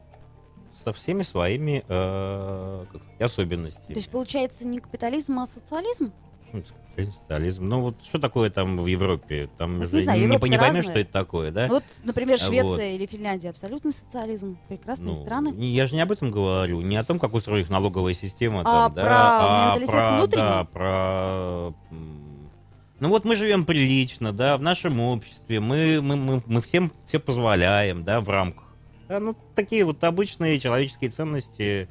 Со 0.89 0.93
всеми 0.93 1.21
своими 1.21 1.83
э, 1.87 2.85
как 2.91 3.03
сказать, 3.03 3.21
особенностями. 3.21 3.85
То 3.93 3.93
есть, 3.93 4.09
получается, 4.09 4.65
не 4.65 4.79
капитализм, 4.79 5.37
а 5.37 5.45
социализм? 5.45 6.11
Социализм. 6.97 7.67
Ну 7.69 7.81
вот 7.81 7.95
что 8.03 8.17
такое 8.17 8.49
там 8.49 8.77
в 8.79 8.87
Европе? 8.87 9.51
Там 9.59 9.77
Вот 9.77 9.89
же 9.89 9.95
не 9.97 10.01
знаю, 10.01 10.19
не, 10.19 10.25
не 10.25 10.39
поймешь, 10.39 10.59
разная. 10.59 10.81
что 10.81 10.99
это 10.99 11.11
такое, 11.11 11.51
да? 11.51 11.67
Ну, 11.67 11.75
Вот, 11.75 11.83
например, 12.03 12.39
А 12.41 12.43
Швеция 12.43 12.63
вот. 12.63 12.81
или 12.81 13.05
Финляндия 13.05 13.51
абсолютный 13.51 13.91
социализм, 13.93 14.57
прекрасные 14.67 15.09
Ну, 15.09 15.15
страны. 15.15 15.49
не- 15.49 15.71
Я 15.75 15.85
же 15.85 15.93
не 15.93 16.01
об 16.01 16.11
этом 16.11 16.31
говорю, 16.31 16.81
не 16.81 16.97
о 16.97 17.03
том, 17.03 17.19
как 17.19 17.35
устроена 17.35 17.61
их 17.61 17.69
налоговая 17.69 18.13
система. 18.13 18.61
А 18.61 18.63
там, 18.89 18.95
да, 18.95 19.01
про 19.03 19.11
а 19.13 19.65
менталитет 19.67 19.91
про, 19.95 20.17
внутренний? 20.17 20.41
Да, 20.41 20.63
про... 20.63 21.73
Ну 22.99 23.09
вот 23.09 23.25
мы 23.25 23.35
живем 23.35 23.63
прилично, 23.63 24.33
да, 24.33 24.57
в 24.57 24.61
нашем 24.63 24.99
обществе, 24.99 25.59
мы, 25.59 26.01
мы, 26.01 26.15
мы, 26.17 26.41
мы 26.47 26.61
всем 26.61 26.91
все 27.05 27.19
позволяем, 27.19 28.03
да, 28.03 28.21
в 28.21 28.29
рамках. 28.29 28.68
Да, 29.09 29.19
ну, 29.19 29.35
такие 29.55 29.83
вот 29.85 30.03
обычные 30.03 30.59
человеческие 30.59 31.09
ценности. 31.09 31.89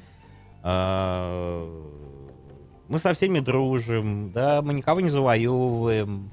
а, 0.63 1.67
мы 2.87 2.97
со 2.97 3.13
всеми 3.13 3.39
дружим, 3.39 4.31
да, 4.31 4.61
мы 4.61 4.73
никого 4.73 4.99
не 5.01 5.09
завоевываем, 5.09 6.31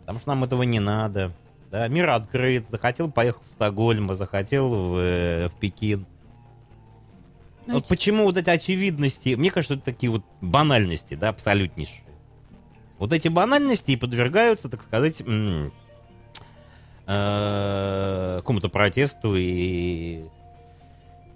потому 0.00 0.18
что 0.18 0.28
нам 0.30 0.44
этого 0.44 0.62
не 0.64 0.80
надо. 0.80 1.32
Да, 1.70 1.86
мир 1.88 2.08
открыт, 2.08 2.70
захотел, 2.70 3.10
поехал 3.10 3.42
в 3.48 3.52
Стокгольм, 3.52 4.10
а 4.10 4.14
захотел 4.14 4.70
в, 4.70 5.48
в 5.48 5.52
Пекин. 5.60 6.06
Ну, 7.66 7.74
Вот 7.74 7.82
ведь- 7.82 7.88
почему 7.90 8.24
вот 8.24 8.38
эти 8.38 8.48
очевидности, 8.48 9.34
мне 9.34 9.50
кажется, 9.50 9.74
это 9.74 9.84
такие 9.84 10.10
вот 10.10 10.24
банальности, 10.40 11.14
да, 11.14 11.28
абсолютнейшие. 11.28 12.02
Вот 12.98 13.12
эти 13.12 13.28
банальности 13.28 13.90
и 13.90 13.96
подвергаются, 13.96 14.70
так 14.70 14.82
сказать, 14.82 15.22
какому-то 17.08 18.68
протесту 18.68 19.34
и... 19.34 20.24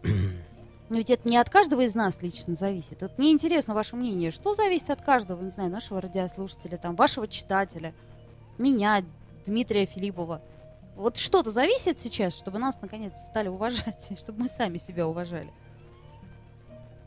Но 0.02 0.98
ведь 0.98 1.08
это 1.08 1.26
не 1.26 1.38
от 1.38 1.48
каждого 1.48 1.80
из 1.80 1.94
нас 1.94 2.20
лично 2.20 2.54
зависит. 2.54 3.00
Вот 3.00 3.16
мне 3.16 3.32
интересно 3.32 3.72
ваше 3.72 3.96
мнение. 3.96 4.30
Что 4.30 4.52
зависит 4.52 4.90
от 4.90 5.00
каждого, 5.00 5.42
не 5.42 5.48
знаю, 5.48 5.70
нашего 5.70 6.02
радиослушателя, 6.02 6.76
там, 6.76 6.94
вашего 6.94 7.26
читателя, 7.26 7.94
меня, 8.58 9.02
Дмитрия 9.46 9.86
Филиппова? 9.86 10.42
Вот 10.94 11.16
что-то 11.16 11.50
зависит 11.50 11.98
сейчас, 11.98 12.36
чтобы 12.36 12.58
нас 12.58 12.82
наконец 12.82 13.16
стали 13.16 13.48
уважать, 13.48 14.08
чтобы 14.20 14.40
мы 14.40 14.48
сами 14.48 14.76
себя 14.76 15.08
уважали. 15.08 15.50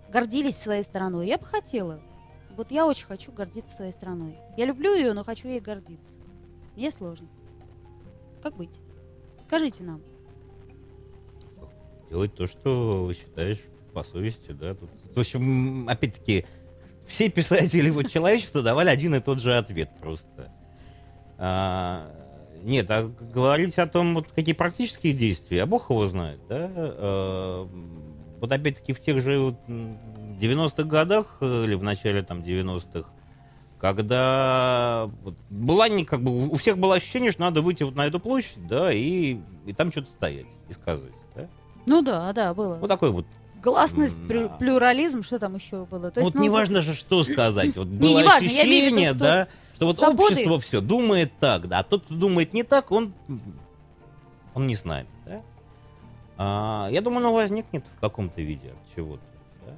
Гордились 0.09 0.57
своей 0.57 0.84
страной. 0.84 1.28
Я 1.28 1.38
бы 1.38 1.45
хотела. 1.45 1.99
Вот 2.57 2.72
я 2.72 2.88
очень 2.88 3.05
хочу 3.05 3.32
гордиться 3.32 3.76
своей 3.76 3.91
страной. 3.91 4.36
Я 4.57 4.66
люблю 4.66 4.95
ее, 4.95 5.13
но 5.13 5.24
хочу 5.24 5.47
ей 5.47 5.59
гордиться. 5.59 6.18
Мне 6.76 6.89
сложно. 6.89 7.28
Как 8.45 8.57
быть? 8.57 8.79
Скажите 9.41 9.83
нам. 9.83 10.03
делать 12.11 12.35
то, 12.35 12.45
что 12.45 13.11
считаешь 13.11 13.57
по 13.91 14.03
совести, 14.03 14.51
да. 14.51 14.75
Тут, 14.75 14.91
в 15.15 15.19
общем, 15.19 15.89
опять-таки, 15.89 16.45
все 17.07 17.31
писатели 17.31 17.89
вот 17.89 18.11
человечества 18.11 18.61
давали 18.61 18.89
один 18.89 19.15
и 19.15 19.19
тот 19.19 19.41
же 19.41 19.57
ответ 19.57 19.89
просто. 19.99 20.53
А, 21.39 22.11
нет, 22.61 22.85
а 22.91 23.07
говорить 23.07 23.79
о 23.79 23.87
том, 23.87 24.13
вот 24.13 24.31
какие 24.31 24.53
практические 24.53 25.13
действия, 25.13 25.63
а 25.63 25.65
бог 25.65 25.89
его 25.89 26.05
знает, 26.05 26.39
да. 26.47 26.69
А, 26.69 27.67
вот 28.39 28.51
опять-таки 28.51 28.93
в 28.93 28.99
тех 28.99 29.23
же 29.23 29.39
вот, 29.39 29.55
м, 29.67 29.97
90-х 30.39 30.83
годах 30.83 31.37
или 31.41 31.73
в 31.73 31.81
начале 31.81 32.21
там 32.21 32.43
90-х, 32.43 33.09
когда 33.93 35.09
была 35.49 35.88
не 35.89 36.05
как 36.05 36.21
бы 36.21 36.49
у 36.49 36.55
всех 36.55 36.77
было 36.77 36.95
ощущение, 36.95 37.31
что 37.31 37.41
надо 37.41 37.61
выйти 37.61 37.83
вот 37.83 37.95
на 37.95 38.05
эту 38.05 38.19
площадь, 38.19 38.65
да, 38.67 38.91
и, 38.91 39.38
и 39.65 39.73
там 39.73 39.91
что-то 39.91 40.09
стоять 40.09 40.47
и 40.69 40.73
сказать, 40.73 41.11
да. 41.36 41.47
Ну 41.86 42.01
да, 42.01 42.31
да, 42.33 42.53
было. 42.53 42.77
Вот 42.77 42.88
такой 42.88 43.11
вот. 43.11 43.25
Гласность, 43.61 44.19
да. 44.27 44.47
плюрализм, 44.59 45.23
что 45.23 45.39
там 45.39 45.55
еще 45.55 45.86
было? 45.86 46.11
То 46.11 46.19
есть, 46.19 46.31
вот 46.31 46.36
ну, 46.36 46.43
неважно 46.43 46.81
же, 46.81 46.93
что 46.93 47.23
сказать. 47.23 47.75
Вот 47.75 47.88
Не, 47.89 47.97
было 47.97 48.19
неважно, 48.19 48.47
я 48.47 48.65
имею 48.65 48.86
в 48.86 48.86
виду, 48.86 48.95
ощущение, 48.95 49.09
что 49.09 49.19
да, 49.19 49.47
что 49.75 49.86
вот 49.88 49.97
свободы- 49.97 50.33
общество 50.33 50.59
все 50.59 50.81
думает 50.81 51.31
так, 51.39 51.67
да, 51.67 51.79
а 51.79 51.83
тот, 51.83 52.03
кто 52.05 52.13
думает 52.15 52.53
не 52.53 52.63
так, 52.63 52.91
он, 52.91 53.13
он 54.53 54.67
не 54.67 54.75
с 54.75 54.86
нами, 54.86 55.07
да. 55.25 55.41
А, 56.38 56.89
я 56.91 57.01
думаю, 57.01 57.19
оно 57.19 57.33
возникнет 57.33 57.86
в 57.88 57.99
каком-то 57.99 58.41
виде 58.41 58.69
от 58.69 58.95
чего-то. 58.95 59.23
да. 59.65 59.73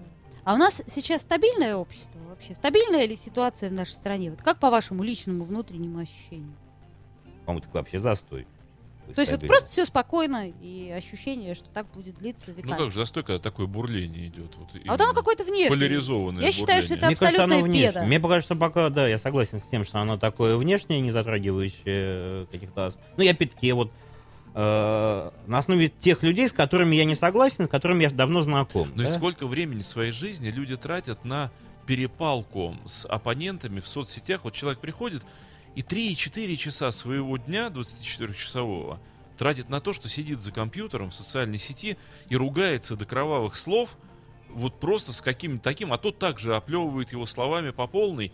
А 0.48 0.54
у 0.54 0.56
нас 0.58 0.82
сейчас 0.88 1.24
стабильное 1.24 1.76
общество 1.76 2.20
вообще? 2.30 2.56
Стабильная 2.56 3.06
ли 3.06 3.18
ситуация 3.18 3.70
в 3.70 3.74
нашей 3.74 3.92
стране? 3.92 4.32
Вот 4.32 4.42
как 4.42 4.62
по 4.62 4.70
вашему 4.70 5.04
личному 5.04 5.44
внутреннему 5.44 6.00
ощущению? 6.00 6.56
По-моему, 7.46 7.66
так 7.66 7.74
вообще 7.74 8.00
застой. 8.00 8.48
То 9.14 9.20
есть 9.20 9.34
вот 9.34 9.46
просто 9.46 9.68
все 9.68 9.84
спокойно 9.84 10.48
и 10.48 10.90
ощущение, 10.90 11.54
что 11.54 11.68
так 11.70 11.86
будет 11.94 12.16
длиться 12.16 12.52
Ну 12.52 12.54
веками. 12.56 12.78
как 12.78 12.92
же, 12.92 13.00
застой, 13.00 13.24
когда 13.24 13.40
такое 13.40 13.68
бурление 13.68 14.28
идет. 14.28 14.56
Вот 14.56 14.70
а 14.86 14.92
вот 14.92 15.02
оно 15.02 15.14
какое-то 15.14 15.44
внешнее. 15.44 15.70
Поляризованное 15.70 16.42
Я 16.42 16.54
считаю, 16.54 16.82
что 16.82 16.96
бурление. 16.96 16.98
это 16.98 17.08
Мне 17.08 17.16
кажется, 17.18 17.44
абсолютная 17.44 17.64
внешнее. 17.70 17.92
педа. 17.92 18.06
Мне 18.06 18.20
кажется, 18.22 18.56
пока, 18.56 18.90
да, 18.90 19.06
я 19.06 19.18
согласен 19.18 19.60
с 19.60 19.68
тем, 19.68 19.84
что 19.84 20.00
оно 20.00 20.18
такое 20.18 20.56
внешнее, 20.56 21.02
не 21.02 21.12
затрагивающее 21.12 21.82
э, 21.86 22.46
каких-то... 22.50 22.94
Ну, 23.18 23.24
и 23.24 23.28
опять-таки, 23.28 23.74
вот 23.74 23.92
э, 24.58 25.32
на 25.46 25.58
основе 25.60 25.88
тех 25.88 26.24
людей, 26.24 26.48
с 26.48 26.52
которыми 26.52 26.96
я 26.96 27.06
не 27.06 27.14
согласен, 27.14 27.68
с 27.68 27.70
которыми 27.70 28.04
я 28.04 28.10
давно 28.10 28.42
знаком. 28.42 28.90
Но 28.90 29.04
да? 29.04 29.04
ведь 29.04 29.14
сколько 29.14 29.46
времени 29.46 29.82
своей 29.82 30.12
жизни 30.12 30.50
люди 30.50 30.76
тратят 30.76 31.24
на 31.24 31.52
перепалку 31.86 32.76
с 32.86 33.06
оппонентами 33.06 33.80
в 33.80 33.88
соцсетях. 33.88 34.44
Вот 34.44 34.54
человек 34.54 34.80
приходит 34.80 35.24
и 35.76 35.82
3-4 35.82 36.56
часа 36.56 36.92
своего 36.92 37.38
дня, 37.38 37.68
24-часового, 37.68 39.00
тратит 39.38 39.70
на 39.70 39.80
то, 39.80 39.94
что 39.94 40.10
сидит 40.10 40.42
за 40.42 40.52
компьютером 40.52 41.12
в 41.12 41.14
социальной 41.14 41.60
сети 41.60 41.96
и 42.30 42.36
ругается 42.36 42.96
до 42.96 43.06
кровавых 43.06 43.56
слов, 43.56 43.96
вот 44.50 44.80
просто 44.80 45.14
с 45.14 45.22
каким-то 45.22 45.64
таким, 45.64 45.94
а 45.94 46.00
тот 46.00 46.18
также 46.18 46.56
оплевывает 46.56 47.12
его 47.12 47.28
словами 47.28 47.70
по 47.70 47.86
полной 47.86 48.32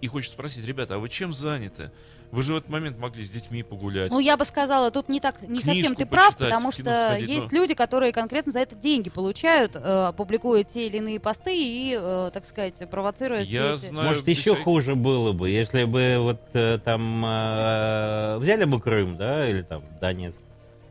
и 0.00 0.06
хочет 0.06 0.32
спросить, 0.32 0.64
ребята, 0.64 0.94
а 0.94 0.98
вы 0.98 1.10
чем 1.10 1.34
заняты? 1.34 1.92
Вы 2.30 2.42
же 2.42 2.54
в 2.54 2.56
этот 2.58 2.68
момент 2.68 2.98
могли 2.98 3.24
с 3.24 3.30
детьми 3.30 3.62
погулять. 3.62 4.10
Ну, 4.10 4.18
я 4.18 4.36
бы 4.36 4.44
сказала, 4.44 4.90
тут 4.90 5.08
не 5.08 5.20
так, 5.20 5.40
не 5.42 5.62
совсем 5.62 5.94
ты 5.94 6.04
прав, 6.04 6.36
потому 6.36 6.72
что 6.72 6.82
сходить, 6.82 7.28
есть 7.28 7.52
ну. 7.52 7.58
люди, 7.58 7.74
которые 7.74 8.12
конкретно 8.12 8.52
за 8.52 8.60
это 8.60 8.74
деньги 8.74 9.08
получают, 9.08 9.74
э, 9.74 10.12
публикуя 10.16 10.62
те 10.62 10.86
или 10.86 10.98
иные 10.98 11.20
посты 11.20 11.56
и, 11.56 11.96
э, 11.98 12.30
так 12.32 12.44
сказать, 12.44 12.88
провоцируя 12.90 13.40
Я 13.40 13.46
все 13.46 13.74
эти... 13.74 13.86
знаю, 13.90 14.08
Может, 14.08 14.24
без 14.24 14.36
еще 14.36 14.50
всяких- 14.50 14.64
хуже 14.64 14.94
было 14.94 15.32
бы, 15.32 15.48
если 15.48 15.84
бы 15.84 16.16
вот 16.20 16.40
э, 16.52 16.78
там 16.84 17.24
э, 17.24 18.38
взяли 18.38 18.64
бы 18.64 18.80
Крым, 18.80 19.16
да, 19.16 19.48
или 19.48 19.62
там 19.62 19.82
Донецк, 20.00 20.38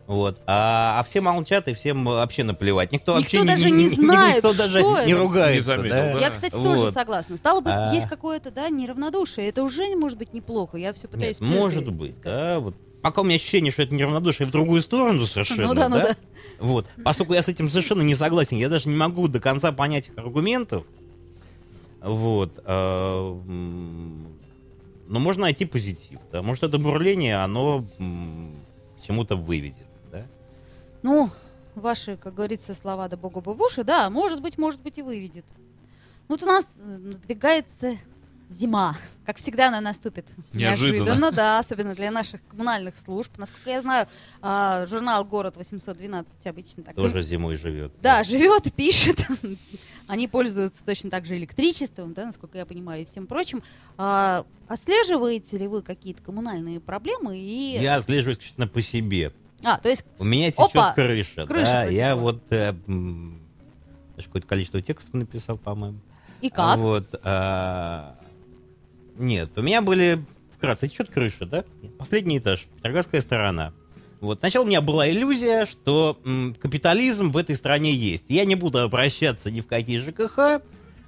Вот. 0.08 0.39
А, 0.47 0.99
а 0.99 1.03
все 1.03 1.20
молчат 1.20 1.68
и 1.68 1.74
всем 1.74 2.05
вообще 2.05 2.43
наплевать. 2.45 2.93
Никто, 2.93 3.20
Никто 3.20 3.38
вообще 3.38 3.45
даже 3.47 3.70
не 3.70 3.89
знает, 3.95 4.38
никто 4.38 4.53
даже 4.53 4.80
что 4.80 5.03
не 5.03 5.12
это. 5.12 5.22
ругается. 5.22 5.53
Не 5.72 5.78
заметил, 5.78 5.95
да? 5.97 6.14
да? 6.14 6.20
Я, 6.22 6.30
кстати, 6.30 6.55
Вот. 6.55 6.64
тоже 6.64 6.91
согласна. 6.93 7.36
Стало 7.38 7.60
быть, 7.60 7.74
А. 7.76 7.93
есть 7.93 8.08
какое-то, 8.08 8.49
да, 8.49 8.70
неравнодушие. 8.70 9.49
Это 9.49 9.64
уже 9.64 9.95
может 9.97 10.18
быть 10.18 10.34
неплохо. 10.34 10.78
Я 10.78 10.93
все 10.93 11.10
пытаюсь 11.10 11.41
Нет, 11.41 11.60
может 11.60 11.91
быть, 11.93 12.12
искать. 12.14 12.24
да. 12.24 12.60
Вот. 12.60 12.74
Пока 13.01 13.22
у 13.22 13.26
меня 13.26 13.36
ощущение, 13.36 13.72
что 13.72 13.84
это 13.84 13.93
неравнодушие 13.93 14.47
в 14.47 14.51
другую 14.51 14.82
сторону 14.82 15.26
совершенно. 15.26 15.68
Ну 15.68 15.74
да, 15.74 15.89
ну 15.89 15.97
да. 15.97 16.16
Вот. 16.60 16.86
Поскольку 17.03 17.34
я 17.34 17.41
с 17.41 17.49
этим 17.49 17.68
совершенно 17.70 18.01
не 18.01 18.16
согласен, 18.16 18.55
я 18.58 18.70
даже 18.70 18.88
не 18.89 18.95
могу 18.95 19.28
до 19.28 19.39
конца 19.41 19.72
понять 19.74 20.08
их 20.08 20.18
аргументов. 20.18 20.86
Вот. 22.01 22.51
а, 22.64 23.38
Но 25.08 25.20
можно 25.20 25.43
найти 25.43 25.66
позитив. 25.66 26.20
Да? 26.32 26.41
Может, 26.41 26.64
это 26.64 26.78
бурление, 26.78 27.38
оно 27.43 27.82
к 27.82 29.05
чему-то 29.05 29.36
выведет. 29.36 29.86
Ну, 31.08 31.30
ваши, 31.76 32.18
как 32.18 32.34
говорится, 32.34 32.74
слова 32.74 33.08
да 33.08 33.16
богу 33.16 33.39
бы 33.39 33.53
в 33.53 33.62
уши, 33.62 33.86
да, 33.86 34.10
может 34.10 34.41
быть, 34.41 34.58
может 34.58 34.82
быть 34.82 34.97
и 34.97 35.01
выведет. 35.01 35.45
Ну, 36.28 36.36
Вот 36.36 36.43
у 36.43 36.45
нас 36.45 36.70
э, 36.78 36.97
надвигается 36.97 37.95
зима. 38.49 38.93
Как 39.26 39.38
всегда 39.38 39.70
она 39.70 39.80
наступит. 39.80 40.26
Неожиданно. 40.51 41.32
да, 41.32 41.60
особенно 41.60 41.95
для 41.95 42.12
наших 42.12 42.45
коммунальных 42.49 42.99
служб. 42.99 43.32
Насколько 43.38 43.70
я 43.70 43.82
знаю, 43.82 44.08
а, 44.41 44.86
журнал 44.86 45.24
«Город 45.24 45.55
812» 45.55 46.28
обычно 46.43 46.84
так... 46.84 46.93
Тоже 46.95 47.22
зимой 47.24 47.55
живет. 47.55 47.93
Да, 48.01 48.26
живет, 48.26 48.74
пишет. 48.76 49.26
Они 50.08 50.28
пользуются 50.28 50.86
точно 50.86 51.10
так 51.10 51.26
же 51.26 51.38
электричеством, 51.38 52.14
да, 52.14 52.26
насколько 52.26 52.58
я 52.58 52.66
понимаю, 52.66 53.03
и 53.03 53.05
всем 53.05 53.28
прочим. 53.28 53.64
А, 53.97 54.45
отслеживаете 54.68 55.58
ли 55.58 55.68
вы 55.70 55.84
какие-то 55.84 56.22
коммунальные 56.22 56.82
проблемы? 56.82 57.38
И... 57.38 57.78
Я 57.80 58.01
слежу 58.01 58.34
исключительно 58.34 58.68
по 58.68 58.82
себе. 58.82 59.32
А, 59.64 59.78
то 59.80 59.89
есть, 59.89 60.05
У 60.20 60.24
меня 60.24 60.51
течет 60.51 60.76
Опа! 60.76 60.93
крыша. 60.93 61.45
Крыша 61.45 61.66
да, 61.66 61.86
я 61.86 62.16
вот 62.16 62.41
э, 62.51 62.74
даже 64.16 64.28
какое-то 64.28 64.47
количество 64.47 64.82
текстов 64.82 65.14
написал, 65.14 65.58
по-моему. 65.58 65.99
и 66.41 66.49
как? 66.49 66.78
Вот. 66.78 67.08
а, 67.24 68.16
нет, 69.18 69.49
у 69.55 69.62
меня 69.62 69.82
были 69.82 70.24
вкратце 70.55 70.88
течет 70.88 71.10
крыша, 71.10 71.45
да? 71.45 71.66
Последний 71.97 72.38
этаж, 72.38 72.68
Петроградская 72.78 73.22
сторона. 73.22 73.74
Вот. 74.20 74.39
Сначала 74.39 74.64
у 74.64 74.68
меня 74.68 74.82
была 74.82 75.10
иллюзия, 75.10 75.66
что 75.66 76.20
м, 76.26 76.55
капитализм 76.60 77.30
в 77.30 77.38
этой 77.38 77.55
стране 77.55 77.93
есть. 77.93 78.26
Я 78.30 78.45
не 78.45 78.55
буду 78.55 78.80
обращаться 78.80 79.51
ни 79.51 79.62
в 79.62 79.68
какие 79.68 79.99
ЖКХ, 79.99 80.62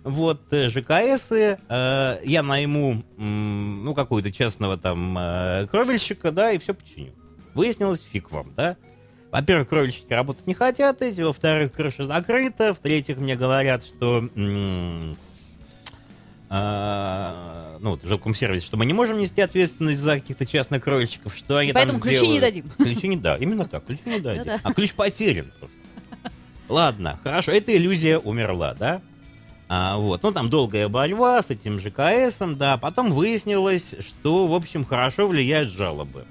вот, 0.03 0.41
э, 0.53 0.69
ЖКСы, 0.69 1.57
э, 1.67 2.19
я 2.23 2.43
найму, 2.43 3.03
м, 3.17 3.83
ну, 3.83 3.93
какого-то 3.95 4.31
частного 4.31 4.77
там 4.77 5.17
э, 5.17 5.67
кровельщика, 5.71 6.31
да, 6.31 6.51
и 6.51 6.59
все 6.59 6.73
починю. 6.73 7.13
Выяснилось, 7.53 8.01
фиг 8.01 8.31
вам, 8.31 8.53
да? 8.55 8.77
Во-первых, 9.31 9.69
кровельщики 9.69 10.11
работать 10.11 10.47
не 10.47 10.53
хотят 10.53 11.01
эти, 11.01 11.21
во-вторых, 11.21 11.71
крыша 11.73 12.05
закрыта, 12.05 12.73
в-третьих, 12.73 13.17
мне 13.17 13.35
говорят, 13.35 13.83
что... 13.83 14.27
м, 14.35 15.17
а, 16.51 17.77
ну, 17.79 17.91
вот, 17.91 18.03
жилкомсервис, 18.03 18.63
что 18.63 18.75
мы 18.75 18.87
не 18.87 18.93
можем 18.93 19.19
нести 19.19 19.39
ответственность 19.39 19.99
за 19.99 20.15
каких-то 20.19 20.47
частных 20.47 20.83
кровельщиков, 20.83 21.35
что 21.35 21.57
они 21.57 21.73
поэтому 21.73 21.99
там 21.99 22.01
ключи 22.01 22.27
не 22.27 22.37
сделают. 22.37 22.41
дадим. 22.41 22.69
Ключи 22.77 23.07
не 23.07 23.17
да, 23.17 23.37
именно 23.37 23.67
так, 23.67 23.85
ключи 23.85 24.01
не 24.07 24.19
дадим. 24.19 24.45
Да-да. 24.45 24.59
А 24.63 24.73
ключ 24.73 24.93
потерян 24.93 25.51
просто. 25.59 25.77
Ладно, 26.67 27.19
хорошо, 27.23 27.51
эта 27.51 27.75
иллюзия 27.75 28.17
умерла, 28.17 28.73
да? 28.73 29.01
А, 29.67 29.97
вот, 29.97 30.23
ну 30.23 30.31
там 30.31 30.49
долгая 30.49 30.89
борьба 30.89 31.43
с 31.43 31.51
этим 31.51 31.79
ЖКСом, 31.79 32.57
да, 32.57 32.77
потом 32.77 33.11
выяснилось, 33.11 33.93
что, 33.99 34.47
в 34.47 34.55
общем, 34.55 34.83
хорошо 34.85 35.27
влияют 35.27 35.69
жалобы. 35.69 36.25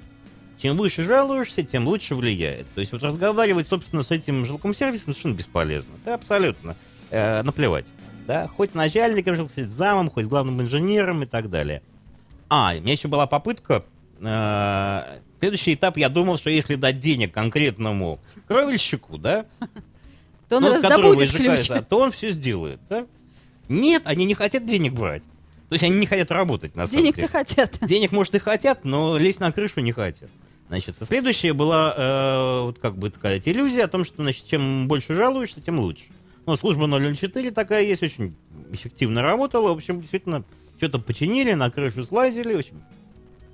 Чем 0.61 0.77
выше 0.77 1.03
жалуешься, 1.03 1.63
тем 1.63 1.87
лучше 1.87 2.15
влияет. 2.15 2.67
То 2.75 2.81
есть 2.81 2.91
вот 2.91 3.01
разговаривать, 3.01 3.67
собственно, 3.67 4.03
с 4.03 4.11
этим 4.11 4.45
жилкомсервисом 4.45 5.13
совершенно 5.13 5.35
бесполезно. 5.35 5.93
Да, 6.03 6.15
абсолютно. 6.15 6.75
Э, 7.11 7.41
наплевать. 7.43 7.85
Да, 8.27 8.47
хоть 8.47 8.75
начальником, 8.75 9.35
хоть 9.35 9.69
замом, 9.69 10.09
хоть 10.09 10.25
главным 10.25 10.61
инженером 10.61 11.23
и 11.23 11.25
так 11.25 11.49
далее. 11.49 11.81
А, 12.49 12.73
у 12.75 12.81
меня 12.81 12.91
еще 12.91 13.07
была 13.07 13.25
попытка. 13.25 13.85
э, 14.19 15.19
следующий 15.39 15.75
этап, 15.75 15.97
я 15.97 16.09
думал, 16.09 16.37
что 16.37 16.49
если 16.49 16.75
дать 16.75 16.99
денег 16.99 17.33
конкретному 17.33 18.19
кровельщику, 18.47 19.17
да, 19.17 19.45
То 20.49 20.57
он 20.57 20.63
ну, 20.63 20.73
раздобудет 20.73 21.31
то 21.87 21.99
он 21.99 22.11
все 22.11 22.31
сделает, 22.31 22.79
да? 22.89 23.05
Нет, 23.69 24.01
они 24.05 24.25
не 24.25 24.33
хотят 24.33 24.65
денег 24.65 24.93
брать. 24.93 25.21
То 25.69 25.73
есть 25.73 25.83
они 25.83 25.97
не 25.97 26.07
хотят 26.07 26.31
работать, 26.31 26.75
на 26.75 26.87
самом 26.87 27.03
Денег-то 27.03 27.21
деле. 27.21 27.31
хотят. 27.31 27.77
Денег, 27.81 28.11
может, 28.11 28.33
и 28.33 28.39
хотят, 28.39 28.83
но 28.83 29.19
лезть 29.19 29.39
на 29.39 29.51
крышу 29.51 29.81
не 29.81 29.91
хотят. 29.91 30.29
Значит, 30.69 30.95
следующая 31.01 31.53
была, 31.53 31.93
э, 31.97 32.61
вот 32.61 32.77
как 32.77 32.95
бы 32.95 33.09
сказать, 33.09 33.47
иллюзия 33.47 33.85
о 33.85 33.87
том, 33.87 34.05
что, 34.05 34.21
значит, 34.21 34.45
чем 34.45 34.87
больше 34.87 35.15
жалуешься, 35.15 35.61
тем 35.61 35.79
лучше. 35.79 36.05
Ну, 36.45 36.55
служба 36.55 36.87
004 36.87 37.51
такая 37.51 37.83
есть, 37.83 38.03
очень 38.03 38.35
эффективно 38.71 39.23
работала. 39.23 39.69
В 39.69 39.77
общем, 39.77 39.99
действительно, 39.99 40.43
что-то 40.77 40.99
починили, 40.99 41.53
на 41.53 41.71
крышу 41.71 42.03
слазили, 42.03 42.53
в 42.53 42.59
общем, 42.59 42.83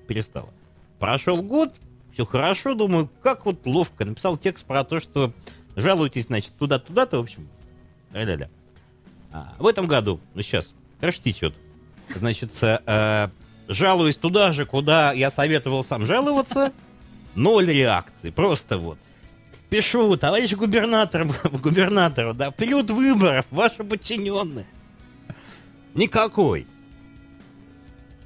перестало. 0.08 0.50
Прошел 1.00 1.42
год, 1.42 1.74
все 2.14 2.26
хорошо, 2.26 2.74
думаю, 2.74 3.10
как 3.24 3.46
вот 3.46 3.66
ловко. 3.66 4.04
Написал 4.04 4.38
текст 4.38 4.66
про 4.66 4.84
то, 4.84 5.00
что 5.00 5.32
жалуетесь, 5.78 6.26
значит, 6.26 6.52
туда-туда-то, 6.58 7.18
в 7.18 7.22
общем, 7.22 7.48
ля-ля-ля. 8.12 8.50
А, 9.32 9.56
в 9.58 9.68
этом 9.68 9.88
году, 9.88 10.20
ну 10.34 10.42
сейчас, 10.42 10.74
крыша 11.00 11.22
течет. 11.22 11.56
Значит, 12.10 12.52
э, 12.62 13.30
жалуюсь 13.70 14.18
туда 14.18 14.52
же, 14.52 14.66
куда 14.66 15.14
я 15.14 15.32
советовал 15.32 15.84
сам 15.84 16.06
жаловаться. 16.06 16.74
Ноль 17.36 17.68
реакции, 17.68 18.30
просто 18.30 18.78
вот. 18.78 18.98
Пишу, 19.70 20.16
товарищ 20.16 20.54
губернатор, 20.54 21.26
губернатору, 21.52 22.34
да, 22.34 22.52
период 22.52 22.90
выборов, 22.90 23.46
ваши 23.52 23.84
подчиненные. 23.84 24.66
Никакой. 25.94 26.68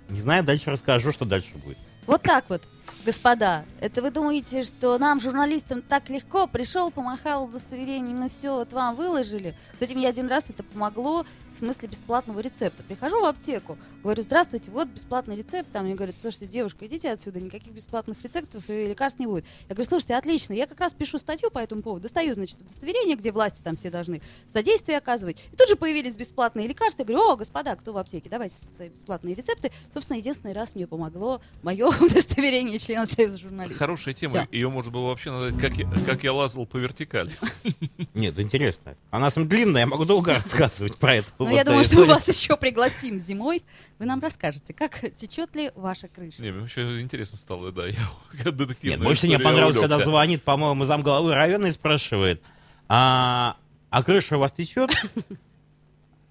Не 0.09 0.19
знаю, 0.19 0.43
дальше 0.43 0.71
расскажу, 0.71 1.11
что 1.11 1.25
дальше 1.25 1.51
будет. 1.63 1.77
Вот 2.07 2.21
так 2.23 2.45
вот, 2.49 2.67
господа. 3.09 3.65
Это 3.81 4.03
вы 4.03 4.11
думаете, 4.11 4.63
что 4.63 4.95
нам, 4.99 5.19
журналистам, 5.19 5.81
так 5.81 6.09
легко? 6.09 6.45
Пришел, 6.45 6.91
помахал 6.91 7.45
удостоверением, 7.45 8.23
и 8.23 8.29
все, 8.29 8.53
вот 8.53 8.71
вам 8.71 8.93
выложили. 8.93 9.55
Кстати, 9.73 9.95
мне 9.95 10.07
один 10.07 10.27
раз 10.27 10.45
это 10.49 10.61
помогло 10.61 11.25
в 11.49 11.55
смысле 11.55 11.87
бесплатного 11.87 12.39
рецепта. 12.39 12.83
Прихожу 12.83 13.19
в 13.19 13.25
аптеку, 13.25 13.79
говорю, 14.03 14.21
здравствуйте, 14.21 14.69
вот 14.69 14.89
бесплатный 14.89 15.35
рецепт. 15.35 15.71
Там 15.71 15.85
мне 15.85 15.95
говорят, 15.95 16.17
слушайте, 16.19 16.45
девушка, 16.45 16.85
идите 16.85 17.11
отсюда, 17.11 17.39
никаких 17.41 17.73
бесплатных 17.73 18.21
рецептов 18.23 18.63
и 18.69 18.89
лекарств 18.89 19.19
не 19.19 19.25
будет. 19.25 19.43
Я 19.67 19.73
говорю, 19.73 19.89
слушайте, 19.89 20.13
отлично, 20.13 20.53
я 20.53 20.67
как 20.67 20.79
раз 20.79 20.93
пишу 20.93 21.17
статью 21.17 21.49
по 21.49 21.57
этому 21.57 21.81
поводу, 21.81 22.03
достаю, 22.03 22.35
значит, 22.35 22.61
удостоверение, 22.61 23.15
где 23.15 23.31
власти 23.31 23.61
там 23.63 23.75
все 23.75 23.89
должны 23.89 24.21
содействие 24.53 24.99
оказывать. 24.99 25.43
И 25.51 25.55
тут 25.55 25.67
же 25.67 25.75
появились 25.75 26.15
бесплатные 26.15 26.67
лекарства. 26.67 27.01
Я 27.01 27.07
говорю, 27.07 27.31
о, 27.31 27.35
господа, 27.37 27.75
кто 27.75 27.91
в 27.91 27.97
аптеке, 27.97 28.29
давайте 28.29 28.57
свои 28.69 28.89
бесплатные 28.89 29.33
рецепты. 29.33 29.71
Собственно, 29.91 30.17
единственный 30.17 30.53
раз 30.53 30.75
мне 30.75 30.85
помогло 30.85 31.41
мое 31.63 31.87
удостоверение 32.01 32.77
члена 32.77 32.98
Союза 33.05 33.37
журналистов. 33.37 33.79
Хорошая 33.79 34.13
тема. 34.13 34.33
Всё. 34.33 34.47
Ее 34.51 34.69
можно 34.69 34.91
было 34.91 35.07
вообще 35.07 35.31
назвать, 35.31 35.59
как 35.61 35.73
я, 35.77 35.89
как 36.05 36.23
я 36.23 36.33
лазал 36.33 36.65
по 36.65 36.77
вертикали. 36.77 37.31
Нет, 38.13 38.37
интересно. 38.39 38.95
Она 39.11 39.29
сам 39.29 39.47
длинная, 39.47 39.81
я 39.81 39.87
могу 39.87 40.05
долго 40.05 40.33
рассказывать 40.35 40.97
про 40.97 41.15
это. 41.15 41.31
Ну, 41.39 41.45
Вот, 41.45 41.53
я 41.53 41.63
думаю, 41.63 41.83
что 41.83 41.95
мы 41.95 42.05
вас 42.05 42.27
еще 42.27 42.57
пригласим 42.57 43.19
зимой. 43.19 43.63
Вы 43.97 44.05
нам 44.05 44.19
расскажете, 44.19 44.73
как 44.73 44.99
течет 45.15 45.55
ли 45.55 45.71
ваша 45.75 46.07
крыша. 46.07 46.41
Не, 46.41 46.51
мне 46.51 46.61
вообще 46.61 47.01
интересно 47.01 47.37
стало, 47.37 47.71
да, 47.71 47.87
я 47.87 47.95
как 48.43 48.55
детектив. 48.55 48.91
Нет, 48.91 49.01
больше 49.01 49.27
мне 49.27 49.39
понравилось, 49.39 49.75
когда 49.75 49.99
звонит, 49.99 50.43
по-моему, 50.43 50.85
замглавы 50.85 51.33
района 51.35 51.67
и 51.67 51.71
спрашивает, 51.71 52.41
а, 52.87 53.57
а 53.89 54.03
крыша 54.03 54.37
у 54.37 54.39
вас 54.39 54.51
течет? 54.51 54.91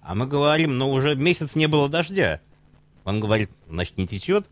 А 0.01 0.15
мы 0.15 0.25
говорим, 0.25 0.75
ну 0.79 0.91
уже 0.91 1.13
месяц 1.15 1.53
не 1.53 1.67
было 1.67 1.87
дождя. 1.87 2.41
Он 3.03 3.19
говорит, 3.19 3.51
значит, 3.67 3.97
не 3.97 4.07
течет. 4.07 4.47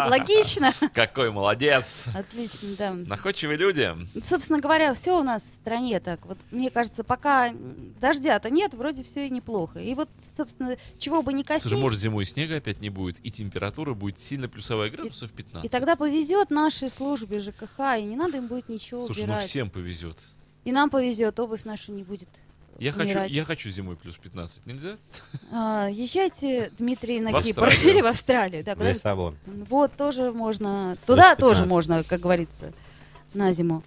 Логично. 0.08 0.72
Какой 0.92 1.30
молодец. 1.30 2.06
Отлично, 2.14 2.68
да. 2.78 2.92
Находчивые 2.92 3.56
люди. 3.56 3.94
Собственно 4.22 4.60
говоря, 4.60 4.94
все 4.94 5.18
у 5.18 5.22
нас 5.22 5.42
в 5.42 5.54
стране 5.54 6.00
так. 6.00 6.24
Вот 6.26 6.38
мне 6.50 6.70
кажется, 6.70 7.04
пока 7.04 7.52
дождя-то 8.00 8.50
нет, 8.50 8.74
вроде 8.74 9.02
все 9.02 9.26
и 9.26 9.30
неплохо. 9.30 9.78
И 9.78 9.94
вот, 9.94 10.08
собственно, 10.36 10.76
чего 10.98 11.22
бы 11.22 11.32
ни 11.32 11.42
Слушай, 11.42 11.62
коснись, 11.62 11.80
может, 11.80 12.00
зимой 12.00 12.24
снега 12.24 12.56
опять 12.56 12.80
не 12.80 12.90
будет, 12.90 13.24
и 13.24 13.30
температура 13.30 13.94
будет 13.94 14.18
сильно 14.18 14.48
плюсовая 14.48 14.90
градусов 14.90 15.32
15. 15.32 15.64
и 15.64 15.68
тогда 15.68 15.96
повезет 15.96 16.50
нашей 16.50 16.88
службе 16.88 17.38
ЖКХ, 17.38 17.98
и 17.98 18.02
не 18.02 18.16
надо 18.16 18.38
им 18.38 18.48
будет 18.48 18.68
ничего 18.68 19.04
Слушай, 19.06 19.20
ну 19.20 19.32
убирать. 19.32 19.44
всем 19.46 19.70
повезет. 19.70 20.18
И 20.64 20.72
нам 20.72 20.90
повезет, 20.90 21.38
обувь 21.40 21.64
наша 21.64 21.92
не 21.92 22.02
будет. 22.02 22.28
Я 22.78 22.92
хочу, 22.92 23.20
я 23.20 23.44
хочу 23.44 23.70
зимой 23.70 23.96
плюс 23.96 24.16
15, 24.16 24.66
нельзя? 24.66 24.96
А, 25.52 25.88
езжайте, 25.90 26.70
Дмитрий, 26.78 27.20
на 27.20 27.30
В 27.30 27.42
Кипр 27.42 27.68
или 27.84 28.00
в 28.00 28.06
Австралию. 28.06 28.64
Да, 28.64 28.74
Лиссабон. 28.74 29.36
Вот, 29.46 29.92
тоже 29.92 30.32
можно. 30.32 30.96
Туда 31.06 31.36
тоже 31.36 31.64
15. 31.64 31.68
можно, 31.68 32.04
как 32.04 32.20
говорится, 32.20 32.72
на 33.32 33.52
зиму. 33.52 33.82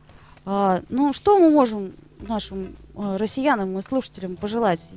А, 0.45 0.81
ну, 0.89 1.13
что 1.13 1.37
мы 1.39 1.49
можем 1.49 1.93
нашим 2.19 2.75
а, 2.95 3.17
россиянам 3.17 3.77
и 3.77 3.81
слушателям 3.81 4.35
пожелать? 4.35 4.91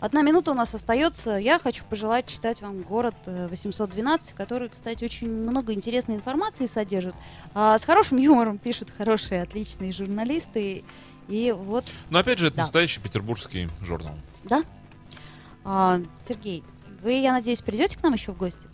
Одна 0.00 0.22
минута 0.22 0.52
у 0.52 0.54
нас 0.54 0.74
остается. 0.74 1.36
Я 1.36 1.58
хочу 1.58 1.84
пожелать 1.84 2.26
читать 2.26 2.62
вам 2.62 2.80
город 2.80 3.14
э, 3.26 3.48
812, 3.48 4.32
который, 4.32 4.70
кстати, 4.70 5.04
очень 5.04 5.30
много 5.30 5.74
интересной 5.74 6.14
информации 6.14 6.64
содержит. 6.64 7.14
А 7.52 7.76
с 7.76 7.84
хорошим 7.84 8.16
юмором 8.16 8.56
пишут 8.56 8.90
хорошие, 8.96 9.42
отличные 9.42 9.92
журналисты. 9.92 10.84
И 11.30 11.52
вот, 11.56 11.84
Но 12.10 12.18
опять 12.18 12.38
же, 12.38 12.48
это 12.48 12.56
Да. 12.56 12.62
настоящий 12.62 13.00
петербургский 13.00 13.68
журнал. 13.80 14.16
да. 14.44 14.62
А, 15.64 16.00
Сергей, 16.26 16.64
вы, 17.02 17.12
я 17.20 17.32
надеюсь, 17.32 17.60
придете 17.62 17.96
к 17.98 18.02
нам 18.02 18.14
еще 18.14 18.32
в 18.32 18.36
гости? 18.36 18.66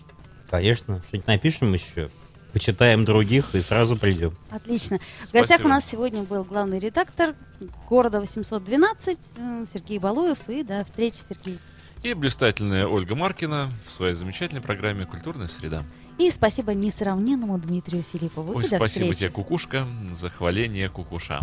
Конечно, 0.51 1.03
что-нибудь 1.09 1.27
напишем 1.27 1.73
еще, 1.75 2.11
почитаем 2.53 3.05
других 3.05 3.55
и 3.55 3.61
сразу 3.61 3.97
придем. 3.97 4.37
Отлично. 4.51 4.99
В 4.99 5.33
гостях 5.33 5.35
у 5.35 5.45
Спасибо. 5.45 5.69
нас 5.69 5.85
сегодня 5.85 6.23
был 6.23 6.45
главный 6.45 6.79
редактор 6.79 7.35
города 7.89 8.21
812 8.21 9.19
э, 9.37 9.65
Сергей 9.73 9.99
Балуев. 9.99 10.39
И 10.49 10.63
до 10.63 10.85
встречи, 10.85 11.19
Сергей. 11.29 11.59
И 12.05 12.15
блистательная 12.15 12.87
Ольга 12.87 13.17
Маркина 13.17 13.69
в 13.85 13.91
своей 13.91 14.15
замечательной 14.15 14.63
программе 14.63 15.07
«Культурная 15.07 15.49
среда». 15.49 15.83
И 16.19 16.31
спасибо 16.31 16.73
несравненному 16.73 17.59
Дмитрию 17.59 18.03
Филиппову. 18.05 18.57
Ой, 18.57 18.65
спасибо 18.65 18.87
встречи. 18.87 19.19
тебе, 19.19 19.31
Кукушка, 19.31 19.85
за 20.13 20.31
хваление 20.31 20.89
Кукуша. 20.89 21.43